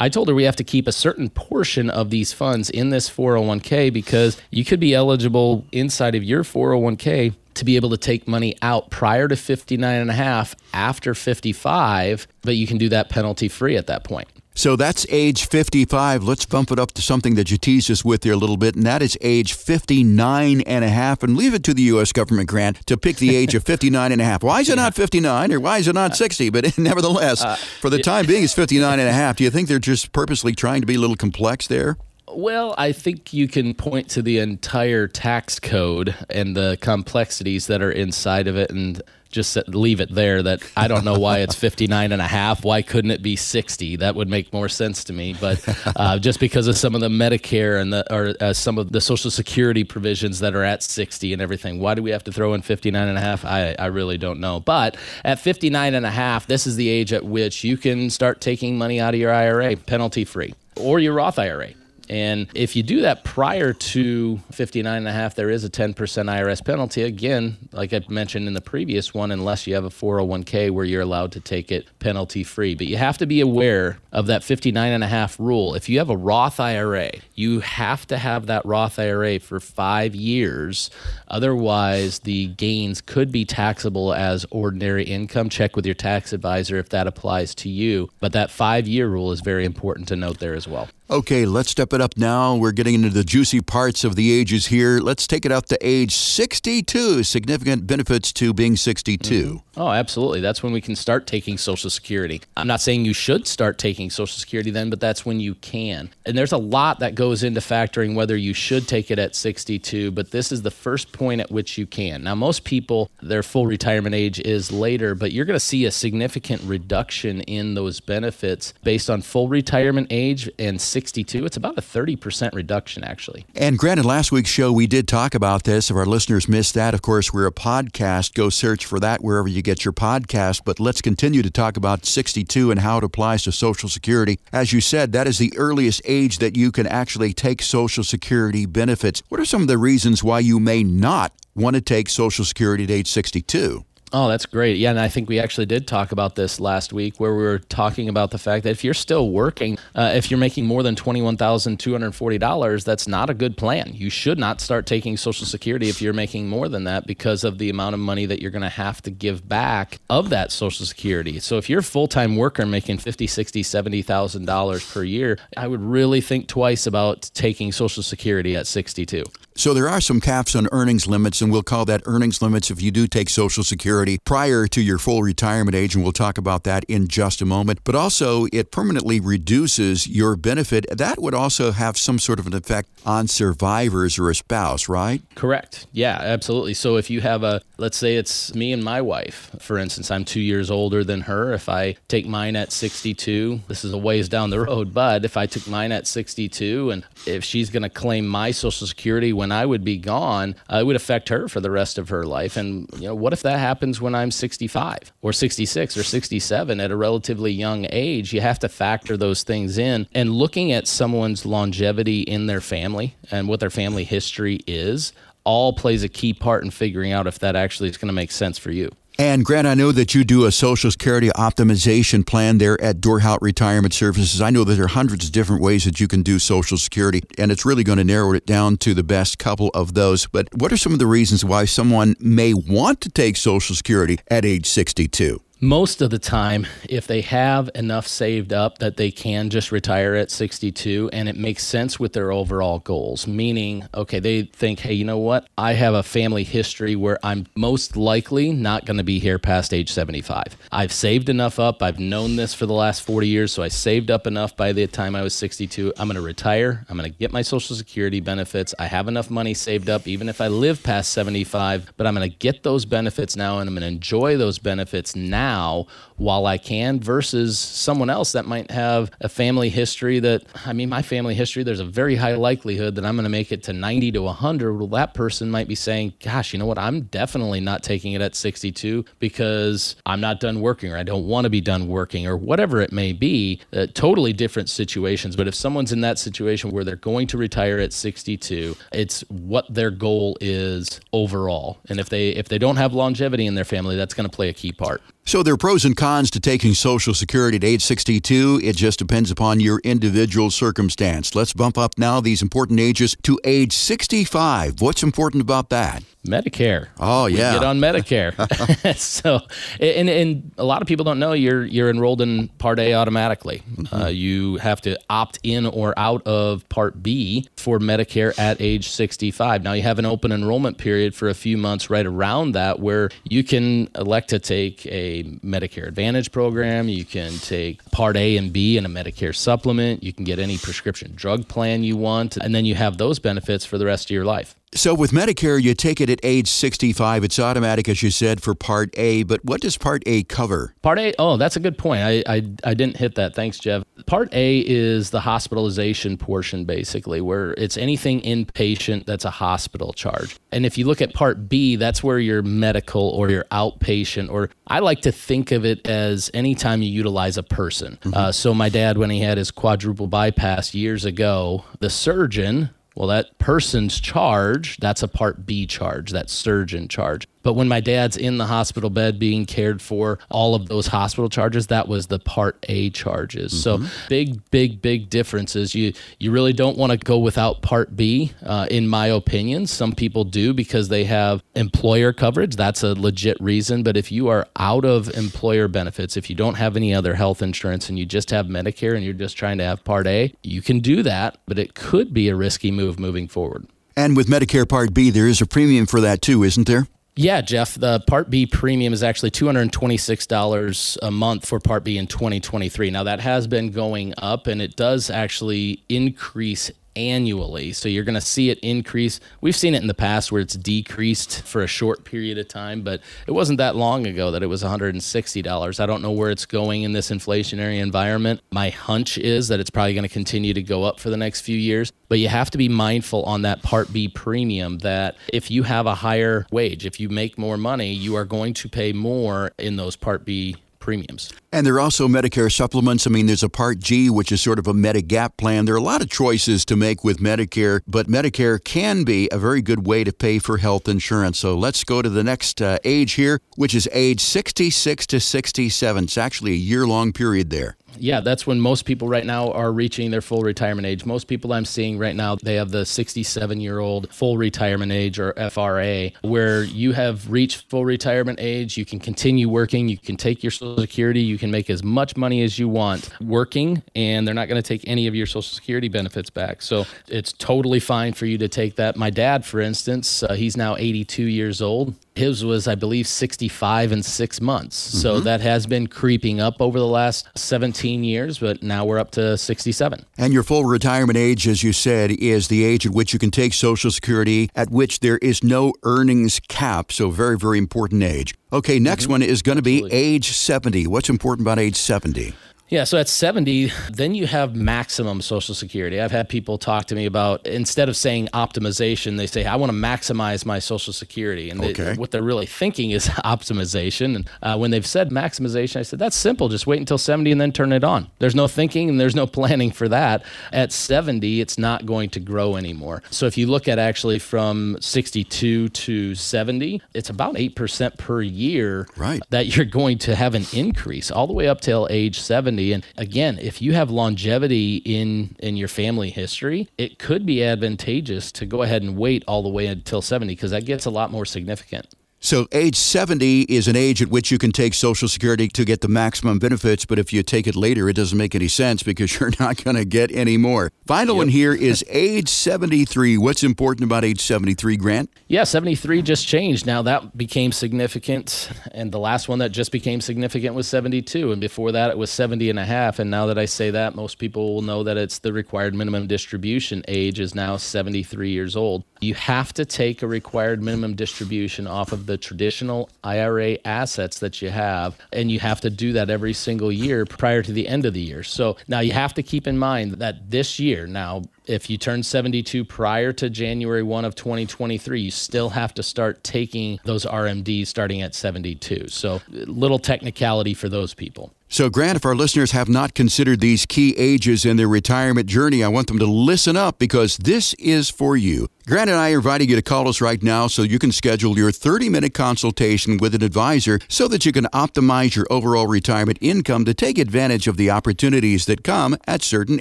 I 0.00 0.08
told 0.08 0.28
her 0.28 0.34
we 0.34 0.44
have 0.44 0.56
to 0.56 0.64
keep 0.64 0.86
a 0.86 0.92
certain 0.92 1.28
portion 1.28 1.90
of 1.90 2.10
these 2.10 2.32
funds 2.32 2.70
in 2.70 2.90
this 2.90 3.10
401k 3.10 3.92
because 3.92 4.40
you 4.50 4.64
could 4.64 4.78
be 4.78 4.94
eligible 4.94 5.64
inside 5.72 6.14
of 6.14 6.22
your 6.22 6.44
401k 6.44 7.34
to 7.58 7.64
be 7.64 7.76
able 7.76 7.90
to 7.90 7.96
take 7.96 8.26
money 8.26 8.56
out 8.62 8.90
prior 8.90 9.28
to 9.28 9.36
59 9.36 10.00
and 10.00 10.10
a 10.10 10.14
half 10.14 10.54
after 10.72 11.14
55 11.14 12.26
but 12.42 12.56
you 12.56 12.66
can 12.66 12.78
do 12.78 12.88
that 12.88 13.08
penalty 13.08 13.48
free 13.48 13.76
at 13.76 13.86
that 13.86 14.04
point 14.04 14.28
so 14.58 14.74
that's 14.74 15.06
age 15.08 15.46
55. 15.46 16.24
Let's 16.24 16.44
bump 16.44 16.72
it 16.72 16.80
up 16.80 16.90
to 16.94 17.00
something 17.00 17.36
that 17.36 17.48
you 17.48 17.58
teased 17.58 17.92
us 17.92 18.04
with 18.04 18.22
there 18.22 18.32
a 18.32 18.36
little 18.36 18.56
bit, 18.56 18.74
and 18.74 18.84
that 18.84 19.02
is 19.02 19.16
age 19.20 19.52
59 19.52 20.62
and 20.62 20.84
a 20.84 20.88
half. 20.88 21.22
And 21.22 21.36
leave 21.36 21.54
it 21.54 21.62
to 21.62 21.74
the 21.74 21.82
U.S. 21.82 22.10
government 22.10 22.48
Grant 22.48 22.84
to 22.88 22.96
pick 22.96 23.18
the 23.18 23.36
age 23.36 23.54
of 23.54 23.62
59 23.62 24.10
and 24.10 24.20
a 24.20 24.24
half. 24.24 24.42
Why 24.42 24.58
is 24.58 24.68
it 24.68 24.76
yeah. 24.76 24.82
not 24.82 24.94
59 24.96 25.52
or 25.52 25.60
why 25.60 25.78
is 25.78 25.86
it 25.86 25.94
not 25.94 26.16
60? 26.16 26.50
But 26.50 26.76
nevertheless, 26.78 27.44
uh, 27.44 27.54
for 27.54 27.88
the 27.88 28.02
time 28.02 28.26
being, 28.26 28.42
it's 28.42 28.52
59 28.52 28.98
and 28.98 29.08
a 29.08 29.12
half. 29.12 29.36
Do 29.36 29.44
you 29.44 29.50
think 29.50 29.68
they're 29.68 29.78
just 29.78 30.10
purposely 30.10 30.56
trying 30.56 30.80
to 30.80 30.88
be 30.88 30.96
a 30.96 30.98
little 30.98 31.14
complex 31.14 31.68
there? 31.68 31.96
Well, 32.34 32.74
I 32.76 32.92
think 32.92 33.32
you 33.32 33.48
can 33.48 33.74
point 33.74 34.10
to 34.10 34.22
the 34.22 34.38
entire 34.38 35.08
tax 35.08 35.58
code 35.58 36.14
and 36.30 36.56
the 36.56 36.78
complexities 36.80 37.66
that 37.68 37.82
are 37.82 37.90
inside 37.90 38.46
of 38.46 38.56
it. 38.56 38.70
And 38.70 39.02
just 39.30 39.58
leave 39.68 40.00
it 40.00 40.14
there 40.14 40.42
that 40.42 40.62
I 40.76 40.88
don't 40.88 41.04
know 41.04 41.18
why 41.18 41.40
it's 41.40 41.54
59 41.54 42.12
and 42.12 42.22
a 42.22 42.26
half. 42.26 42.64
Why 42.64 42.82
couldn't 42.82 43.10
it 43.10 43.22
be 43.22 43.36
60? 43.36 43.96
That 43.96 44.14
would 44.14 44.28
make 44.28 44.52
more 44.52 44.68
sense 44.68 45.04
to 45.04 45.12
me. 45.12 45.36
But 45.38 45.62
uh, 45.96 46.18
just 46.20 46.40
because 46.40 46.66
of 46.66 46.78
some 46.78 46.94
of 46.94 47.00
the 47.00 47.08
Medicare 47.08 47.80
and 47.80 47.92
the, 47.92 48.12
or 48.12 48.34
uh, 48.40 48.52
some 48.52 48.78
of 48.78 48.92
the 48.92 49.00
Social 49.00 49.30
Security 49.30 49.84
provisions 49.84 50.40
that 50.40 50.54
are 50.54 50.64
at 50.64 50.82
60 50.82 51.32
and 51.32 51.42
everything, 51.42 51.78
why 51.78 51.94
do 51.94 52.02
we 52.02 52.10
have 52.10 52.24
to 52.24 52.32
throw 52.32 52.54
in 52.54 52.62
59 52.62 53.06
and 53.08 53.18
a 53.18 53.20
half? 53.20 53.44
I, 53.44 53.74
I 53.78 53.86
really 53.86 54.16
don't 54.16 54.40
know. 54.40 54.60
But 54.60 54.96
at 55.24 55.38
59 55.40 55.94
and 55.94 56.06
a 56.06 56.10
half, 56.10 56.46
this 56.46 56.66
is 56.66 56.76
the 56.76 56.88
age 56.88 57.12
at 57.12 57.24
which 57.24 57.64
you 57.64 57.76
can 57.76 58.10
start 58.10 58.40
taking 58.40 58.78
money 58.78 58.98
out 58.98 59.12
of 59.12 59.20
your 59.20 59.32
IRA 59.32 59.76
penalty 59.76 60.24
free 60.24 60.54
or 60.76 60.98
your 60.98 61.12
Roth 61.12 61.38
IRA. 61.38 61.72
And 62.08 62.48
if 62.54 62.74
you 62.74 62.82
do 62.82 63.02
that 63.02 63.24
prior 63.24 63.72
to 63.72 64.38
59 64.52 64.96
and 64.96 65.08
a 65.08 65.12
half, 65.12 65.34
there 65.34 65.50
is 65.50 65.64
a 65.64 65.70
10% 65.70 65.94
IRS 65.94 66.64
penalty. 66.64 67.02
Again, 67.02 67.56
like 67.72 67.92
I 67.92 68.00
mentioned 68.08 68.48
in 68.48 68.54
the 68.54 68.60
previous 68.60 69.12
one, 69.12 69.30
unless 69.30 69.66
you 69.66 69.74
have 69.74 69.84
a 69.84 69.90
401k 69.90 70.70
where 70.70 70.84
you're 70.84 71.02
allowed 71.02 71.32
to 71.32 71.40
take 71.40 71.70
it 71.70 71.86
penalty 71.98 72.44
free. 72.44 72.74
But 72.74 72.86
you 72.86 72.96
have 72.96 73.18
to 73.18 73.26
be 73.26 73.40
aware 73.40 73.98
of 74.12 74.26
that 74.26 74.42
59 74.42 74.92
and 74.92 75.04
a 75.04 75.08
half 75.08 75.38
rule. 75.38 75.74
If 75.74 75.88
you 75.88 75.98
have 75.98 76.10
a 76.10 76.16
Roth 76.16 76.60
IRA, 76.60 77.10
you 77.34 77.60
have 77.60 78.06
to 78.08 78.18
have 78.18 78.46
that 78.46 78.64
Roth 78.64 78.98
IRA 78.98 79.38
for 79.38 79.60
five 79.60 80.14
years. 80.14 80.90
Otherwise, 81.28 82.20
the 82.20 82.46
gains 82.48 83.00
could 83.00 83.30
be 83.30 83.44
taxable 83.44 84.14
as 84.14 84.46
ordinary 84.50 85.04
income. 85.04 85.48
Check 85.48 85.76
with 85.76 85.84
your 85.84 85.94
tax 85.94 86.32
advisor 86.32 86.76
if 86.76 86.88
that 86.90 87.06
applies 87.06 87.54
to 87.56 87.68
you. 87.68 88.10
But 88.20 88.32
that 88.32 88.50
five 88.50 88.88
year 88.88 89.08
rule 89.08 89.32
is 89.32 89.40
very 89.40 89.64
important 89.64 90.08
to 90.08 90.16
note 90.16 90.38
there 90.38 90.54
as 90.54 90.66
well. 90.66 90.88
Okay, 91.10 91.46
let's 91.46 91.70
step 91.70 91.94
it 91.94 92.02
up 92.02 92.18
now. 92.18 92.54
We're 92.54 92.72
getting 92.72 92.92
into 92.92 93.08
the 93.08 93.24
juicy 93.24 93.62
parts 93.62 94.04
of 94.04 94.14
the 94.14 94.30
ages 94.30 94.66
here. 94.66 94.98
Let's 94.98 95.26
take 95.26 95.46
it 95.46 95.52
up 95.52 95.64
to 95.66 95.78
age 95.80 96.14
62. 96.14 97.22
Significant 97.22 97.86
benefits 97.86 98.30
to 98.34 98.52
being 98.52 98.76
62. 98.76 99.44
Mm-hmm. 99.44 99.80
Oh, 99.80 99.88
absolutely. 99.88 100.40
That's 100.40 100.62
when 100.62 100.72
we 100.72 100.82
can 100.82 100.96
start 100.96 101.26
taking 101.26 101.56
Social 101.56 101.88
Security. 101.88 102.42
I'm 102.58 102.66
not 102.66 102.82
saying 102.82 103.06
you 103.06 103.14
should 103.14 103.46
start 103.46 103.78
taking 103.78 104.10
Social 104.10 104.38
Security 104.38 104.70
then, 104.70 104.90
but 104.90 105.00
that's 105.00 105.24
when 105.24 105.40
you 105.40 105.54
can. 105.54 106.10
And 106.26 106.36
there's 106.36 106.52
a 106.52 106.58
lot 106.58 106.98
that 106.98 107.14
goes 107.14 107.42
into 107.42 107.60
factoring 107.60 108.14
whether 108.14 108.36
you 108.36 108.52
should 108.52 108.86
take 108.86 109.10
it 109.10 109.18
at 109.18 109.34
62, 109.34 110.10
but 110.10 110.30
this 110.32 110.52
is 110.52 110.60
the 110.60 110.70
first 110.70 111.12
point 111.12 111.40
at 111.40 111.50
which 111.50 111.78
you 111.78 111.86
can. 111.86 112.24
Now, 112.24 112.34
most 112.34 112.64
people, 112.64 113.10
their 113.22 113.42
full 113.42 113.66
retirement 113.66 114.14
age 114.14 114.40
is 114.40 114.72
later, 114.72 115.14
but 115.14 115.32
you're 115.32 115.46
going 115.46 115.54
to 115.54 115.60
see 115.60 115.86
a 115.86 115.90
significant 115.90 116.60
reduction 116.64 117.40
in 117.42 117.74
those 117.74 118.00
benefits 118.00 118.74
based 118.82 119.08
on 119.08 119.22
full 119.22 119.48
retirement 119.48 120.08
age 120.10 120.50
and 120.58 120.80
62. 120.98 121.46
It's 121.46 121.56
about 121.56 121.78
a 121.78 121.80
30% 121.80 122.54
reduction, 122.54 123.04
actually. 123.04 123.46
And 123.54 123.78
granted, 123.78 124.04
last 124.04 124.32
week's 124.32 124.50
show, 124.50 124.72
we 124.72 124.88
did 124.88 125.06
talk 125.06 125.32
about 125.32 125.62
this. 125.62 125.90
If 125.90 125.96
our 125.96 126.04
listeners 126.04 126.48
missed 126.48 126.74
that, 126.74 126.92
of 126.92 127.02
course, 127.02 127.32
we're 127.32 127.46
a 127.46 127.52
podcast. 127.52 128.34
Go 128.34 128.50
search 128.50 128.84
for 128.84 128.98
that 128.98 129.22
wherever 129.22 129.46
you 129.46 129.62
get 129.62 129.84
your 129.84 129.92
podcast. 129.92 130.62
But 130.64 130.80
let's 130.80 131.00
continue 131.00 131.40
to 131.42 131.52
talk 131.52 131.76
about 131.76 132.04
62 132.04 132.72
and 132.72 132.80
how 132.80 132.98
it 132.98 133.04
applies 133.04 133.44
to 133.44 133.52
Social 133.52 133.88
Security. 133.88 134.40
As 134.52 134.72
you 134.72 134.80
said, 134.80 135.12
that 135.12 135.28
is 135.28 135.38
the 135.38 135.56
earliest 135.56 136.02
age 136.04 136.38
that 136.38 136.56
you 136.56 136.72
can 136.72 136.88
actually 136.88 137.32
take 137.32 137.62
Social 137.62 138.02
Security 138.02 138.66
benefits. 138.66 139.22
What 139.28 139.40
are 139.40 139.44
some 139.44 139.62
of 139.62 139.68
the 139.68 139.78
reasons 139.78 140.24
why 140.24 140.40
you 140.40 140.58
may 140.58 140.82
not 140.82 141.32
want 141.54 141.74
to 141.76 141.80
take 141.80 142.08
Social 142.08 142.44
Security 142.44 142.82
at 142.82 142.90
age 142.90 143.08
62? 143.08 143.84
Oh, 144.10 144.28
that's 144.28 144.46
great. 144.46 144.78
Yeah, 144.78 144.90
and 144.90 144.98
I 144.98 145.08
think 145.08 145.28
we 145.28 145.38
actually 145.38 145.66
did 145.66 145.86
talk 145.86 146.12
about 146.12 146.34
this 146.34 146.60
last 146.60 146.94
week 146.94 147.20
where 147.20 147.34
we 147.34 147.42
were 147.42 147.58
talking 147.58 148.08
about 148.08 148.30
the 148.30 148.38
fact 148.38 148.64
that 148.64 148.70
if 148.70 148.82
you're 148.82 148.94
still 148.94 149.30
working, 149.30 149.76
uh, 149.94 150.12
if 150.14 150.30
you're 150.30 150.38
making 150.38 150.64
more 150.64 150.82
than 150.82 150.94
$21,240, 150.94 152.84
that's 152.84 153.06
not 153.06 153.28
a 153.28 153.34
good 153.34 153.58
plan. 153.58 153.90
You 153.92 154.08
should 154.08 154.38
not 154.38 154.62
start 154.62 154.86
taking 154.86 155.18
Social 155.18 155.46
Security 155.46 155.90
if 155.90 156.00
you're 156.00 156.14
making 156.14 156.48
more 156.48 156.70
than 156.70 156.84
that 156.84 157.06
because 157.06 157.44
of 157.44 157.58
the 157.58 157.68
amount 157.68 157.94
of 157.94 158.00
money 158.00 158.24
that 158.24 158.40
you're 158.40 158.50
going 158.50 158.62
to 158.62 158.70
have 158.70 159.02
to 159.02 159.10
give 159.10 159.46
back 159.46 159.98
of 160.08 160.30
that 160.30 160.52
Social 160.52 160.86
Security. 160.86 161.38
So 161.38 161.58
if 161.58 161.68
you're 161.68 161.80
a 161.80 161.82
full-time 161.82 162.36
worker 162.36 162.64
making 162.64 162.98
50, 162.98 163.26
60, 163.26 163.62
$70,000 163.62 164.94
per 164.94 165.04
year, 165.04 165.38
I 165.54 165.68
would 165.68 165.82
really 165.82 166.22
think 166.22 166.48
twice 166.48 166.86
about 166.86 167.30
taking 167.34 167.72
Social 167.72 168.02
Security 168.02 168.56
at 168.56 168.66
62. 168.66 169.24
So 169.58 169.74
there 169.74 169.88
are 169.88 170.00
some 170.00 170.20
caps 170.20 170.54
on 170.54 170.68
earnings 170.70 171.08
limits, 171.08 171.40
and 171.40 171.50
we'll 171.50 171.64
call 171.64 171.84
that 171.86 172.02
earnings 172.06 172.40
limits 172.40 172.70
if 172.70 172.80
you 172.80 172.92
do 172.92 173.08
take 173.08 173.28
Social 173.28 173.64
Security 173.64 174.18
prior 174.24 174.68
to 174.68 174.80
your 174.80 174.98
full 174.98 175.24
retirement 175.24 175.74
age, 175.74 175.96
and 175.96 176.04
we'll 176.04 176.12
talk 176.12 176.38
about 176.38 176.62
that 176.62 176.84
in 176.84 177.08
just 177.08 177.42
a 177.42 177.44
moment. 177.44 177.80
But 177.82 177.96
also, 177.96 178.46
it 178.52 178.70
permanently 178.70 179.18
reduces 179.18 180.06
your 180.06 180.36
benefit. 180.36 180.86
That 180.96 181.20
would 181.20 181.34
also 181.34 181.72
have 181.72 181.96
some 181.96 182.20
sort 182.20 182.38
of 182.38 182.46
an 182.46 182.54
effect 182.54 182.88
on 183.04 183.26
survivors 183.26 184.16
or 184.16 184.30
a 184.30 184.34
spouse, 184.36 184.88
right? 184.88 185.22
Correct. 185.34 185.88
Yeah, 185.90 186.18
absolutely. 186.20 186.74
So 186.74 186.96
if 186.96 187.10
you 187.10 187.20
have 187.20 187.42
a, 187.42 187.60
let's 187.78 187.96
say 187.96 188.16
it's 188.16 188.54
me 188.54 188.72
and 188.72 188.82
my 188.82 189.00
wife, 189.00 189.50
for 189.60 189.78
instance, 189.78 190.10
I'm 190.10 190.24
two 190.24 190.40
years 190.40 190.70
older 190.70 191.04
than 191.04 191.22
her. 191.22 191.52
If 191.52 191.68
I 191.68 191.96
take 192.08 192.26
mine 192.26 192.56
at 192.56 192.72
62, 192.72 193.60
this 193.68 193.84
is 193.84 193.92
a 193.92 193.98
ways 193.98 194.28
down 194.28 194.50
the 194.50 194.60
road, 194.60 194.92
but 194.92 195.24
if 195.24 195.36
I 195.36 195.46
took 195.46 195.66
mine 195.68 195.92
at 195.92 196.06
62 196.06 196.90
and 196.90 197.04
if 197.24 197.44
she's 197.44 197.70
going 197.70 197.84
to 197.84 197.88
claim 197.88 198.26
my 198.26 198.50
Social 198.50 198.86
Security 198.86 199.32
when 199.32 199.52
I 199.52 199.64
would 199.64 199.84
be 199.84 199.96
gone, 199.96 200.56
uh, 200.70 200.78
it 200.78 200.86
would 200.86 200.96
affect 200.96 201.28
her 201.28 201.48
for 201.48 201.60
the 201.60 201.70
rest 201.70 201.98
of 201.98 202.08
her 202.08 202.24
life. 202.24 202.56
And 202.56 202.88
you 202.96 203.06
know, 203.06 203.14
what 203.14 203.32
if 203.32 203.42
that 203.42 203.58
happens 203.58 204.00
when 204.00 204.14
I'm 204.14 204.32
65 204.32 205.12
or 205.22 205.32
66 205.32 205.96
or 205.96 206.02
67 206.02 206.80
at 206.80 206.90
a 206.90 206.96
relatively 206.96 207.52
young 207.52 207.86
age? 207.90 208.32
You 208.32 208.40
have 208.40 208.58
to 208.60 208.68
factor 208.68 209.16
those 209.16 209.44
things 209.44 209.78
in. 209.78 210.08
And 210.12 210.32
looking 210.32 210.72
at 210.72 210.88
someone's 210.88 211.46
longevity 211.46 212.22
in 212.22 212.46
their 212.46 212.60
family 212.60 213.14
and 213.30 213.46
what 213.48 213.60
their 213.60 213.70
family 213.70 214.04
history 214.04 214.60
is 214.66 215.12
all 215.48 215.72
plays 215.72 216.04
a 216.04 216.10
key 216.10 216.34
part 216.34 216.62
in 216.62 216.70
figuring 216.70 217.10
out 217.10 217.26
if 217.26 217.38
that 217.38 217.56
actually 217.56 217.88
is 217.88 217.96
going 217.96 218.08
to 218.08 218.12
make 218.12 218.30
sense 218.30 218.58
for 218.58 218.70
you. 218.70 218.90
And 219.18 219.46
Grant, 219.46 219.66
I 219.66 219.72
know 219.72 219.92
that 219.92 220.14
you 220.14 220.22
do 220.22 220.44
a 220.44 220.52
Social 220.52 220.90
Security 220.90 221.30
optimization 221.30 222.24
plan 222.24 222.58
there 222.58 222.80
at 222.82 223.00
Dorhout 223.00 223.38
Retirement 223.40 223.94
Services. 223.94 224.42
I 224.42 224.50
know 224.50 224.62
that 224.62 224.74
there 224.74 224.84
are 224.84 224.88
hundreds 224.88 225.24
of 225.24 225.32
different 225.32 225.62
ways 225.62 225.86
that 225.86 226.00
you 226.00 226.06
can 226.06 226.22
do 226.22 226.38
Social 226.38 226.76
Security, 226.76 227.22
and 227.38 227.50
it's 227.50 227.64
really 227.64 227.82
going 227.82 227.96
to 227.96 228.04
narrow 228.04 228.34
it 228.34 228.44
down 228.44 228.76
to 228.76 228.92
the 228.92 229.02
best 229.02 229.38
couple 229.38 229.70
of 229.70 229.94
those. 229.94 230.26
But 230.26 230.48
what 230.54 230.70
are 230.70 230.76
some 230.76 230.92
of 230.92 230.98
the 230.98 231.06
reasons 231.06 231.46
why 231.46 231.64
someone 231.64 232.14
may 232.20 232.52
want 232.52 233.00
to 233.00 233.08
take 233.08 233.38
Social 233.38 233.74
Security 233.74 234.20
at 234.28 234.44
age 234.44 234.66
62? 234.66 235.40
Most 235.60 236.00
of 236.00 236.10
the 236.10 236.20
time, 236.20 236.66
if 236.88 237.08
they 237.08 237.20
have 237.20 237.68
enough 237.74 238.06
saved 238.06 238.52
up 238.52 238.78
that 238.78 238.96
they 238.96 239.10
can 239.10 239.50
just 239.50 239.72
retire 239.72 240.14
at 240.14 240.30
62 240.30 241.10
and 241.12 241.28
it 241.28 241.36
makes 241.36 241.64
sense 241.64 241.98
with 241.98 242.12
their 242.12 242.30
overall 242.30 242.78
goals, 242.78 243.26
meaning, 243.26 243.84
okay, 243.92 244.20
they 244.20 244.42
think, 244.42 244.78
hey, 244.78 244.92
you 244.92 245.04
know 245.04 245.18
what? 245.18 245.48
I 245.58 245.72
have 245.72 245.94
a 245.94 246.04
family 246.04 246.44
history 246.44 246.94
where 246.94 247.18
I'm 247.24 247.46
most 247.56 247.96
likely 247.96 248.52
not 248.52 248.86
going 248.86 248.98
to 248.98 249.02
be 249.02 249.18
here 249.18 249.40
past 249.40 249.74
age 249.74 249.90
75. 249.90 250.56
I've 250.70 250.92
saved 250.92 251.28
enough 251.28 251.58
up. 251.58 251.82
I've 251.82 251.98
known 251.98 252.36
this 252.36 252.54
for 252.54 252.66
the 252.66 252.72
last 252.72 253.02
40 253.02 253.26
years, 253.26 253.52
so 253.52 253.64
I 253.64 253.68
saved 253.68 254.12
up 254.12 254.28
enough 254.28 254.56
by 254.56 254.72
the 254.72 254.86
time 254.86 255.16
I 255.16 255.22
was 255.22 255.34
62. 255.34 255.92
I'm 255.98 256.06
going 256.06 256.14
to 256.14 256.22
retire. 256.22 256.86
I'm 256.88 256.96
going 256.96 257.10
to 257.10 257.18
get 257.18 257.32
my 257.32 257.42
Social 257.42 257.74
Security 257.74 258.20
benefits. 258.20 258.76
I 258.78 258.86
have 258.86 259.08
enough 259.08 259.28
money 259.28 259.54
saved 259.54 259.90
up, 259.90 260.06
even 260.06 260.28
if 260.28 260.40
I 260.40 260.46
live 260.46 260.84
past 260.84 261.12
75, 261.12 261.94
but 261.96 262.06
I'm 262.06 262.14
going 262.14 262.30
to 262.30 262.36
get 262.36 262.62
those 262.62 262.84
benefits 262.84 263.34
now 263.34 263.58
and 263.58 263.68
I'm 263.68 263.74
going 263.74 263.82
to 263.82 263.88
enjoy 263.88 264.36
those 264.36 264.60
benefits 264.60 265.16
now 265.16 265.47
now 265.48 265.86
while 266.18 266.46
I 266.46 266.58
can 266.58 267.00
versus 267.00 267.58
someone 267.58 268.10
else 268.10 268.32
that 268.32 268.44
might 268.44 268.70
have 268.70 269.10
a 269.20 269.28
family 269.28 269.68
history 269.68 270.18
that, 270.18 270.42
I 270.66 270.72
mean, 270.72 270.88
my 270.88 271.00
family 271.00 271.34
history, 271.34 271.62
there's 271.62 271.80
a 271.80 271.84
very 271.84 272.16
high 272.16 272.34
likelihood 272.34 272.96
that 272.96 273.06
I'm 273.06 273.14
going 273.14 273.24
to 273.24 273.30
make 273.30 273.52
it 273.52 273.62
to 273.64 273.72
90 273.72 274.12
to 274.12 274.22
100. 274.22 274.74
Well, 274.74 274.88
that 274.88 275.14
person 275.14 275.50
might 275.50 275.68
be 275.68 275.76
saying, 275.76 276.14
gosh, 276.22 276.52
you 276.52 276.58
know 276.58 276.66
what? 276.66 276.78
I'm 276.78 277.02
definitely 277.02 277.60
not 277.60 277.82
taking 277.82 278.12
it 278.12 278.20
at 278.20 278.34
62 278.34 279.04
because 279.20 279.96
I'm 280.04 280.20
not 280.20 280.40
done 280.40 280.60
working 280.60 280.92
or 280.92 280.98
I 280.98 281.04
don't 281.04 281.26
want 281.26 281.44
to 281.44 281.50
be 281.50 281.60
done 281.60 281.86
working 281.86 282.26
or 282.26 282.36
whatever 282.36 282.80
it 282.80 282.92
may 282.92 283.12
be. 283.12 283.60
Uh, 283.72 283.86
totally 283.94 284.32
different 284.32 284.68
situations. 284.68 285.36
But 285.36 285.46
if 285.46 285.54
someone's 285.54 285.92
in 285.92 286.00
that 286.00 286.18
situation 286.18 286.70
where 286.70 286.82
they're 286.82 286.96
going 286.96 287.28
to 287.28 287.38
retire 287.38 287.78
at 287.78 287.92
62, 287.92 288.76
it's 288.92 289.20
what 289.28 289.72
their 289.72 289.92
goal 289.92 290.36
is 290.40 291.00
overall. 291.12 291.78
And 291.88 292.00
if 292.00 292.08
they 292.08 292.30
if 292.30 292.48
they 292.48 292.58
don't 292.58 292.76
have 292.76 292.92
longevity 292.92 293.46
in 293.46 293.54
their 293.54 293.64
family, 293.64 293.94
that's 293.96 294.14
going 294.14 294.28
to 294.28 294.34
play 294.34 294.48
a 294.48 294.52
key 294.52 294.72
part. 294.72 295.00
So 295.28 295.42
there 295.42 295.52
are 295.52 295.58
pros 295.58 295.84
and 295.84 295.94
cons 295.94 296.30
to 296.30 296.40
taking 296.40 296.72
Social 296.72 297.12
Security 297.12 297.58
at 297.58 297.62
age 297.62 297.82
62. 297.82 298.62
It 298.64 298.76
just 298.76 298.98
depends 298.98 299.30
upon 299.30 299.60
your 299.60 299.78
individual 299.84 300.50
circumstance. 300.50 301.34
Let's 301.34 301.52
bump 301.52 301.76
up 301.76 301.98
now 301.98 302.22
these 302.22 302.40
important 302.40 302.80
ages 302.80 303.14
to 303.24 303.38
age 303.44 303.74
65. 303.74 304.80
What's 304.80 305.02
important 305.02 305.42
about 305.42 305.68
that? 305.68 306.02
Medicare. 306.26 306.88
Oh 306.98 307.26
yeah, 307.26 307.52
we 307.52 307.58
get 307.58 307.66
on 307.66 307.78
Medicare. 307.78 308.96
so, 308.96 309.40
and, 309.80 310.08
and 310.08 310.52
a 310.58 310.64
lot 310.64 310.82
of 310.82 310.88
people 310.88 311.04
don't 311.04 311.18
know 311.18 311.32
you're 311.32 311.64
you're 311.64 311.90
enrolled 311.90 312.20
in 312.20 312.48
Part 312.58 312.78
A 312.78 312.94
automatically. 312.94 313.62
Mm-hmm. 313.70 313.94
Uh, 313.94 314.06
you 314.08 314.56
have 314.56 314.80
to 314.82 314.98
opt 315.08 315.38
in 315.42 315.66
or 315.66 315.98
out 315.98 316.26
of 316.26 316.68
Part 316.68 317.02
B 317.02 317.48
for 317.56 317.78
Medicare 317.78 318.38
at 318.38 318.60
age 318.60 318.88
65. 318.88 319.62
Now 319.62 319.72
you 319.72 319.82
have 319.82 319.98
an 319.98 320.06
open 320.06 320.32
enrollment 320.32 320.78
period 320.78 321.14
for 321.14 321.28
a 321.28 321.34
few 321.34 321.56
months 321.56 321.88
right 321.88 322.06
around 322.06 322.52
that 322.52 322.80
where 322.80 323.10
you 323.24 323.44
can 323.44 323.88
elect 323.94 324.30
to 324.30 324.38
take 324.38 324.86
a 324.86 325.24
Medicare 325.44 325.86
Advantage 325.86 326.32
program. 326.32 326.88
You 326.88 327.04
can 327.04 327.32
take 327.38 327.84
Part 327.90 328.16
A 328.16 328.36
and 328.36 328.52
B 328.52 328.76
in 328.76 328.84
a 328.84 328.88
Medicare 328.88 329.34
supplement. 329.34 330.02
You 330.02 330.12
can 330.12 330.24
get 330.24 330.38
any 330.38 330.58
prescription 330.58 331.12
drug 331.14 331.48
plan 331.48 331.84
you 331.84 331.96
want, 331.96 332.36
and 332.36 332.54
then 332.54 332.64
you 332.64 332.74
have 332.74 332.98
those 332.98 333.18
benefits 333.18 333.64
for 333.64 333.78
the 333.78 333.86
rest 333.86 334.06
of 334.06 334.10
your 334.10 334.24
life. 334.24 334.57
So 334.74 334.94
with 334.94 335.12
Medicare, 335.12 335.60
you 335.60 335.74
take 335.74 336.00
it 336.00 336.10
at 336.10 336.20
age 336.22 336.48
65. 336.48 337.24
It's 337.24 337.38
automatic, 337.38 337.88
as 337.88 338.02
you 338.02 338.10
said, 338.10 338.42
for 338.42 338.54
Part 338.54 338.90
A. 338.98 339.22
But 339.22 339.44
what 339.44 339.60
does 339.60 339.78
Part 339.78 340.02
A 340.06 340.24
cover? 340.24 340.74
Part 340.82 340.98
A, 340.98 341.14
oh, 341.18 341.36
that's 341.36 341.56
a 341.56 341.60
good 341.60 341.78
point. 341.78 342.02
I, 342.02 342.22
I, 342.26 342.36
I 342.64 342.74
didn't 342.74 342.96
hit 342.96 343.14
that. 343.14 343.34
Thanks, 343.34 343.58
Jeff. 343.58 343.82
Part 344.06 344.32
A 344.32 344.58
is 344.60 345.10
the 345.10 345.20
hospitalization 345.20 346.16
portion, 346.16 346.64
basically, 346.64 347.20
where 347.20 347.52
it's 347.52 347.76
anything 347.76 348.20
inpatient 348.20 349.06
that's 349.06 349.24
a 349.24 349.30
hospital 349.30 349.92
charge. 349.92 350.36
And 350.52 350.66
if 350.66 350.76
you 350.76 350.86
look 350.86 351.00
at 351.00 351.14
Part 351.14 351.48
B, 351.48 351.76
that's 351.76 352.02
where 352.02 352.18
your 352.18 352.42
medical 352.42 353.08
or 353.10 353.30
your 353.30 353.44
outpatient, 353.44 354.30
or 354.30 354.50
I 354.66 354.80
like 354.80 355.00
to 355.02 355.12
think 355.12 355.50
of 355.50 355.64
it 355.64 355.88
as 355.88 356.30
anytime 356.34 356.82
you 356.82 356.90
utilize 356.90 357.38
a 357.38 357.42
person. 357.42 357.98
Mm-hmm. 358.02 358.14
Uh, 358.14 358.32
so 358.32 358.52
my 358.54 358.68
dad, 358.68 358.98
when 358.98 359.10
he 359.10 359.20
had 359.20 359.38
his 359.38 359.50
quadruple 359.50 360.06
bypass 360.06 360.74
years 360.74 361.04
ago, 361.04 361.64
the 361.80 361.90
surgeon 361.90 362.70
well, 362.98 363.06
that 363.06 363.38
person's 363.38 364.00
charge, 364.00 364.76
that's 364.78 365.04
a 365.04 365.08
Part 365.08 365.46
B 365.46 365.66
charge, 365.66 366.10
that 366.10 366.28
surgeon 366.28 366.88
charge. 366.88 367.28
But 367.48 367.54
when 367.54 367.66
my 367.66 367.80
dad's 367.80 368.18
in 368.18 368.36
the 368.36 368.44
hospital 368.44 368.90
bed 368.90 369.18
being 369.18 369.46
cared 369.46 369.80
for, 369.80 370.18
all 370.28 370.54
of 370.54 370.68
those 370.68 370.88
hospital 370.88 371.30
charges, 371.30 371.68
that 371.68 371.88
was 371.88 372.08
the 372.08 372.18
Part 372.18 372.62
A 372.68 372.90
charges. 372.90 373.54
Mm-hmm. 373.54 373.86
So 373.86 374.06
big, 374.10 374.50
big, 374.50 374.82
big 374.82 375.08
differences. 375.08 375.74
You 375.74 375.94
you 376.18 376.30
really 376.30 376.52
don't 376.52 376.76
want 376.76 376.92
to 376.92 376.98
go 376.98 377.16
without 377.16 377.62
Part 377.62 377.96
B, 377.96 378.32
uh, 378.42 378.66
in 378.70 378.86
my 378.86 379.06
opinion. 379.06 379.66
Some 379.66 379.92
people 379.92 380.24
do 380.24 380.52
because 380.52 380.90
they 380.90 381.04
have 381.04 381.42
employer 381.54 382.12
coverage. 382.12 382.54
That's 382.54 382.82
a 382.82 382.92
legit 382.92 383.40
reason. 383.40 383.82
But 383.82 383.96
if 383.96 384.12
you 384.12 384.28
are 384.28 384.46
out 384.58 384.84
of 384.84 385.08
employer 385.16 385.68
benefits, 385.68 386.18
if 386.18 386.28
you 386.28 386.36
don't 386.36 386.56
have 386.56 386.76
any 386.76 386.92
other 386.92 387.14
health 387.14 387.40
insurance 387.40 387.88
and 387.88 387.98
you 387.98 388.04
just 388.04 388.28
have 388.28 388.44
Medicare 388.44 388.94
and 388.94 389.02
you're 389.02 389.14
just 389.14 389.38
trying 389.38 389.56
to 389.56 389.64
have 389.64 389.82
Part 389.84 390.06
A, 390.06 390.34
you 390.42 390.60
can 390.60 390.80
do 390.80 391.02
that, 391.02 391.38
but 391.46 391.58
it 391.58 391.72
could 391.72 392.12
be 392.12 392.28
a 392.28 392.36
risky 392.36 392.70
move 392.70 393.00
moving 393.00 393.26
forward. 393.26 393.66
And 393.96 394.18
with 394.18 394.26
Medicare 394.26 394.68
Part 394.68 394.92
B, 394.92 395.08
there 395.08 395.26
is 395.26 395.40
a 395.40 395.46
premium 395.46 395.86
for 395.86 396.02
that 396.02 396.20
too, 396.20 396.42
isn't 396.42 396.66
there? 396.66 396.88
Yeah, 397.20 397.40
Jeff, 397.40 397.74
the 397.74 397.98
Part 397.98 398.30
B 398.30 398.46
premium 398.46 398.92
is 398.92 399.02
actually 399.02 399.32
$226 399.32 400.98
a 401.02 401.10
month 401.10 401.48
for 401.48 401.58
Part 401.58 401.82
B 401.82 401.98
in 401.98 402.06
2023. 402.06 402.90
Now, 402.90 403.02
that 403.02 403.18
has 403.18 403.48
been 403.48 403.72
going 403.72 404.14
up 404.18 404.46
and 404.46 404.62
it 404.62 404.76
does 404.76 405.10
actually 405.10 405.82
increase 405.88 406.70
annually. 406.98 407.72
So 407.72 407.88
you're 407.88 408.04
going 408.04 408.14
to 408.14 408.20
see 408.20 408.50
it 408.50 408.58
increase. 408.58 409.20
We've 409.40 409.56
seen 409.56 409.74
it 409.74 409.80
in 409.80 409.86
the 409.86 409.94
past 409.94 410.32
where 410.32 410.40
it's 410.40 410.56
decreased 410.56 411.42
for 411.42 411.62
a 411.62 411.66
short 411.66 412.04
period 412.04 412.36
of 412.38 412.48
time, 412.48 412.82
but 412.82 413.00
it 413.26 413.30
wasn't 413.30 413.58
that 413.58 413.76
long 413.76 414.06
ago 414.06 414.32
that 414.32 414.42
it 414.42 414.46
was 414.46 414.62
$160. 414.62 415.80
I 415.80 415.86
don't 415.86 416.02
know 416.02 416.10
where 416.10 416.30
it's 416.30 416.44
going 416.44 416.82
in 416.82 416.92
this 416.92 417.10
inflationary 417.10 417.80
environment. 417.80 418.40
My 418.50 418.70
hunch 418.70 419.16
is 419.16 419.48
that 419.48 419.60
it's 419.60 419.70
probably 419.70 419.94
going 419.94 420.02
to 420.02 420.08
continue 420.08 420.52
to 420.54 420.62
go 420.62 420.84
up 420.84 420.98
for 420.98 421.10
the 421.10 421.16
next 421.16 421.42
few 421.42 421.56
years, 421.56 421.92
but 422.08 422.18
you 422.18 422.28
have 422.28 422.50
to 422.50 422.58
be 422.58 422.68
mindful 422.68 423.22
on 423.24 423.42
that 423.42 423.62
Part 423.62 423.92
B 423.92 424.08
premium 424.08 424.78
that 424.78 425.16
if 425.32 425.50
you 425.50 425.62
have 425.62 425.86
a 425.86 425.94
higher 425.94 426.46
wage, 426.50 426.84
if 426.84 426.98
you 426.98 427.08
make 427.08 427.38
more 427.38 427.56
money, 427.56 427.92
you 427.92 428.16
are 428.16 428.24
going 428.24 428.54
to 428.54 428.68
pay 428.68 428.92
more 428.92 429.52
in 429.58 429.76
those 429.76 429.94
Part 429.94 430.24
B 430.24 430.56
premiums. 430.78 431.32
And 431.52 431.66
there 431.66 431.74
are 431.74 431.80
also 431.80 432.08
Medicare 432.08 432.52
supplements. 432.52 433.06
I 433.06 433.10
mean, 433.10 433.26
there's 433.26 433.42
a 433.42 433.48
Part 433.48 433.78
G, 433.78 434.10
which 434.10 434.30
is 434.30 434.40
sort 434.40 434.58
of 434.58 434.66
a 434.66 434.72
Medigap 434.72 435.36
plan. 435.36 435.64
There 435.64 435.74
are 435.74 435.78
a 435.78 435.82
lot 435.82 436.02
of 436.02 436.10
choices 436.10 436.64
to 436.66 436.76
make 436.76 437.04
with 437.04 437.18
Medicare, 437.18 437.80
but 437.86 438.06
Medicare 438.06 438.62
can 438.62 439.04
be 439.04 439.28
a 439.32 439.38
very 439.38 439.62
good 439.62 439.86
way 439.86 440.04
to 440.04 440.12
pay 440.12 440.38
for 440.38 440.58
health 440.58 440.88
insurance. 440.88 441.38
So 441.38 441.56
let's 441.56 441.84
go 441.84 442.02
to 442.02 442.08
the 442.08 442.24
next 442.24 442.60
uh, 442.60 442.78
age 442.84 443.12
here, 443.12 443.40
which 443.56 443.74
is 443.74 443.88
age 443.92 444.20
66 444.20 445.06
to 445.08 445.20
67. 445.20 446.04
It's 446.04 446.18
actually 446.18 446.52
a 446.52 446.56
year 446.56 446.86
long 446.86 447.12
period 447.12 447.50
there 447.50 447.76
yeah, 447.96 448.20
that's 448.20 448.46
when 448.46 448.60
most 448.60 448.84
people 448.84 449.08
right 449.08 449.24
now 449.24 449.50
are 449.52 449.72
reaching 449.72 450.10
their 450.10 450.20
full 450.20 450.42
retirement 450.42 450.86
age. 450.86 451.04
Most 451.04 451.26
people 451.26 451.52
I'm 451.52 451.64
seeing 451.64 451.98
right 451.98 452.14
now, 452.14 452.36
they 452.36 452.54
have 452.54 452.70
the 452.70 452.84
67 452.84 453.60
year 453.60 453.78
old 453.78 454.12
full 454.12 454.36
retirement 454.36 454.92
age 454.92 455.18
or 455.18 455.32
FRA, 455.50 456.10
where 456.22 456.64
you 456.64 456.92
have 456.92 457.30
reached 457.30 457.68
full 457.68 457.84
retirement 457.84 458.38
age. 458.40 458.76
You 458.76 458.84
can 458.84 458.98
continue 458.98 459.48
working. 459.48 459.88
You 459.88 459.98
can 459.98 460.16
take 460.16 460.42
your 460.42 460.50
Social 460.50 460.78
Security. 460.78 461.20
You 461.20 461.38
can 461.38 461.50
make 461.50 461.70
as 461.70 461.82
much 461.82 462.16
money 462.16 462.42
as 462.42 462.58
you 462.58 462.68
want 462.68 463.10
working, 463.20 463.82
and 463.94 464.26
they're 464.26 464.34
not 464.34 464.48
going 464.48 464.60
to 464.60 464.66
take 464.66 464.82
any 464.86 465.06
of 465.06 465.14
your 465.14 465.26
Social 465.26 465.42
Security 465.42 465.88
benefits 465.88 466.30
back. 466.30 466.62
So 466.62 466.86
it's 467.08 467.32
totally 467.32 467.80
fine 467.80 468.12
for 468.12 468.26
you 468.26 468.38
to 468.38 468.48
take 468.48 468.76
that. 468.76 468.96
My 468.96 469.10
dad, 469.10 469.44
for 469.44 469.60
instance, 469.60 470.22
uh, 470.22 470.34
he's 470.34 470.56
now 470.56 470.76
82 470.76 471.24
years 471.24 471.62
old. 471.62 471.94
His 472.18 472.44
was, 472.44 472.68
I 472.68 472.74
believe, 472.74 473.06
65 473.06 473.92
and 473.92 474.04
six 474.04 474.40
months. 474.40 474.88
Mm-hmm. 474.88 474.98
So 474.98 475.20
that 475.20 475.40
has 475.40 475.66
been 475.66 475.86
creeping 475.86 476.40
up 476.40 476.60
over 476.60 476.78
the 476.78 476.86
last 476.86 477.28
17 477.36 478.04
years, 478.04 478.38
but 478.38 478.62
now 478.62 478.84
we're 478.84 478.98
up 478.98 479.10
to 479.12 479.38
67. 479.38 480.04
And 480.18 480.32
your 480.32 480.42
full 480.42 480.64
retirement 480.64 481.16
age, 481.16 481.46
as 481.48 481.62
you 481.62 481.72
said, 481.72 482.10
is 482.10 482.48
the 482.48 482.64
age 482.64 482.84
at 482.86 482.92
which 482.92 483.12
you 483.12 483.18
can 483.18 483.30
take 483.30 483.54
Social 483.54 483.90
Security, 483.90 484.50
at 484.54 484.70
which 484.70 485.00
there 485.00 485.18
is 485.18 485.42
no 485.42 485.72
earnings 485.82 486.40
cap. 486.48 486.92
So, 486.92 487.10
very, 487.10 487.38
very 487.38 487.58
important 487.58 488.02
age. 488.02 488.34
Okay, 488.52 488.78
next 488.78 489.04
mm-hmm. 489.04 489.12
one 489.12 489.22
is 489.22 489.42
going 489.42 489.56
to 489.56 489.62
be 489.62 489.76
Absolutely. 489.76 489.98
age 489.98 490.30
70. 490.30 490.86
What's 490.86 491.08
important 491.08 491.46
about 491.46 491.58
age 491.58 491.76
70? 491.76 492.34
Yeah, 492.70 492.84
so 492.84 492.98
at 492.98 493.08
70, 493.08 493.72
then 493.90 494.14
you 494.14 494.26
have 494.26 494.54
maximum 494.54 495.22
Social 495.22 495.54
Security. 495.54 496.00
I've 496.00 496.10
had 496.10 496.28
people 496.28 496.58
talk 496.58 496.84
to 496.86 496.94
me 496.94 497.06
about 497.06 497.46
instead 497.46 497.88
of 497.88 497.96
saying 497.96 498.28
optimization, 498.34 499.16
they 499.16 499.26
say, 499.26 499.46
I 499.46 499.56
want 499.56 499.72
to 499.72 499.78
maximize 499.78 500.44
my 500.44 500.58
Social 500.58 500.92
Security. 500.92 501.48
And 501.48 501.64
okay. 501.64 501.72
they, 501.72 501.94
what 501.94 502.10
they're 502.10 502.22
really 502.22 502.44
thinking 502.44 502.90
is 502.90 503.06
optimization. 503.24 504.16
And 504.16 504.30
uh, 504.42 504.58
when 504.58 504.70
they've 504.70 504.86
said 504.86 505.08
maximization, 505.08 505.76
I 505.76 505.82
said, 505.82 505.98
that's 505.98 506.16
simple. 506.16 506.50
Just 506.50 506.66
wait 506.66 506.78
until 506.78 506.98
70 506.98 507.32
and 507.32 507.40
then 507.40 507.52
turn 507.52 507.72
it 507.72 507.84
on. 507.84 508.10
There's 508.18 508.34
no 508.34 508.46
thinking 508.46 508.90
and 508.90 509.00
there's 509.00 509.16
no 509.16 509.26
planning 509.38 509.70
for 509.70 509.88
that. 509.88 510.22
At 510.52 510.70
70, 510.70 511.40
it's 511.40 511.56
not 511.56 511.86
going 511.86 512.10
to 512.10 512.20
grow 512.20 512.56
anymore. 512.56 513.02
So 513.10 513.24
if 513.24 513.38
you 513.38 513.46
look 513.46 513.66
at 513.66 513.78
actually 513.78 514.18
from 514.18 514.76
62 514.80 515.70
to 515.70 516.14
70, 516.14 516.82
it's 516.92 517.08
about 517.08 517.36
8% 517.36 517.96
per 517.96 518.20
year 518.20 518.86
right. 518.96 519.22
that 519.30 519.56
you're 519.56 519.64
going 519.64 519.96
to 519.98 520.14
have 520.14 520.34
an 520.34 520.44
increase 520.52 521.10
all 521.10 521.26
the 521.26 521.32
way 521.32 521.48
up 521.48 521.62
till 521.62 521.86
age 521.90 522.20
70 522.20 522.57
70 522.58 522.72
and 522.72 522.84
again 522.96 523.38
if 523.38 523.62
you 523.62 523.72
have 523.74 523.90
longevity 523.90 524.76
in 524.84 525.36
in 525.38 525.56
your 525.56 525.68
family 525.68 526.10
history 526.10 526.68
it 526.76 526.98
could 526.98 527.24
be 527.24 527.42
advantageous 527.42 528.32
to 528.32 528.46
go 528.46 528.62
ahead 528.62 528.82
and 528.82 528.96
wait 528.96 529.24
all 529.26 529.42
the 529.42 529.48
way 529.48 529.66
until 529.66 530.02
70 530.02 530.34
because 530.34 530.50
that 530.50 530.64
gets 530.64 530.86
a 530.86 530.90
lot 530.90 531.10
more 531.10 531.24
significant 531.24 531.86
so, 532.20 532.48
age 532.50 532.74
70 532.74 533.42
is 533.42 533.68
an 533.68 533.76
age 533.76 534.02
at 534.02 534.08
which 534.08 534.32
you 534.32 534.38
can 534.38 534.50
take 534.50 534.74
Social 534.74 535.06
Security 535.06 535.46
to 535.48 535.64
get 535.64 535.82
the 535.82 535.88
maximum 535.88 536.40
benefits, 536.40 536.84
but 536.84 536.98
if 536.98 537.12
you 537.12 537.22
take 537.22 537.46
it 537.46 537.54
later, 537.54 537.88
it 537.88 537.94
doesn't 537.94 538.18
make 538.18 538.34
any 538.34 538.48
sense 538.48 538.82
because 538.82 539.20
you're 539.20 539.30
not 539.38 539.62
going 539.62 539.76
to 539.76 539.84
get 539.84 540.10
any 540.10 540.36
more. 540.36 540.72
Final 540.84 541.14
yep. 541.14 541.18
one 541.18 541.28
here 541.28 541.54
is 541.54 541.84
age 541.88 542.28
73. 542.28 543.18
What's 543.18 543.44
important 543.44 543.84
about 543.84 544.04
age 544.04 544.20
73, 544.20 544.76
Grant? 544.76 545.10
Yeah, 545.28 545.44
73 545.44 546.02
just 546.02 546.26
changed. 546.26 546.66
Now, 546.66 546.82
that 546.82 547.16
became 547.16 547.52
significant, 547.52 548.50
and 548.72 548.90
the 548.90 548.98
last 548.98 549.28
one 549.28 549.38
that 549.38 549.50
just 549.50 549.70
became 549.70 550.00
significant 550.00 550.56
was 550.56 550.66
72, 550.66 551.30
and 551.30 551.40
before 551.40 551.70
that, 551.70 551.90
it 551.90 551.98
was 551.98 552.10
70 552.10 552.50
and 552.50 552.58
a 552.58 552.64
half. 552.64 552.98
And 552.98 553.12
now 553.12 553.26
that 553.26 553.38
I 553.38 553.44
say 553.44 553.70
that, 553.70 553.94
most 553.94 554.18
people 554.18 554.54
will 554.54 554.62
know 554.62 554.82
that 554.82 554.96
it's 554.96 555.20
the 555.20 555.32
required 555.32 555.72
minimum 555.72 556.08
distribution 556.08 556.82
age 556.88 557.20
is 557.20 557.36
now 557.36 557.56
73 557.56 558.30
years 558.30 558.56
old. 558.56 558.82
You 559.00 559.14
have 559.14 559.54
to 559.54 559.64
take 559.64 560.02
a 560.02 560.08
required 560.08 560.60
minimum 560.60 560.96
distribution 560.96 561.68
off 561.68 561.92
of 561.92 562.07
the 562.08 562.18
traditional 562.18 562.90
IRA 563.04 563.58
assets 563.64 564.18
that 564.18 564.42
you 564.42 564.48
have, 564.48 564.98
and 565.12 565.30
you 565.30 565.38
have 565.38 565.60
to 565.60 565.70
do 565.70 565.92
that 565.92 566.10
every 566.10 566.32
single 566.32 566.72
year 566.72 567.04
prior 567.04 567.42
to 567.42 567.52
the 567.52 567.68
end 567.68 567.84
of 567.84 567.94
the 567.94 568.00
year. 568.00 568.24
So 568.24 568.56
now 568.66 568.80
you 568.80 568.92
have 568.92 569.14
to 569.14 569.22
keep 569.22 569.46
in 569.46 569.56
mind 569.56 569.92
that 569.92 570.30
this 570.30 570.58
year, 570.58 570.88
now, 570.88 571.22
if 571.46 571.70
you 571.70 571.78
turn 571.78 572.02
72 572.02 572.64
prior 572.64 573.12
to 573.12 573.30
January 573.30 573.82
1 573.82 574.04
of 574.04 574.14
2023, 574.14 575.00
you 575.00 575.10
still 575.10 575.50
have 575.50 575.74
to 575.74 575.82
start 575.82 576.24
taking 576.24 576.80
those 576.84 577.04
RMDs 577.04 577.68
starting 577.68 578.02
at 578.02 578.14
72. 578.14 578.88
So, 578.88 579.20
little 579.28 579.78
technicality 579.78 580.54
for 580.54 580.68
those 580.68 580.94
people. 580.94 581.32
So, 581.50 581.70
Grant, 581.70 581.96
if 581.96 582.04
our 582.04 582.14
listeners 582.14 582.52
have 582.52 582.68
not 582.68 582.92
considered 582.92 583.40
these 583.40 583.64
key 583.64 583.94
ages 583.96 584.44
in 584.44 584.58
their 584.58 584.68
retirement 584.68 585.26
journey, 585.26 585.64
I 585.64 585.68
want 585.68 585.86
them 585.86 585.98
to 585.98 586.04
listen 586.04 586.58
up 586.58 586.78
because 586.78 587.16
this 587.16 587.54
is 587.54 587.88
for 587.88 588.18
you. 588.18 588.48
Grant 588.66 588.90
and 588.90 588.98
I 588.98 589.12
are 589.12 589.16
inviting 589.16 589.48
you 589.48 589.56
to 589.56 589.62
call 589.62 589.88
us 589.88 590.02
right 590.02 590.22
now 590.22 590.46
so 590.46 590.60
you 590.60 590.78
can 590.78 590.92
schedule 590.92 591.38
your 591.38 591.50
30 591.50 591.88
minute 591.88 592.12
consultation 592.12 592.98
with 592.98 593.14
an 593.14 593.22
advisor 593.22 593.80
so 593.88 594.08
that 594.08 594.26
you 594.26 594.32
can 594.32 594.44
optimize 594.46 595.16
your 595.16 595.26
overall 595.30 595.66
retirement 595.66 596.18
income 596.20 596.66
to 596.66 596.74
take 596.74 596.98
advantage 596.98 597.48
of 597.48 597.56
the 597.56 597.70
opportunities 597.70 598.44
that 598.44 598.62
come 598.62 598.98
at 599.06 599.22
certain 599.22 599.58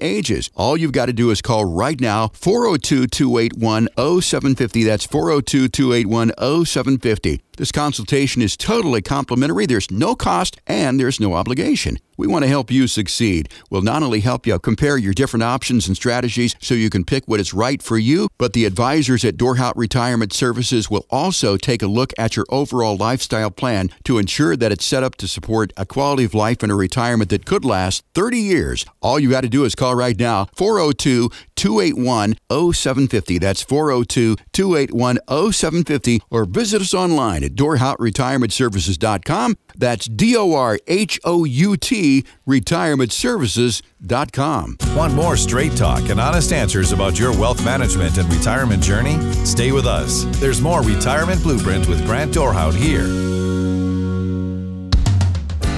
ages. 0.01 0.49
All 0.55 0.75
you've 0.75 0.91
got 0.91 1.05
to 1.05 1.13
do 1.13 1.31
is 1.31 1.41
call 1.41 1.63
right 1.63 2.01
now 2.01 2.31
402 2.33 3.07
281 3.07 3.87
0750. 3.95 4.83
That's 4.83 5.05
402 5.05 5.69
281 5.69 6.33
0750. 6.65 7.46
This 7.57 7.71
consultation 7.71 8.43
is 8.43 8.55
totally 8.55 9.01
complimentary. 9.01 9.65
There's 9.65 9.89
no 9.89 10.15
cost 10.15 10.57
and 10.67 10.99
there's 10.99 11.19
no 11.19 11.33
obligation. 11.33 11.97
We 12.17 12.27
want 12.27 12.43
to 12.43 12.49
help 12.49 12.71
you 12.71 12.87
succeed. 12.87 13.49
We'll 13.69 13.83
not 13.83 14.01
only 14.01 14.21
help 14.21 14.47
you 14.47 14.57
compare 14.59 14.97
your 14.97 15.13
different 15.13 15.43
options 15.43 15.87
and 15.87 15.95
strategies 15.95 16.55
so 16.59 16.73
you 16.73 16.89
can 16.89 17.05
pick 17.05 17.27
what 17.27 17.39
is 17.39 17.53
right 17.53 17.81
for 17.81 17.97
you, 17.97 18.27
but 18.39 18.53
the 18.53 18.65
advisors 18.65 19.23
at 19.23 19.37
Dorhout 19.37 19.73
Retirement 19.75 20.33
Services 20.33 20.89
will 20.89 21.05
also 21.11 21.57
take 21.57 21.83
a 21.83 21.87
look 21.87 22.11
at 22.17 22.35
your 22.35 22.45
overall 22.49 22.97
lifestyle 22.97 23.51
plan 23.51 23.91
to 24.03 24.17
ensure 24.17 24.57
that 24.57 24.71
it's 24.71 24.85
set 24.85 25.03
up 25.03 25.15
to 25.15 25.27
support 25.27 25.71
a 25.77 25.85
quality 25.85 26.23
of 26.23 26.33
life 26.33 26.63
and 26.63 26.71
a 26.71 26.75
retirement 26.75 27.29
that 27.29 27.45
could 27.45 27.63
last 27.63 28.03
30 28.15 28.39
years. 28.39 28.85
All 29.01 29.19
you 29.19 29.29
got 29.29 29.41
to 29.41 29.49
do 29.49 29.63
is 29.63 29.75
call 29.75 29.95
right 29.95 30.19
now 30.19 30.47
402 30.55 31.29
281 31.55 32.35
0750. 32.49 33.37
That's 33.37 33.61
402 33.61 34.37
281 34.53 35.19
0750 35.27 36.21
or 36.31 36.45
visit 36.45 36.81
us 36.81 36.93
online 36.93 37.43
at 37.43 37.51
dorhoutretirementservices.com. 37.51 39.55
That's 39.77 40.07
D 40.07 40.35
O 40.35 40.53
R 40.53 40.77
H 40.87 41.19
O 41.23 41.45
U 41.45 41.77
T 41.77 42.25
retirementservices.com. 42.47 44.77
Want 44.95 45.13
more 45.13 45.37
straight 45.37 45.77
talk 45.77 46.09
and 46.09 46.19
honest 46.19 46.51
answers 46.51 46.91
about 46.91 47.19
your 47.19 47.31
wealth 47.31 47.63
management 47.63 48.17
and 48.17 48.27
retirement 48.33 48.81
journey? 48.83 49.17
Stay 49.45 49.71
with 49.71 49.85
us. 49.85 50.25
There's 50.39 50.59
more 50.61 50.81
Retirement 50.81 51.43
Blueprint 51.43 51.87
with 51.87 52.03
Grant 52.05 52.33
Dorhout 52.33 52.73
here. 52.73 53.05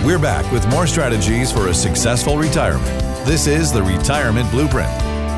We're 0.05 0.19
back 0.19 0.49
with 0.51 0.67
more 0.69 0.87
strategies 0.87 1.51
for 1.51 1.67
a 1.67 1.73
successful 1.73 2.37
retirement. 2.37 2.85
This 3.25 3.47
is 3.47 3.69
the 3.71 3.83
Retirement 3.83 4.49
Blueprint. 4.49 4.89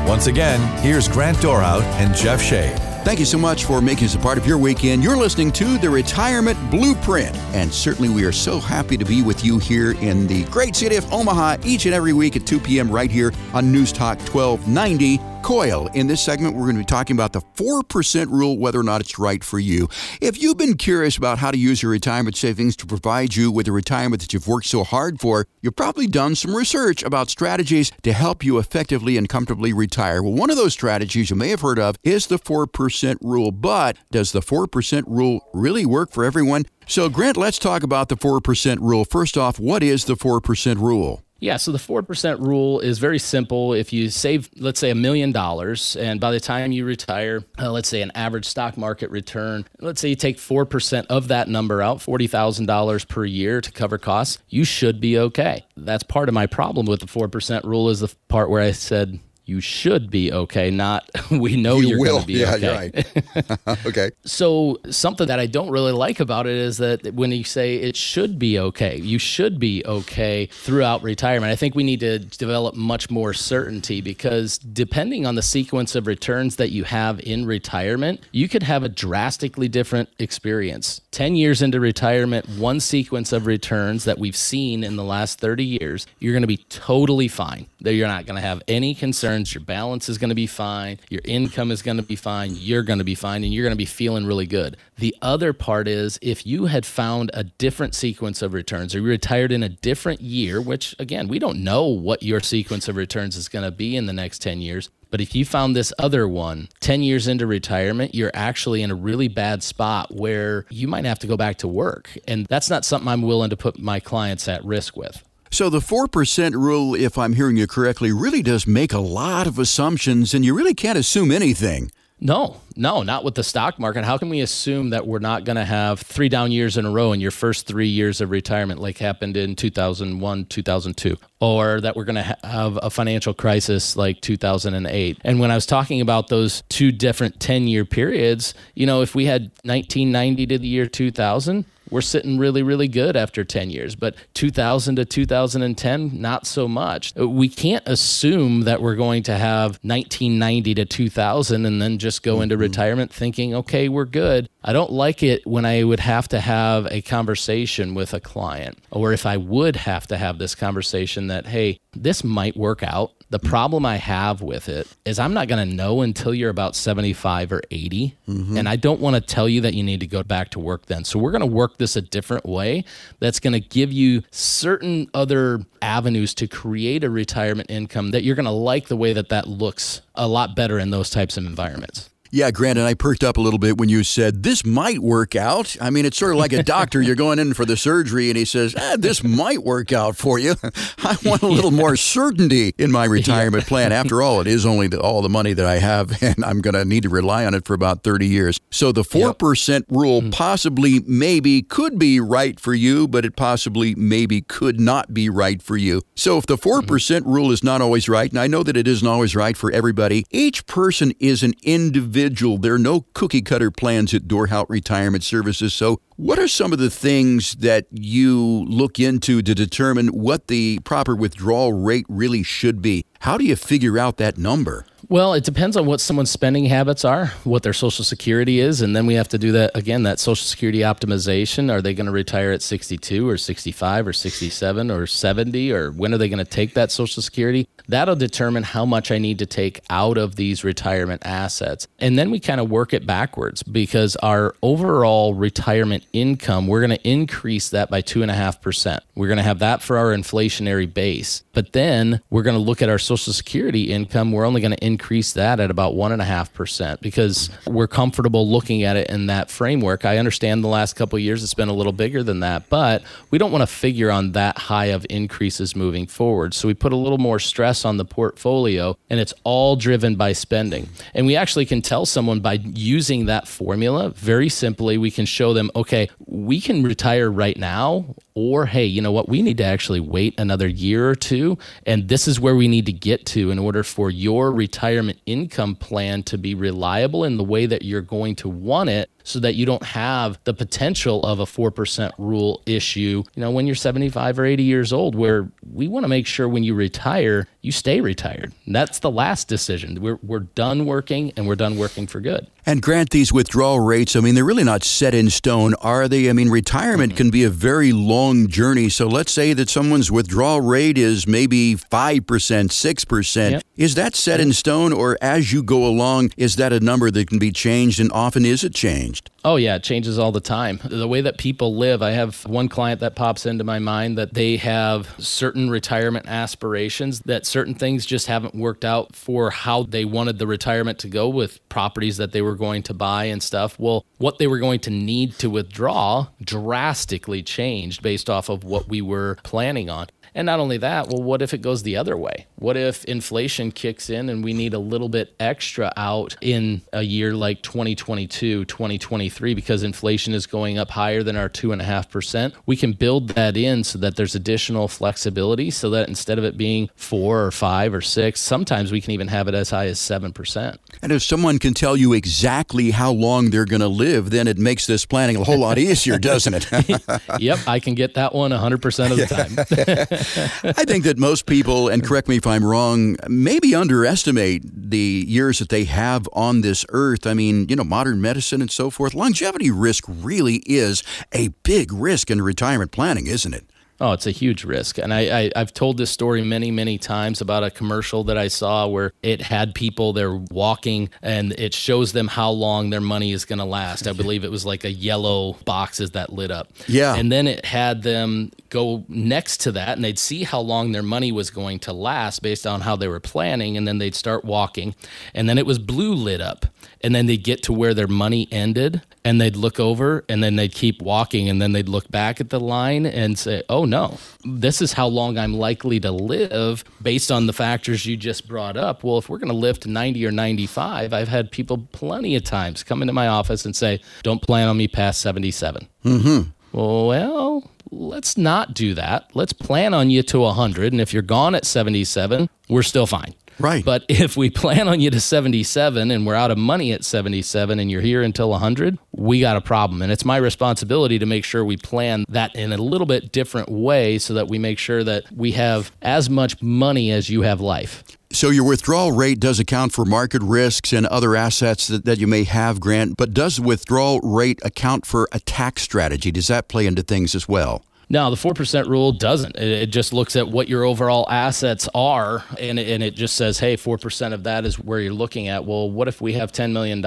Once 0.08 0.28
again, 0.28 0.60
here's 0.82 1.08
Grant 1.08 1.36
Dorhout 1.38 1.82
and 2.00 2.14
Jeff 2.14 2.40
Shea. 2.40 2.72
Thank 3.04 3.18
you 3.18 3.26
so 3.26 3.36
much 3.36 3.64
for 3.64 3.80
making 3.80 4.04
us 4.04 4.14
a 4.14 4.18
part 4.18 4.38
of 4.38 4.46
your 4.46 4.58
weekend. 4.58 5.02
You're 5.02 5.16
listening 5.16 5.50
to 5.52 5.76
the 5.76 5.90
Retirement 5.90 6.56
Blueprint, 6.70 7.34
and 7.52 7.74
certainly 7.74 8.08
we 8.08 8.24
are 8.24 8.30
so 8.30 8.60
happy 8.60 8.96
to 8.96 9.04
be 9.04 9.22
with 9.22 9.44
you 9.44 9.58
here 9.58 9.92
in 10.00 10.28
the 10.28 10.44
great 10.44 10.76
city 10.76 10.94
of 10.94 11.12
Omaha 11.12 11.56
each 11.64 11.84
and 11.84 11.94
every 11.94 12.12
week 12.12 12.36
at 12.36 12.46
2 12.46 12.60
p.m. 12.60 12.88
right 12.88 13.10
here 13.10 13.32
on 13.54 13.72
News 13.72 13.90
Talk 13.90 14.18
1290. 14.20 15.31
KOIL. 15.42 15.90
In 15.94 16.06
this 16.06 16.22
segment, 16.22 16.54
we're 16.54 16.62
going 16.62 16.76
to 16.76 16.82
be 16.82 16.86
talking 16.86 17.16
about 17.16 17.32
the 17.32 17.40
4% 17.56 18.30
rule, 18.30 18.58
whether 18.58 18.78
or 18.78 18.84
not 18.84 19.00
it's 19.00 19.18
right 19.18 19.42
for 19.42 19.58
you. 19.58 19.88
If 20.20 20.40
you've 20.40 20.56
been 20.56 20.76
curious 20.76 21.16
about 21.16 21.38
how 21.38 21.50
to 21.50 21.58
use 21.58 21.82
your 21.82 21.90
retirement 21.90 22.36
savings 22.36 22.76
to 22.76 22.86
provide 22.86 23.34
you 23.34 23.50
with 23.50 23.66
the 23.66 23.72
retirement 23.72 24.22
that 24.22 24.32
you've 24.32 24.46
worked 24.46 24.66
so 24.66 24.84
hard 24.84 25.20
for, 25.20 25.46
you've 25.60 25.76
probably 25.76 26.06
done 26.06 26.36
some 26.36 26.54
research 26.54 27.02
about 27.02 27.28
strategies 27.28 27.90
to 28.02 28.12
help 28.12 28.44
you 28.44 28.58
effectively 28.58 29.16
and 29.16 29.28
comfortably 29.28 29.72
retire. 29.72 30.22
Well, 30.22 30.32
one 30.32 30.50
of 30.50 30.56
those 30.56 30.72
strategies 30.72 31.30
you 31.30 31.36
may 31.36 31.48
have 31.48 31.60
heard 31.60 31.78
of 31.78 31.96
is 32.04 32.28
the 32.28 32.38
4% 32.38 33.16
rule. 33.20 33.50
But 33.50 33.96
does 34.10 34.32
the 34.32 34.40
4% 34.40 35.04
rule 35.06 35.48
really 35.52 35.84
work 35.84 36.12
for 36.12 36.24
everyone? 36.24 36.66
So, 36.86 37.08
Grant, 37.08 37.36
let's 37.36 37.58
talk 37.58 37.82
about 37.82 38.08
the 38.08 38.16
4% 38.16 38.78
rule. 38.80 39.04
First 39.04 39.36
off, 39.36 39.58
what 39.58 39.82
is 39.82 40.04
the 40.04 40.14
4% 40.14 40.76
rule? 40.76 41.22
Yeah, 41.42 41.56
so 41.56 41.72
the 41.72 41.78
4% 41.78 42.38
rule 42.38 42.78
is 42.78 43.00
very 43.00 43.18
simple. 43.18 43.72
If 43.72 43.92
you 43.92 44.10
save, 44.10 44.48
let's 44.58 44.78
say, 44.78 44.90
a 44.90 44.94
million 44.94 45.32
dollars, 45.32 45.96
and 45.96 46.20
by 46.20 46.30
the 46.30 46.38
time 46.38 46.70
you 46.70 46.84
retire, 46.84 47.42
uh, 47.58 47.72
let's 47.72 47.88
say 47.88 48.00
an 48.00 48.12
average 48.14 48.44
stock 48.44 48.76
market 48.76 49.10
return, 49.10 49.66
let's 49.80 50.00
say 50.00 50.10
you 50.10 50.14
take 50.14 50.36
4% 50.36 51.06
of 51.06 51.26
that 51.28 51.48
number 51.48 51.82
out, 51.82 51.98
$40,000 51.98 53.08
per 53.08 53.24
year 53.24 53.60
to 53.60 53.72
cover 53.72 53.98
costs, 53.98 54.38
you 54.50 54.62
should 54.62 55.00
be 55.00 55.18
okay. 55.18 55.66
That's 55.76 56.04
part 56.04 56.28
of 56.28 56.32
my 56.32 56.46
problem 56.46 56.86
with 56.86 57.00
the 57.00 57.06
4% 57.06 57.64
rule, 57.64 57.90
is 57.90 57.98
the 57.98 58.14
part 58.28 58.48
where 58.48 58.62
I 58.62 58.70
said, 58.70 59.18
you 59.52 59.60
should 59.60 60.10
be 60.10 60.32
okay, 60.32 60.70
not 60.70 61.10
we 61.30 61.56
know 61.56 61.76
you 61.76 62.02
are 62.02 62.20
to 62.20 62.26
be 62.26 62.34
yeah, 62.34 62.54
okay. 62.54 62.90
right. 62.94 63.86
okay. 63.86 64.10
So 64.24 64.78
something 64.88 65.26
that 65.26 65.38
I 65.38 65.46
don't 65.46 65.68
really 65.68 65.92
like 65.92 66.20
about 66.20 66.46
it 66.46 66.56
is 66.56 66.78
that 66.78 67.12
when 67.12 67.30
you 67.32 67.44
say 67.44 67.76
it 67.76 67.94
should 67.94 68.38
be 68.38 68.58
okay, 68.58 68.96
you 68.96 69.18
should 69.18 69.58
be 69.58 69.82
okay 69.84 70.46
throughout 70.46 71.02
retirement. 71.02 71.52
I 71.52 71.56
think 71.56 71.74
we 71.74 71.82
need 71.82 72.00
to 72.00 72.18
develop 72.18 72.74
much 72.74 73.10
more 73.10 73.34
certainty 73.34 74.00
because 74.00 74.56
depending 74.56 75.26
on 75.26 75.34
the 75.34 75.42
sequence 75.42 75.94
of 75.94 76.06
returns 76.06 76.56
that 76.56 76.70
you 76.70 76.84
have 76.84 77.20
in 77.20 77.44
retirement, 77.44 78.20
you 78.32 78.48
could 78.48 78.62
have 78.62 78.82
a 78.82 78.88
drastically 78.88 79.68
different 79.68 80.08
experience. 80.18 81.02
10 81.10 81.36
years 81.36 81.60
into 81.60 81.78
retirement, 81.78 82.48
one 82.48 82.80
sequence 82.80 83.32
of 83.34 83.44
returns 83.46 84.04
that 84.04 84.18
we've 84.18 84.36
seen 84.36 84.82
in 84.82 84.96
the 84.96 85.04
last 85.04 85.38
30 85.40 85.62
years, 85.62 86.06
you're 86.20 86.32
going 86.32 86.42
to 86.42 86.46
be 86.46 86.64
totally 86.70 87.28
fine. 87.28 87.66
That 87.82 87.94
you're 87.94 88.08
not 88.08 88.24
going 88.24 88.36
to 88.36 88.46
have 88.46 88.62
any 88.68 88.94
concern 88.94 89.41
concerns. 89.42 89.54
Your 89.54 89.64
balance 89.64 90.08
is 90.08 90.18
going 90.18 90.30
to 90.30 90.34
be 90.34 90.46
fine. 90.46 90.98
Your 91.10 91.20
income 91.24 91.70
is 91.70 91.82
going 91.82 91.96
to 91.96 92.02
be 92.02 92.16
fine. 92.16 92.54
You're 92.56 92.82
going 92.82 92.98
to 92.98 93.04
be 93.04 93.14
fine 93.14 93.44
and 93.44 93.52
you're 93.52 93.64
going 93.64 93.72
to 93.72 93.76
be 93.76 93.84
feeling 93.84 94.26
really 94.26 94.46
good. 94.46 94.76
The 94.98 95.14
other 95.20 95.52
part 95.52 95.88
is 95.88 96.18
if 96.22 96.46
you 96.46 96.66
had 96.66 96.86
found 96.86 97.30
a 97.34 97.44
different 97.44 97.94
sequence 97.94 98.42
of 98.42 98.54
returns 98.54 98.94
or 98.94 98.98
you 98.98 99.06
retired 99.06 99.52
in 99.52 99.62
a 99.62 99.68
different 99.68 100.20
year, 100.20 100.60
which 100.60 100.94
again, 100.98 101.28
we 101.28 101.38
don't 101.38 101.62
know 101.62 101.86
what 101.86 102.22
your 102.22 102.40
sequence 102.40 102.88
of 102.88 102.96
returns 102.96 103.36
is 103.36 103.48
going 103.48 103.64
to 103.64 103.70
be 103.70 103.96
in 103.96 104.06
the 104.06 104.12
next 104.12 104.40
10 104.40 104.60
years. 104.60 104.90
But 105.10 105.20
if 105.20 105.34
you 105.34 105.44
found 105.44 105.76
this 105.76 105.92
other 105.98 106.26
one 106.26 106.68
10 106.80 107.02
years 107.02 107.28
into 107.28 107.46
retirement, 107.46 108.14
you're 108.14 108.30
actually 108.32 108.82
in 108.82 108.90
a 108.90 108.94
really 108.94 109.28
bad 109.28 109.62
spot 109.62 110.14
where 110.14 110.64
you 110.70 110.88
might 110.88 111.04
have 111.04 111.18
to 111.18 111.26
go 111.26 111.36
back 111.36 111.58
to 111.58 111.68
work. 111.68 112.16
And 112.26 112.46
that's 112.46 112.70
not 112.70 112.84
something 112.84 113.08
I'm 113.08 113.22
willing 113.22 113.50
to 113.50 113.56
put 113.56 113.78
my 113.78 114.00
clients 114.00 114.48
at 114.48 114.64
risk 114.64 114.96
with. 114.96 115.22
So 115.52 115.68
the 115.68 115.80
4% 115.80 116.54
rule, 116.54 116.94
if 116.94 117.18
I'm 117.18 117.34
hearing 117.34 117.58
you 117.58 117.66
correctly, 117.66 118.10
really 118.10 118.40
does 118.42 118.66
make 118.66 118.94
a 118.94 119.00
lot 119.00 119.46
of 119.46 119.58
assumptions, 119.58 120.32
and 120.32 120.46
you 120.46 120.56
really 120.56 120.72
can't 120.72 120.96
assume 120.96 121.30
anything. 121.30 121.92
No, 122.18 122.62
no, 122.74 123.02
not 123.02 123.22
with 123.22 123.34
the 123.34 123.44
stock 123.44 123.78
market. 123.78 124.06
How 124.06 124.16
can 124.16 124.30
we 124.30 124.40
assume 124.40 124.90
that 124.90 125.06
we're 125.06 125.18
not 125.18 125.44
going 125.44 125.56
to 125.56 125.64
have 125.66 126.00
three 126.00 126.30
down 126.30 126.52
years 126.52 126.78
in 126.78 126.86
a 126.86 126.90
row 126.90 127.12
in 127.12 127.20
your 127.20 127.32
first 127.32 127.66
three 127.66 127.88
years 127.88 128.22
of 128.22 128.30
retirement, 128.30 128.80
like 128.80 128.96
happened 128.96 129.36
in 129.36 129.54
2001, 129.54 130.46
2002, 130.46 131.18
or 131.40 131.82
that 131.82 131.96
we're 131.96 132.04
going 132.04 132.14
to 132.14 132.38
have 132.44 132.78
a 132.82 132.88
financial 132.88 133.34
crisis 133.34 133.94
like 133.94 134.22
2008? 134.22 135.18
And 135.22 135.38
when 135.38 135.50
I 135.50 135.54
was 135.54 135.66
talking 135.66 136.00
about 136.00 136.28
those 136.28 136.62
two 136.70 136.92
different 136.92 137.40
10 137.40 137.68
year 137.68 137.84
periods, 137.84 138.54
you 138.74 138.86
know, 138.86 139.02
if 139.02 139.14
we 139.14 139.26
had 139.26 139.50
1990 139.64 140.46
to 140.46 140.58
the 140.58 140.66
year 140.66 140.86
2000, 140.86 141.66
we're 141.92 142.00
sitting 142.00 142.38
really, 142.38 142.62
really 142.62 142.88
good 142.88 143.16
after 143.16 143.44
10 143.44 143.70
years. 143.70 143.94
But 143.94 144.14
2000 144.34 144.96
to 144.96 145.04
2010, 145.04 146.20
not 146.20 146.46
so 146.46 146.66
much. 146.66 147.14
We 147.14 147.48
can't 147.48 147.86
assume 147.86 148.62
that 148.62 148.80
we're 148.80 148.96
going 148.96 149.22
to 149.24 149.36
have 149.36 149.78
1990 149.82 150.74
to 150.74 150.84
2000 150.84 151.66
and 151.66 151.80
then 151.80 151.98
just 151.98 152.22
go 152.22 152.40
into 152.40 152.54
mm-hmm. 152.54 152.62
retirement 152.62 153.12
thinking, 153.12 153.54
okay, 153.54 153.88
we're 153.88 154.04
good. 154.04 154.48
I 154.64 154.72
don't 154.72 154.92
like 154.92 155.22
it 155.22 155.46
when 155.46 155.64
I 155.64 155.82
would 155.82 156.00
have 156.00 156.28
to 156.28 156.40
have 156.40 156.86
a 156.90 157.02
conversation 157.02 157.94
with 157.94 158.14
a 158.14 158.20
client, 158.20 158.78
or 158.90 159.12
if 159.12 159.26
I 159.26 159.36
would 159.36 159.76
have 159.76 160.06
to 160.08 160.16
have 160.16 160.38
this 160.38 160.54
conversation 160.54 161.26
that, 161.28 161.46
hey, 161.46 161.78
this 161.94 162.24
might 162.24 162.56
work 162.56 162.82
out. 162.82 163.12
The 163.30 163.38
problem 163.38 163.86
I 163.86 163.96
have 163.96 164.42
with 164.42 164.68
it 164.68 164.86
is 165.06 165.18
I'm 165.18 165.32
not 165.32 165.48
going 165.48 165.66
to 165.66 165.74
know 165.74 166.02
until 166.02 166.34
you're 166.34 166.50
about 166.50 166.76
75 166.76 167.52
or 167.52 167.62
80. 167.70 168.14
Mm-hmm. 168.28 168.56
And 168.58 168.68
I 168.68 168.76
don't 168.76 169.00
want 169.00 169.16
to 169.16 169.22
tell 169.22 169.48
you 169.48 169.62
that 169.62 169.72
you 169.72 169.82
need 169.82 170.00
to 170.00 170.06
go 170.06 170.22
back 170.22 170.50
to 170.50 170.58
work 170.58 170.86
then. 170.86 171.04
So 171.04 171.18
we're 171.18 171.30
going 171.30 171.40
to 171.40 171.46
work 171.46 171.78
this 171.78 171.96
a 171.96 172.02
different 172.02 172.44
way 172.44 172.84
that's 173.20 173.40
going 173.40 173.54
to 173.54 173.60
give 173.60 173.90
you 173.90 174.22
certain 174.30 175.08
other 175.14 175.60
avenues 175.80 176.34
to 176.34 176.46
create 176.46 177.04
a 177.04 177.10
retirement 177.10 177.70
income 177.70 178.10
that 178.10 178.22
you're 178.22 178.36
going 178.36 178.44
to 178.44 178.50
like 178.50 178.88
the 178.88 178.96
way 178.96 179.14
that 179.14 179.30
that 179.30 179.46
looks 179.46 180.02
a 180.14 180.28
lot 180.28 180.54
better 180.54 180.78
in 180.78 180.90
those 180.90 181.08
types 181.08 181.38
of 181.38 181.46
environments. 181.46 182.10
Yeah, 182.34 182.50
Grant, 182.50 182.78
and 182.78 182.88
I 182.88 182.94
perked 182.94 183.22
up 183.22 183.36
a 183.36 183.42
little 183.42 183.58
bit 183.58 183.76
when 183.76 183.90
you 183.90 184.02
said 184.02 184.42
this 184.42 184.64
might 184.64 185.00
work 185.00 185.36
out. 185.36 185.76
I 185.82 185.90
mean, 185.90 186.06
it's 186.06 186.16
sort 186.16 186.32
of 186.32 186.38
like 186.38 186.54
a 186.54 186.62
doctor. 186.62 187.02
You're 187.02 187.14
going 187.14 187.38
in 187.38 187.52
for 187.52 187.66
the 187.66 187.76
surgery, 187.76 188.30
and 188.30 188.38
he 188.38 188.46
says, 188.46 188.74
ah, 188.74 188.96
"This 188.98 189.22
might 189.22 189.62
work 189.62 189.92
out 189.92 190.16
for 190.16 190.38
you." 190.38 190.54
I 191.04 191.18
want 191.26 191.42
a 191.42 191.46
little 191.46 191.70
more 191.70 191.94
certainty 191.94 192.72
in 192.78 192.90
my 192.90 193.04
retirement 193.04 193.66
plan. 193.66 193.92
After 193.92 194.22
all, 194.22 194.40
it 194.40 194.46
is 194.46 194.64
only 194.64 194.88
the, 194.88 194.98
all 194.98 195.20
the 195.20 195.28
money 195.28 195.52
that 195.52 195.66
I 195.66 195.74
have, 195.74 196.22
and 196.22 196.42
I'm 196.42 196.62
going 196.62 196.72
to 196.72 196.86
need 196.86 197.02
to 197.02 197.10
rely 197.10 197.44
on 197.44 197.52
it 197.52 197.66
for 197.66 197.74
about 197.74 198.02
30 198.02 198.26
years. 198.26 198.58
So 198.70 198.92
the 198.92 199.04
four 199.04 199.34
percent 199.34 199.84
yep. 199.90 199.98
rule 199.98 200.22
mm. 200.22 200.32
possibly, 200.32 201.00
maybe, 201.00 201.60
could 201.60 201.98
be 201.98 202.18
right 202.18 202.58
for 202.58 202.72
you, 202.72 203.06
but 203.08 203.26
it 203.26 203.36
possibly, 203.36 203.94
maybe, 203.94 204.40
could 204.40 204.80
not 204.80 205.12
be 205.12 205.28
right 205.28 205.60
for 205.60 205.76
you. 205.76 206.00
So 206.14 206.38
if 206.38 206.46
the 206.46 206.56
four 206.56 206.78
mm-hmm. 206.78 206.86
percent 206.88 207.24
mm-hmm. 207.26 207.34
rule 207.34 207.52
is 207.52 207.62
not 207.62 207.82
always 207.82 208.08
right, 208.08 208.30
and 208.30 208.40
I 208.40 208.46
know 208.46 208.62
that 208.62 208.78
it 208.78 208.88
isn't 208.88 209.06
always 209.06 209.36
right 209.36 209.54
for 209.54 209.70
everybody, 209.70 210.24
each 210.30 210.64
person 210.64 211.12
is 211.20 211.42
an 211.42 211.52
individual 211.62 212.21
individual. 212.22 212.58
There 212.58 212.74
are 212.74 212.78
no 212.78 213.06
cookie 213.14 213.42
cutter 213.42 213.70
plans 213.70 214.14
at 214.14 214.22
Dorhout 214.22 214.66
Retirement 214.68 215.24
Services. 215.24 215.74
So, 215.74 216.00
what 216.16 216.38
are 216.38 216.48
some 216.48 216.72
of 216.72 216.78
the 216.78 216.90
things 216.90 217.54
that 217.56 217.86
you 217.90 218.64
look 218.68 218.98
into 219.00 219.42
to 219.42 219.54
determine 219.54 220.08
what 220.08 220.46
the 220.46 220.78
proper 220.84 221.16
withdrawal 221.16 221.72
rate 221.72 222.06
really 222.08 222.42
should 222.42 222.80
be? 222.80 223.04
How 223.22 223.38
do 223.38 223.44
you 223.44 223.54
figure 223.54 224.00
out 224.00 224.16
that 224.16 224.36
number? 224.36 224.84
Well, 225.08 225.34
it 225.34 225.44
depends 225.44 225.76
on 225.76 225.84
what 225.84 226.00
someone's 226.00 226.30
spending 226.30 226.64
habits 226.66 227.04
are, 227.04 227.26
what 227.44 227.62
their 227.62 227.72
social 227.72 228.04
security 228.04 228.60
is, 228.60 228.80
and 228.80 228.96
then 228.96 229.04
we 229.04 229.14
have 229.14 229.28
to 229.28 229.38
do 229.38 229.52
that 229.52 229.76
again. 229.76 230.04
That 230.04 230.18
social 230.18 230.46
security 230.46 230.78
optimization. 230.78 231.70
Are 231.70 231.82
they 231.82 231.92
going 231.92 232.06
to 232.06 232.12
retire 232.12 232.50
at 232.50 232.62
62 232.62 233.28
or 233.28 233.36
65 233.36 234.06
or 234.06 234.12
67 234.12 234.90
or 234.90 235.06
70, 235.06 235.72
or 235.72 235.90
when 235.90 236.14
are 236.14 236.18
they 236.18 236.28
going 236.28 236.38
to 236.38 236.50
take 236.50 236.74
that 236.74 236.90
social 236.90 237.22
security? 237.22 237.68
That'll 237.88 238.16
determine 238.16 238.62
how 238.62 238.86
much 238.86 239.10
I 239.10 239.18
need 239.18 239.40
to 239.40 239.46
take 239.46 239.80
out 239.90 240.16
of 240.16 240.36
these 240.36 240.64
retirement 240.64 241.22
assets, 241.26 241.88
and 241.98 242.18
then 242.18 242.30
we 242.30 242.40
kind 242.40 242.60
of 242.60 242.70
work 242.70 242.94
it 242.94 243.06
backwards 243.06 243.62
because 243.62 244.16
our 244.16 244.54
overall 244.62 245.34
retirement 245.34 246.06
income, 246.14 246.68
we're 246.68 246.80
going 246.80 246.98
to 246.98 247.08
increase 247.08 247.68
that 247.70 247.90
by 247.90 248.00
two 248.00 248.22
and 248.22 248.30
a 248.30 248.34
half 248.34 248.62
percent. 248.62 249.02
We're 249.14 249.28
going 249.28 249.36
to 249.36 249.42
have 249.42 249.58
that 249.58 249.82
for 249.82 249.98
our 249.98 250.16
inflationary 250.16 250.92
base, 250.92 251.42
but 251.52 251.72
then 251.72 252.22
we're 252.30 252.44
going 252.44 252.56
to 252.56 252.62
look 252.62 252.80
at 252.80 252.88
our 252.88 252.98
social 252.98 253.11
security 253.16 253.92
income. 253.92 254.32
We're 254.32 254.44
only 254.44 254.60
going 254.60 254.72
to 254.72 254.84
increase 254.84 255.02
increase 255.02 255.32
that 255.34 255.60
at 255.60 255.70
about 255.70 255.94
1.5% 255.94 257.00
because 257.00 257.50
we're 257.66 257.86
comfortable 257.86 258.48
looking 258.48 258.82
at 258.82 258.96
it 258.96 259.10
in 259.10 259.26
that 259.26 259.50
framework. 259.50 260.04
I 260.04 260.18
understand 260.18 260.64
the 260.64 260.68
last 260.68 260.94
couple 260.94 261.18
years 261.18 261.42
it's 261.42 261.54
been 261.54 261.68
a 261.68 261.74
little 261.74 261.92
bigger 261.92 262.22
than 262.22 262.40
that, 262.40 262.68
but 262.68 263.02
we 263.30 263.38
don't 263.38 263.52
want 263.52 263.62
to 263.62 263.66
figure 263.66 264.10
on 264.10 264.32
that 264.32 264.56
high 264.56 264.86
of 264.86 265.06
increases 265.10 265.76
moving 265.76 266.06
forward. 266.06 266.54
So 266.54 266.68
we 266.68 266.74
put 266.74 266.92
a 266.92 266.96
little 266.96 267.18
more 267.18 267.38
stress 267.38 267.84
on 267.84 267.96
the 267.96 268.04
portfolio 268.04 268.96
and 269.10 269.20
it's 269.20 269.34
all 269.44 269.76
driven 269.76 270.16
by 270.16 270.32
spending. 270.32 270.88
And 271.14 271.26
we 271.26 271.36
actually 271.36 271.66
can 271.66 271.82
tell 271.82 272.06
someone 272.06 272.40
by 272.40 272.54
using 272.54 273.26
that 273.26 273.48
formula 273.48 274.10
very 274.10 274.48
simply, 274.48 274.98
we 274.98 275.10
can 275.10 275.26
show 275.26 275.52
them, 275.52 275.70
okay, 275.76 276.08
we 276.26 276.60
can 276.60 276.82
retire 276.82 277.30
right 277.30 277.56
now 277.56 278.14
or 278.34 278.66
hey, 278.66 278.84
you 278.84 279.00
know 279.00 279.12
what, 279.12 279.28
we 279.28 279.42
need 279.42 279.58
to 279.58 279.64
actually 279.64 280.00
wait 280.00 280.34
another 280.38 280.66
year 280.66 281.08
or 281.08 281.14
two. 281.14 281.58
And 281.86 282.08
this 282.08 282.26
is 282.26 282.40
where 282.40 282.56
we 282.56 282.68
need 282.68 282.86
to 282.86 282.92
get 282.92 283.26
to 283.26 283.50
in 283.50 283.58
order 283.58 283.82
for 283.82 284.10
your 284.10 284.50
retirement 284.52 285.20
income 285.26 285.76
plan 285.76 286.22
to 286.24 286.38
be 286.38 286.54
reliable 286.54 287.24
in 287.24 287.36
the 287.36 287.44
way 287.44 287.66
that 287.66 287.82
you're 287.82 288.02
going 288.02 288.34
to 288.36 288.48
want 288.48 288.90
it. 288.90 289.10
So 289.24 289.38
that 289.40 289.54
you 289.54 289.66
don't 289.66 289.82
have 289.82 290.38
the 290.44 290.54
potential 290.54 291.22
of 291.24 291.40
a 291.40 291.44
4% 291.44 292.10
rule 292.18 292.62
issue, 292.66 293.22
you 293.34 293.40
know, 293.40 293.50
when 293.50 293.66
you're 293.66 293.74
75 293.74 294.38
or 294.38 294.44
80 294.44 294.62
years 294.62 294.92
old, 294.92 295.14
where 295.14 295.48
we 295.72 295.88
want 295.88 296.04
to 296.04 296.08
make 296.08 296.26
sure 296.26 296.48
when 296.48 296.64
you 296.64 296.74
retire, 296.74 297.46
you 297.60 297.72
stay 297.72 298.00
retired. 298.00 298.52
And 298.66 298.74
that's 298.74 298.98
the 298.98 299.10
last 299.10 299.48
decision. 299.48 300.00
We're, 300.00 300.18
we're 300.22 300.40
done 300.40 300.86
working 300.86 301.32
and 301.36 301.46
we're 301.46 301.56
done 301.56 301.76
working 301.76 302.06
for 302.06 302.20
good. 302.20 302.46
And 302.64 302.80
grant 302.80 303.10
these 303.10 303.32
withdrawal 303.32 303.80
rates, 303.80 304.14
I 304.14 304.20
mean, 304.20 304.36
they're 304.36 304.44
really 304.44 304.62
not 304.62 304.84
set 304.84 305.14
in 305.14 305.30
stone, 305.30 305.74
are 305.80 306.06
they? 306.06 306.30
I 306.30 306.32
mean, 306.32 306.48
retirement 306.48 307.12
mm-hmm. 307.12 307.16
can 307.16 307.30
be 307.30 307.42
a 307.42 307.50
very 307.50 307.92
long 307.92 308.46
journey. 308.46 308.88
So 308.88 309.08
let's 309.08 309.32
say 309.32 309.52
that 309.54 309.68
someone's 309.68 310.12
withdrawal 310.12 310.60
rate 310.60 310.96
is 310.96 311.26
maybe 311.26 311.74
5%, 311.74 312.20
6%. 312.22 313.50
Yep. 313.50 313.62
Is 313.76 313.94
that 313.96 314.14
set 314.14 314.38
in 314.38 314.52
stone, 314.52 314.92
or 314.92 315.18
as 315.20 315.52
you 315.52 315.62
go 315.64 315.84
along, 315.84 316.30
is 316.36 316.54
that 316.56 316.72
a 316.72 316.78
number 316.78 317.10
that 317.10 317.28
can 317.28 317.40
be 317.40 317.50
changed? 317.50 317.98
And 317.98 318.12
often 318.12 318.44
is 318.44 318.62
it 318.62 318.74
changed? 318.74 319.11
Oh, 319.44 319.56
yeah, 319.56 319.76
it 319.76 319.82
changes 319.82 320.18
all 320.18 320.32
the 320.32 320.40
time. 320.40 320.80
The 320.84 321.08
way 321.08 321.20
that 321.20 321.36
people 321.36 321.76
live, 321.76 322.02
I 322.02 322.12
have 322.12 322.46
one 322.46 322.68
client 322.68 323.00
that 323.00 323.16
pops 323.16 323.44
into 323.44 323.64
my 323.64 323.78
mind 323.78 324.16
that 324.18 324.34
they 324.34 324.56
have 324.58 325.14
certain 325.18 325.68
retirement 325.68 326.28
aspirations, 326.28 327.20
that 327.20 327.44
certain 327.46 327.74
things 327.74 328.06
just 328.06 328.28
haven't 328.28 328.54
worked 328.54 328.84
out 328.84 329.16
for 329.16 329.50
how 329.50 329.82
they 329.82 330.04
wanted 330.04 330.38
the 330.38 330.46
retirement 330.46 330.98
to 331.00 331.08
go 331.08 331.28
with 331.28 331.66
properties 331.68 332.16
that 332.18 332.32
they 332.32 332.42
were 332.42 332.56
going 332.56 332.82
to 332.84 332.94
buy 332.94 333.24
and 333.24 333.42
stuff. 333.42 333.78
Well, 333.78 334.04
what 334.18 334.38
they 334.38 334.46
were 334.46 334.58
going 334.58 334.80
to 334.80 334.90
need 334.90 335.38
to 335.38 335.50
withdraw 335.50 336.28
drastically 336.40 337.42
changed 337.42 338.02
based 338.02 338.30
off 338.30 338.48
of 338.48 338.64
what 338.64 338.88
we 338.88 339.02
were 339.02 339.38
planning 339.42 339.90
on. 339.90 340.06
And 340.34 340.46
not 340.46 340.60
only 340.60 340.78
that, 340.78 341.08
well, 341.08 341.22
what 341.22 341.42
if 341.42 341.52
it 341.52 341.62
goes 341.62 341.82
the 341.82 341.96
other 341.96 342.16
way? 342.16 342.46
What 342.56 342.76
if 342.76 343.04
inflation 343.04 343.70
kicks 343.70 344.08
in 344.08 344.28
and 344.28 344.42
we 344.42 344.52
need 344.52 344.72
a 344.72 344.78
little 344.78 345.08
bit 345.08 345.34
extra 345.38 345.92
out 345.96 346.36
in 346.40 346.82
a 346.92 347.02
year 347.02 347.34
like 347.34 347.62
2022, 347.62 348.64
2023, 348.64 349.54
because 349.54 349.82
inflation 349.82 350.32
is 350.32 350.46
going 350.46 350.78
up 350.78 350.90
higher 350.90 351.22
than 351.22 351.36
our 351.36 351.48
2.5%? 351.48 352.54
We 352.66 352.76
can 352.76 352.92
build 352.92 353.30
that 353.30 353.56
in 353.56 353.84
so 353.84 353.98
that 353.98 354.16
there's 354.16 354.34
additional 354.34 354.88
flexibility 354.88 355.70
so 355.70 355.90
that 355.90 356.08
instead 356.08 356.38
of 356.38 356.44
it 356.44 356.56
being 356.56 356.88
four 356.94 357.44
or 357.44 357.50
five 357.50 357.92
or 357.92 358.00
six, 358.00 358.40
sometimes 358.40 358.90
we 358.90 359.00
can 359.00 359.10
even 359.10 359.28
have 359.28 359.48
it 359.48 359.54
as 359.54 359.70
high 359.70 359.86
as 359.86 359.98
7%. 359.98 360.76
And 361.02 361.12
if 361.12 361.22
someone 361.22 361.58
can 361.58 361.74
tell 361.74 361.96
you 361.96 362.12
exactly 362.12 362.92
how 362.92 363.12
long 363.12 363.50
they're 363.50 363.64
going 363.64 363.80
to 363.80 363.88
live, 363.88 364.30
then 364.30 364.46
it 364.46 364.56
makes 364.56 364.86
this 364.86 365.04
planning 365.04 365.36
a 365.36 365.44
whole 365.44 365.58
lot 365.58 365.78
easier, 365.78 366.18
doesn't 366.18 366.54
it? 366.54 367.02
yep, 367.38 367.58
I 367.66 367.80
can 367.80 367.94
get 367.94 368.14
that 368.14 368.34
one 368.34 368.50
100% 368.50 369.10
of 369.10 369.16
the 369.16 369.26
time. 369.26 370.18
I 370.64 370.84
think 370.84 371.04
that 371.04 371.18
most 371.18 371.46
people, 371.46 371.88
and 371.88 372.04
correct 372.04 372.28
me 372.28 372.36
if 372.36 372.46
I'm 372.46 372.64
wrong, 372.64 373.16
maybe 373.28 373.74
underestimate 373.74 374.62
the 374.64 375.24
years 375.26 375.58
that 375.58 375.68
they 375.68 375.84
have 375.84 376.28
on 376.32 376.60
this 376.60 376.84
earth. 376.90 377.26
I 377.26 377.34
mean, 377.34 377.68
you 377.68 377.76
know, 377.76 377.84
modern 377.84 378.20
medicine 378.20 378.60
and 378.60 378.70
so 378.70 378.90
forth. 378.90 379.14
Longevity 379.14 379.70
risk 379.70 380.04
really 380.08 380.62
is 380.66 381.02
a 381.32 381.48
big 381.62 381.92
risk 381.92 382.30
in 382.30 382.42
retirement 382.42 382.92
planning, 382.92 383.26
isn't 383.26 383.54
it? 383.54 383.66
Oh, 384.02 384.10
it's 384.10 384.26
a 384.26 384.32
huge 384.32 384.64
risk. 384.64 384.98
And 384.98 385.14
I, 385.14 385.52
I, 385.54 385.58
have 385.58 385.72
told 385.72 385.96
this 385.96 386.10
story 386.10 386.42
many, 386.42 386.72
many 386.72 386.98
times 386.98 387.40
about 387.40 387.62
a 387.62 387.70
commercial 387.70 388.24
that 388.24 388.36
I 388.36 388.48
saw 388.48 388.88
where 388.88 389.12
it 389.22 389.40
had 389.40 389.76
people, 389.76 390.12
they're 390.12 390.34
walking 390.34 391.08
and 391.22 391.52
it 391.52 391.72
shows 391.72 392.10
them 392.10 392.26
how 392.26 392.50
long 392.50 392.90
their 392.90 393.00
money 393.00 393.30
is 393.30 393.44
going 393.44 393.60
to 393.60 393.64
last. 393.64 394.08
I 394.08 394.12
believe 394.12 394.42
it 394.42 394.50
was 394.50 394.66
like 394.66 394.82
a 394.82 394.90
yellow 394.90 395.52
boxes 395.64 396.10
that 396.10 396.32
lit 396.32 396.50
up. 396.50 396.72
Yeah. 396.88 397.14
And 397.14 397.30
then 397.30 397.46
it 397.46 397.64
had 397.64 398.02
them 398.02 398.50
go 398.70 399.04
next 399.06 399.60
to 399.60 399.72
that 399.72 399.90
and 399.90 400.04
they'd 400.04 400.18
see 400.18 400.42
how 400.42 400.58
long 400.58 400.90
their 400.90 401.04
money 401.04 401.30
was 401.30 401.50
going 401.50 401.78
to 401.80 401.92
last 401.92 402.42
based 402.42 402.66
on 402.66 402.80
how 402.80 402.96
they 402.96 403.06
were 403.06 403.20
planning. 403.20 403.76
And 403.76 403.86
then 403.86 403.98
they'd 403.98 404.16
start 404.16 404.44
walking. 404.44 404.96
And 405.32 405.48
then 405.48 405.58
it 405.58 405.66
was 405.66 405.78
blue 405.78 406.12
lit 406.12 406.40
up 406.40 406.66
and 407.02 407.14
then 407.14 407.26
they'd 407.26 407.44
get 407.44 407.62
to 407.64 407.72
where 407.72 407.94
their 407.94 408.08
money 408.08 408.48
ended 408.50 409.02
and 409.24 409.40
they'd 409.40 409.56
look 409.56 409.78
over 409.78 410.24
and 410.28 410.42
then 410.42 410.56
they'd 410.56 410.74
keep 410.74 411.00
walking 411.00 411.48
and 411.48 411.62
then 411.62 411.72
they'd 411.72 411.88
look 411.88 412.10
back 412.10 412.40
at 412.40 412.50
the 412.50 412.60
line 412.60 413.06
and 413.06 413.38
say, 413.38 413.62
oh 413.68 413.84
no, 413.92 414.16
this 414.42 414.80
is 414.80 414.94
how 414.94 415.06
long 415.06 415.36
I'm 415.36 415.52
likely 415.52 416.00
to 416.00 416.10
live 416.10 416.82
based 417.02 417.30
on 417.30 417.46
the 417.46 417.52
factors 417.52 418.06
you 418.06 418.16
just 418.16 418.48
brought 418.48 418.78
up. 418.78 419.04
Well, 419.04 419.18
if 419.18 419.28
we're 419.28 419.36
going 419.36 419.52
to 419.52 419.54
live 419.54 419.78
to 419.80 419.90
90 419.90 420.24
or 420.24 420.32
95, 420.32 421.12
I've 421.12 421.28
had 421.28 421.50
people 421.50 421.86
plenty 421.92 422.34
of 422.34 422.42
times 422.42 422.82
come 422.82 423.02
into 423.02 423.12
my 423.12 423.28
office 423.28 423.66
and 423.66 423.76
say, 423.76 424.00
don't 424.22 424.40
plan 424.40 424.66
on 424.66 424.78
me 424.78 424.88
past 424.88 425.20
77. 425.20 425.86
Mm-hmm. 426.06 426.76
Well, 426.76 427.70
let's 427.90 428.38
not 428.38 428.72
do 428.72 428.94
that. 428.94 429.30
Let's 429.34 429.52
plan 429.52 429.92
on 429.92 430.08
you 430.08 430.22
to 430.22 430.40
100. 430.40 430.92
And 430.92 431.00
if 431.00 431.12
you're 431.12 431.20
gone 431.20 431.54
at 431.54 431.66
77, 431.66 432.48
we're 432.70 432.82
still 432.82 433.06
fine. 433.06 433.34
Right. 433.58 433.84
But 433.84 434.04
if 434.08 434.36
we 434.36 434.50
plan 434.50 434.88
on 434.88 435.00
you 435.00 435.10
to 435.10 435.20
77 435.20 436.10
and 436.10 436.26
we're 436.26 436.34
out 436.34 436.50
of 436.50 436.58
money 436.58 436.92
at 436.92 437.04
77 437.04 437.78
and 437.78 437.90
you're 437.90 438.00
here 438.00 438.22
until 438.22 438.50
100, 438.50 438.98
we 439.12 439.40
got 439.40 439.56
a 439.56 439.60
problem. 439.60 440.02
And 440.02 440.12
it's 440.12 440.24
my 440.24 440.36
responsibility 440.36 441.18
to 441.18 441.26
make 441.26 441.44
sure 441.44 441.64
we 441.64 441.76
plan 441.76 442.24
that 442.28 442.54
in 442.54 442.72
a 442.72 442.76
little 442.78 443.06
bit 443.06 443.32
different 443.32 443.68
way 443.68 444.18
so 444.18 444.34
that 444.34 444.48
we 444.48 444.58
make 444.58 444.78
sure 444.78 445.04
that 445.04 445.24
we 445.32 445.52
have 445.52 445.92
as 446.02 446.28
much 446.28 446.60
money 446.62 447.10
as 447.10 447.30
you 447.30 447.42
have 447.42 447.60
life. 447.60 448.04
So 448.32 448.48
your 448.48 448.64
withdrawal 448.64 449.12
rate 449.12 449.40
does 449.40 449.60
account 449.60 449.92
for 449.92 450.06
market 450.06 450.42
risks 450.42 450.94
and 450.94 451.06
other 451.06 451.36
assets 451.36 451.86
that, 451.88 452.06
that 452.06 452.18
you 452.18 452.26
may 452.26 452.44
have, 452.44 452.80
Grant, 452.80 453.18
but 453.18 453.34
does 453.34 453.60
withdrawal 453.60 454.20
rate 454.20 454.58
account 454.64 455.04
for 455.04 455.28
a 455.32 455.40
tax 455.40 455.82
strategy? 455.82 456.30
Does 456.30 456.46
that 456.46 456.68
play 456.68 456.86
into 456.86 457.02
things 457.02 457.34
as 457.34 457.46
well? 457.46 457.84
No, 458.12 458.28
the 458.28 458.36
4% 458.36 458.88
rule 458.88 459.12
doesn't. 459.12 459.56
It, 459.56 459.86
just 459.86 460.12
looks 460.12 460.36
at 460.36 460.46
what 460.46 460.68
your 460.68 460.84
overall 460.84 461.26
assets 461.30 461.88
are 461.94 462.44
and, 462.58 462.78
and 462.78 463.02
it 463.02 463.14
just 463.14 463.36
says, 463.36 463.58
hey, 463.58 463.78
4% 463.78 464.34
of 464.34 464.42
that 464.42 464.66
is 464.66 464.78
where 464.78 465.00
you're 465.00 465.14
looking 465.14 465.48
at. 465.48 465.64
Well, 465.64 465.90
what 465.90 466.08
if 466.08 466.20
we 466.20 466.34
have 466.34 466.52
$10 466.52 466.72
million 466.72 467.02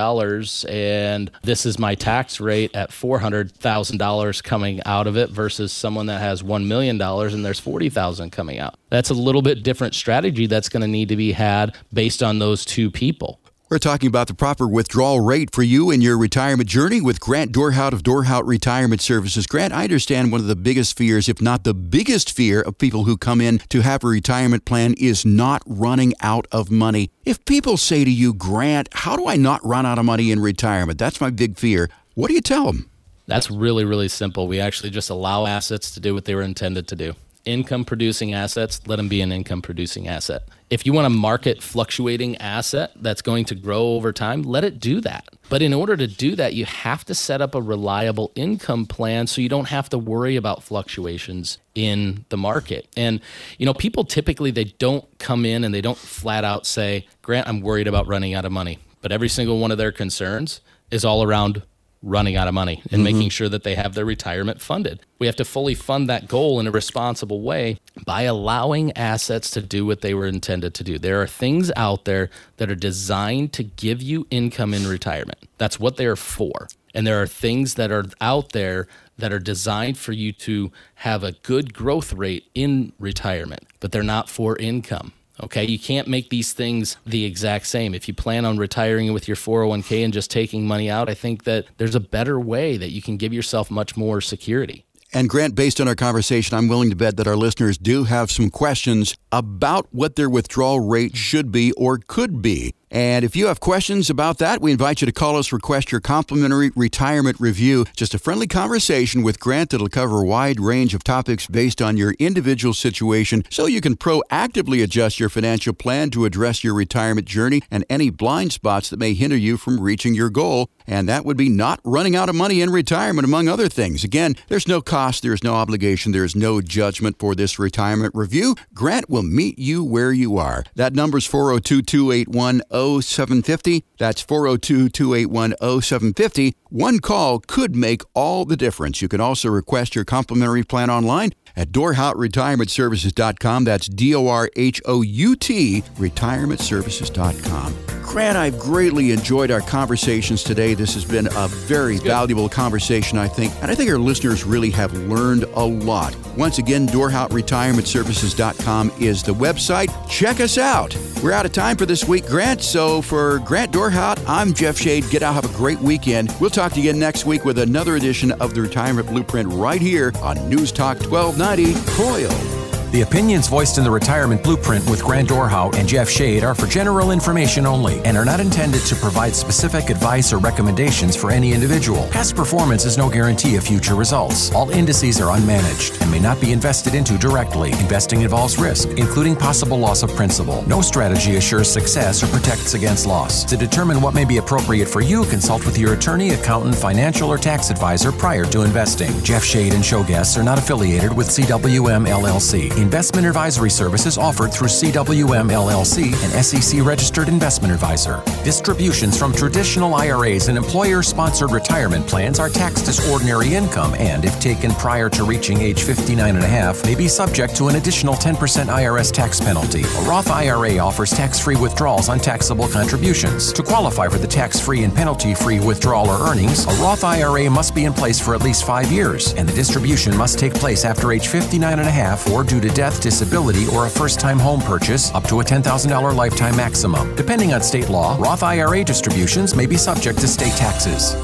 and 0.68 1.32
this 1.43 1.68
is 1.68 1.78
my 1.78 1.93
tax 1.93 2.39
rate 2.39 2.76
at 2.76 2.89
$400,000 2.89 4.43
coming 4.43 4.82
out 4.88 5.06
of 5.06 5.16
it 5.16 5.30
versus 5.30 5.72
someone 5.72 6.08
that 6.08 6.22
has 6.22 6.41
$1 6.41 6.66
million 6.66 6.99
and 6.99 7.45
there's 7.45 7.60
40,000 7.60 8.32
coming 8.32 8.58
out? 8.58 8.74
That's 8.89 9.12
a 9.12 9.14
little 9.14 9.43
bit 9.43 9.62
different 9.62 9.93
strategy 9.93 10.47
that's 10.47 10.70
going 10.70 10.82
to 10.82 10.88
need 10.88 11.10
to 11.10 11.16
be 11.16 11.34
had 11.34 11.76
based 11.93 12.24
on 12.24 12.39
those 12.39 12.66
two 12.66 12.89
people. 12.89 13.39
We're 13.68 13.80
talking 13.80 14.05
about 14.05 14.28
the 14.28 14.36
proper 14.36 14.68
withdrawal 14.68 15.22
rate 15.22 15.49
for 15.51 15.63
you 15.63 15.89
in 15.89 15.99
your 15.99 16.20
retirement 16.20 16.70
journey 16.70 17.01
with 17.01 17.20
Grant 17.20 17.51
Dorhout 17.51 17.93
of 17.93 18.03
Dorhout 18.03 18.45
Retirement 18.45 19.01
Services. 19.01 19.47
Grant, 19.47 19.74
I 19.74 19.86
understand 19.86 20.32
one 20.32 20.39
of 20.39 20.45
the 20.45 20.55
biggest 20.55 20.95
fears, 20.95 21.28
if 21.28 21.41
not 21.41 21.63
the 21.63 21.74
biggest 21.74 22.32
fear, 22.32 22.61
of 22.61 22.78
people 22.78 23.05
who 23.05 23.18
come 23.18 23.41
in 23.41 23.57
to 23.70 23.82
have 23.82 24.03
a 24.03 24.07
retirement 24.07 24.66
plan 24.66 24.93
is 24.99 25.26
not 25.26 25.63
running 25.66 26.13
out 26.22 26.45
of 26.51 26.70
money. 26.70 27.09
If 27.26 27.43
people 27.45 27.76
say 27.78 28.05
to 28.05 28.11
you, 28.11 28.36
Grant, 28.36 28.88
how 28.91 29.18
do 29.18 29.28
I 29.28 29.36
not 29.36 29.66
run 29.66 29.88
out 29.88 29.97
of 29.97 30.05
money 30.05 30.30
in 30.30 30.39
retirement? 30.41 30.99
That's 30.99 31.20
my 31.20 31.32
big 31.32 31.57
fear. 31.57 31.89
What 32.13 32.28
do 32.28 32.36
you 32.36 32.41
tell 32.41 32.68
them? 32.68 32.88
That's 33.26 33.49
really, 33.49 33.84
really 33.84 34.09
simple. 34.09 34.47
We 34.47 34.59
actually 34.59 34.91
just 34.91 35.09
allow 35.09 35.47
assets 35.47 35.89
to 35.95 35.99
do 35.99 36.13
what 36.13 36.26
they 36.26 36.36
were 36.36 36.43
intended 36.43 36.88
to 36.89 36.95
do 36.95 37.16
income 37.45 37.86
producing 37.86 38.34
assets, 38.34 38.82
let 38.88 38.97
them 38.97 39.07
be 39.07 39.22
an 39.22 39.32
income 39.32 39.61
producing 39.61 40.07
asset. 40.07 40.43
If 40.70 40.84
you 40.86 40.93
want 40.93 41.05
a 41.05 41.11
market 41.11 41.61
fluctuating 41.61 42.38
asset 42.38 42.91
that's 42.95 43.22
going 43.22 43.45
to 43.45 43.55
grow 43.55 43.89
over 43.89 44.11
time, 44.11 44.41
let 44.41 44.63
it 44.63 44.80
do 44.80 44.99
that. 45.01 45.28
But 45.47 45.61
in 45.61 45.74
order 45.74 45.95
to 45.95 46.07
do 46.07 46.36
that, 46.38 46.55
you 46.55 46.66
have 46.66 47.05
to 47.05 47.13
set 47.13 47.39
up 47.39 47.53
a 47.53 47.61
reliable 47.61 48.32
income 48.34 48.88
plan 48.88 49.28
so 49.28 49.41
you 49.41 49.49
don't 49.49 49.68
have 49.68 49.89
to 49.89 49.97
worry 49.99 50.36
about 50.36 50.63
fluctuations 50.63 51.59
in 51.76 52.26
the 52.30 52.38
market. 52.38 52.88
And 52.97 53.20
you 53.59 53.66
know, 53.68 53.76
people 53.76 54.05
typically 54.05 54.49
they 54.49 54.63
don't 54.63 55.05
come 55.20 55.45
in 55.45 55.63
and 55.63 55.74
they 55.74 55.82
don't 55.82 55.97
flat 55.97 56.43
out 56.43 56.66
say, 56.66 57.05
"Grant, 57.22 57.47
I'm 57.47 57.61
worried 57.61 57.88
about 57.88 58.07
running 58.07 58.34
out 58.34 58.45
of 58.45 58.51
money." 58.51 58.80
But 59.01 59.11
every 59.11 59.30
single 59.30 59.59
one 59.59 59.70
of 59.70 59.78
their 59.78 59.91
concerns 59.91 60.61
is 60.89 61.05
all 61.05 61.22
around 61.22 61.61
running 62.06 62.38
out 62.38 62.47
of 62.47 62.53
money 62.53 62.82
and 62.84 62.91
mm-hmm. 62.91 63.03
making 63.03 63.30
sure 63.30 63.49
that 63.49 63.64
they 63.64 63.76
have 63.76 63.95
their 63.95 64.06
retirement 64.06 64.62
funded. 64.62 65.01
We 65.20 65.26
have 65.26 65.36
to 65.38 65.45
fully 65.45 65.74
fund 65.74 66.08
that 66.08 66.28
goal 66.28 66.60
in 66.60 66.68
a 66.68 66.72
responsible 66.72 67.41
way 67.41 67.80
by 68.06 68.22
allowing 68.22 68.95
assets 68.95 69.49
to 69.51 69.62
do 69.62 69.86
what 69.86 70.01
they 70.01 70.14
were 70.14 70.28
intended 70.28 70.74
to 70.76 70.84
do. 70.84 70.99
There 70.99 71.22
are 71.22 71.28
things 71.28 71.72
out 71.76 72.06
there 72.06 72.30
that 72.58 72.70
are 72.70 72.76
designed 72.76 73.51
to 73.53 73.64
give 73.64 74.01
you 74.01 74.28
income 74.30 74.74
in 74.74 74.88
retirement. 74.88 75.39
That's 75.58 75.80
what 75.80 75.97
they're 75.97 76.16
for. 76.16 76.68
And 76.93 77.06
there 77.06 77.22
are 77.22 77.28
things 77.28 77.74
that 77.74 77.91
are 77.91 78.06
out 78.22 78.51
there 78.51 78.88
that 79.18 79.34
are 79.34 79.39
designed 79.39 79.97
for 79.97 80.12
you 80.12 80.32
to 80.32 80.72
have 80.95 81.24
a 81.24 81.34
good 81.34 81.74
growth 81.74 82.14
rate 82.14 82.45
in 82.53 82.93
retirement, 82.99 83.64
but 83.80 83.91
they're 83.91 84.03
not 84.03 84.30
for 84.30 84.58
income. 84.58 85.12
Okay, 85.44 85.66
you 85.66 85.78
can't 85.78 86.08
make 86.08 86.30
these 86.30 86.54
things 86.54 86.98
the 87.06 87.26
exact 87.26 87.68
same. 87.68 87.94
If 87.94 88.08
you 88.08 88.14
plan 88.14 88.46
on 88.46 88.58
retiring 88.58 89.12
with 89.12 89.28
your 89.28 89.36
401k 89.36 90.04
and 90.04 90.14
just 90.14 90.32
taking 90.32 90.66
money 90.66 90.90
out, 90.90 91.10
I 91.10 91.14
think 91.14 91.44
that 91.44 91.66
there's 91.78 91.96
a 91.96 92.00
better 92.00 92.40
way 92.40 92.78
that 92.78 92.92
you 92.92 93.02
can 93.02 93.18
give 93.18 93.34
yourself 93.34 93.70
much 93.70 93.98
more 93.98 94.22
security. 94.22 94.86
And 95.14 95.30
Grant, 95.30 95.56
based 95.56 95.80
on 95.80 95.88
our 95.88 95.96
conversation, 95.96 96.58
I'm 96.58 96.68
willing 96.68 96.90
to 96.90 96.96
bet 96.96 97.16
that 97.18 97.28
our 97.28 97.38
listeners 97.38 97.78
do 97.78 98.04
have 98.04 98.30
some 98.30 98.50
questions 98.50 99.16
about 99.32 99.88
what 99.92 100.18
their 100.18 100.30
withdrawal 100.30 100.82
rate 100.82 101.16
should 101.16 101.52
be 101.52 101.72
or 101.74 101.98
could 101.98 102.42
be. 102.42 102.74
And 102.92 103.26
if 103.26 103.36
you 103.36 103.48
have 103.48 103.60
questions 103.60 104.10
about 104.10 104.38
that, 104.38 104.62
we 104.62 104.72
invite 104.72 105.02
you 105.02 105.06
to 105.06 105.12
call 105.12 105.38
us, 105.38 105.52
request 105.52 105.92
your 105.92 106.02
complimentary 106.02 106.72
retirement 106.76 107.40
review. 107.40 107.86
Just 107.96 108.14
a 108.14 108.20
friendly 108.20 108.48
conversation 108.48 109.24
with 109.24 109.40
Grant 109.40 109.72
that'll 109.72 109.90
cover 109.90 110.22
a 110.22 110.26
wide 110.26 110.60
range 110.60 110.94
of 110.94 111.04
topics 111.04 111.48
based 111.48 111.82
on 111.82 111.98
your 111.98 112.14
individual 112.20 112.74
situation 112.74 113.44
so 113.50 113.66
you 113.66 113.82
can 113.82 113.96
proactively 113.96 114.84
adjust 114.84 115.20
your 115.20 115.30
financial 115.30 115.74
plan 115.74 116.10
to 116.12 116.26
address 116.26 116.64
your 116.64 116.74
retirement 116.74 117.28
journey 117.28 117.62
and 117.72 117.86
any 117.90 118.10
blind 118.10 118.54
spots 118.54 118.90
that 118.90 119.00
may 119.00 119.14
hinder 119.14 119.38
you 119.38 119.58
from 119.58 119.80
reaching 119.80 120.14
your 120.14 120.30
goal. 120.30 120.70
And 120.88 121.10
that 121.10 121.26
would 121.26 121.38
be 121.38 121.50
not 121.50 121.80
running 121.84 122.16
out 122.16 122.30
of 122.30 122.36
money 122.36 122.62
in 122.62 122.70
retirement, 122.70 123.26
among 123.26 123.48
other 123.48 123.68
things. 123.68 124.04
Again, 124.04 124.36
there's 124.48 124.68
no 124.68 124.82
cost, 124.82 125.24
there's 125.24 125.44
no 125.44 125.56
obligation, 125.56 126.12
there's 126.12 126.36
no 126.36 126.62
judgment 126.62 127.18
for 127.18 127.34
this 127.34 127.58
retirement 127.58 128.14
review. 128.14 128.56
Grant 128.74 129.10
will 129.10 129.24
meet 129.24 129.58
you 129.58 129.84
where 129.84 130.12
you 130.12 130.38
are. 130.38 130.64
That 130.76 130.94
number's 130.94 131.26
402 131.26 131.82
281 131.82 132.62
0750. 133.02 133.84
That's 133.98 134.22
402 134.22 134.90
281 134.90 135.56
0750. 135.82 136.56
One 136.70 137.00
call 137.00 137.40
could 137.40 137.76
make 137.76 138.02
all 138.14 138.46
the 138.46 138.58
difference. 138.58 139.02
You 139.02 139.08
can 139.08 139.22
also 139.22 139.50
request 139.50 139.96
your 139.96 140.06
complimentary 140.06 140.64
plan 140.64 140.90
online 140.90 141.32
at 141.56 141.72
dorhoutretirementservices.com. 141.72 143.64
That's 143.64 143.88
D 143.88 144.14
O 144.14 144.28
R 144.28 144.50
H 144.56 144.82
O 144.86 145.02
U 145.02 145.36
T, 145.36 145.82
retirementservices.com. 145.96 147.76
Grant, 148.04 148.38
I've 148.38 148.60
greatly 148.60 149.12
enjoyed 149.12 149.52
our 149.52 149.62
conversations 149.62 150.44
today. 150.44 150.74
This 150.74 150.94
has 150.94 151.04
been 151.04 151.28
a 151.28 151.48
very 151.48 151.98
valuable 151.98 152.48
conversation, 152.48 153.18
I 153.18 153.28
think, 153.28 153.52
and 153.62 153.70
I 153.72 153.76
think 153.76 153.90
our 153.90 153.98
listeners 153.98 154.44
really 154.46 154.70
have 154.72 154.94
learned 154.94 155.44
a 155.44 155.66
lot. 155.66 156.16
Once 156.38 156.58
again, 156.58 156.88
dorhoutretirementservices.com 156.88 158.92
is 159.00 159.24
the 159.24 159.34
website. 159.34 160.10
Check 160.10 160.40
us 160.40 160.58
out. 160.58 160.98
We're 161.22 161.34
out 161.34 161.46
of 161.46 161.52
time 161.52 161.76
for 161.78 161.86
this 161.86 162.06
week, 162.06 162.26
Grant. 162.28 162.62
So 162.66 163.01
for 163.01 163.39
Grant 163.39 163.72
Dorhout, 163.72 164.22
I'm 164.28 164.51
Jeff 164.51 164.78
Shade. 164.78 165.07
Get 165.09 165.22
out, 165.22 165.36
have 165.36 165.45
a 165.45 165.55
great 165.55 165.80
weekend. 165.80 166.36
We'll 166.41 166.49
talk 166.49 166.74
to 166.74 166.82
you 166.82 166.89
again 166.89 166.99
next 166.99 167.26
week 167.26 167.45
with 167.45 167.59
another 167.59 167.95
edition 167.95 168.32
of 168.34 168.55
the 168.55 168.61
Retirement 168.61 169.07
Blueprint 169.07 169.53
right 169.53 169.80
here 169.80 170.11
on 170.22 170.49
News 170.49 170.72
Talk 170.72 170.97
1290 171.09 171.74
KOIL. 171.91 172.55
The 172.96 173.02
opinions 173.02 173.50
voiced 173.50 173.78
in 173.78 173.84
the 173.84 173.91
Retirement 173.91 174.41
Blueprint 174.41 174.89
with 174.89 175.04
Grant 175.04 175.28
Dorhout 175.28 175.76
and 175.76 175.86
Jeff 175.86 176.10
Shade 176.10 176.46
are 176.46 176.56
for 176.56 176.66
general 176.66 177.12
information 177.12 177.66
only 177.66 178.00
and 178.06 178.16
are 178.16 178.24
not 178.24 178.39
intended 178.39 178.80
to 178.84 178.96
provide 178.96 179.36
specific 179.36 179.89
advice 179.89 180.32
or 180.32 180.38
recommendations 180.38 181.14
for 181.14 181.30
any 181.30 181.52
individual. 181.52 182.08
Past 182.10 182.38
performance 182.38 182.86
is 182.86 182.98
no 182.98 183.10
guarantee 183.10 183.58
of 183.58 183.66
future 183.66 183.96
results. 183.96 184.50
All 184.54 184.70
indices 184.70 185.20
are 185.20 185.38
unmanaged 185.38 186.00
and 186.00 186.10
may 186.10 186.22
not 186.22 186.39
be 186.39 186.54
invested 186.54 186.96
into 186.96 187.18
directly. 187.18 187.74
Investing 187.74 188.22
involves 188.22 188.58
risk, 188.58 188.88
including 188.91 189.36
possible 189.36 189.78
loss 189.78 190.02
of 190.02 190.16
principal. 190.16 190.64
No 190.66 190.80
strategy 190.80 191.36
assures 191.36 191.70
success 191.70 192.24
or 192.24 192.28
protects 192.28 192.76
against 192.76 193.06
loss. 193.06 193.43
To 193.43 193.58
determine 193.58 194.00
what 194.00 194.14
may 194.14 194.24
be 194.24 194.38
appropriate 194.38 194.88
for 194.88 195.02
you, 195.02 195.26
consult 195.26 195.66
with 195.66 195.78
your 195.78 195.96
attorney, 195.96 196.30
accountant, 196.30 196.76
financial, 196.76 197.30
or 197.30 197.38
tax 197.38 197.72
advisor 197.72 198.14
prior 198.14 198.46
to 198.46 198.62
investing. 198.62 199.12
Jeff 199.22 199.43
Shade 199.43 199.74
and 199.74 199.84
show 199.84 200.02
guests 200.02 200.38
are 200.38 200.43
not 200.43 200.58
affiliated 200.58 201.14
with 201.14 201.28
CWM 201.28 202.08
LLC 202.08 202.72
investment 202.86 203.26
advisory 203.26 203.72
services 203.72 204.16
offered 204.16 204.54
through 204.54 204.68
CWM 204.68 205.50
LLC, 205.50 206.14
an 206.24 206.44
SEC 206.44 206.86
registered 206.86 207.28
investment 207.28 207.74
advisor. 207.74 208.22
Distributions 208.44 209.18
from 209.18 209.34
traditional 209.34 209.96
IRAs 209.96 210.50
and 210.50 210.56
employer 210.56 211.02
sponsored 211.02 211.52
retirement 211.52 212.06
plans 212.06 212.40
are 212.40 212.48
taxed 212.48 212.88
as 212.88 213.00
ordinary 213.10 213.56
income 213.56 213.96
and, 213.96 214.24
if 214.24 214.40
taken 214.40 214.70
prior 214.74 215.10
to 215.10 215.24
reaching 215.24 215.62
age 215.62 215.82
59 215.82 216.36
and 216.36 216.46
a 216.46 216.48
half, 216.48 216.86
may 216.86 216.94
be 216.94 217.08
subject 217.08 217.56
to 217.56 217.70
an 217.70 217.76
additional 217.76 218.14
10% 218.14 218.36
IRS 218.68 219.12
tax 219.12 219.40
penalty. 219.40 219.82
A 219.82 220.02
Roth 220.08 220.30
IRA 220.30 220.78
offers 220.78 221.10
tax 221.10 221.40
free 221.40 221.56
withdrawals 221.56 222.08
on 222.08 222.20
taxable 222.20 222.68
contributions. 222.68 223.52
To 223.54 223.64
qualify 223.64 224.10
for 224.10 224.20
the 224.20 224.28
tax 224.28 224.60
free 224.60 224.84
and 224.84 224.94
penalty 224.94 225.34
free 225.34 225.60
withdrawal 225.60 226.08
or 226.08 226.30
earnings, 226.30 226.66
a 226.66 226.74
Roth 226.84 227.04
IRA 227.04 227.50
must 227.50 227.74
be 227.74 227.86
in 227.86 227.94
place 227.94 228.20
for 228.20 228.36
at 228.36 228.44
least 228.44 228.64
five 228.64 228.92
years, 228.92 229.34
and 229.34 229.50
the 229.50 229.54
distribution 229.54 230.16
must 230.16 230.38
take 230.38 230.54
place 230.54 230.86
after 230.86 231.12
age 231.12 231.28
59 231.30 231.80
and 231.80 231.88
a 231.88 231.92
half 231.92 232.30
or 232.30 232.44
due 232.44 232.62
to 232.62 232.75
death, 232.76 233.02
disability, 233.02 233.66
or 233.68 233.88
a 233.88 233.90
first 233.90 234.20
time 234.20 234.38
home 234.38 234.62
purchase 234.62 235.12
up 235.16 235.24
to 235.30 235.40
a 235.40 235.44
$10,000 235.44 236.16
lifetime 236.16 236.56
maximum. 236.56 237.16
Depending 237.16 237.54
on 237.54 237.62
state 237.62 237.90
law, 237.90 238.16
Roth 238.20 238.44
IRA 238.44 238.84
distributions 238.84 239.56
may 239.56 239.66
be 239.66 239.78
subject 239.78 240.20
to 240.20 240.28
state 240.28 240.54
taxes. 240.54 241.16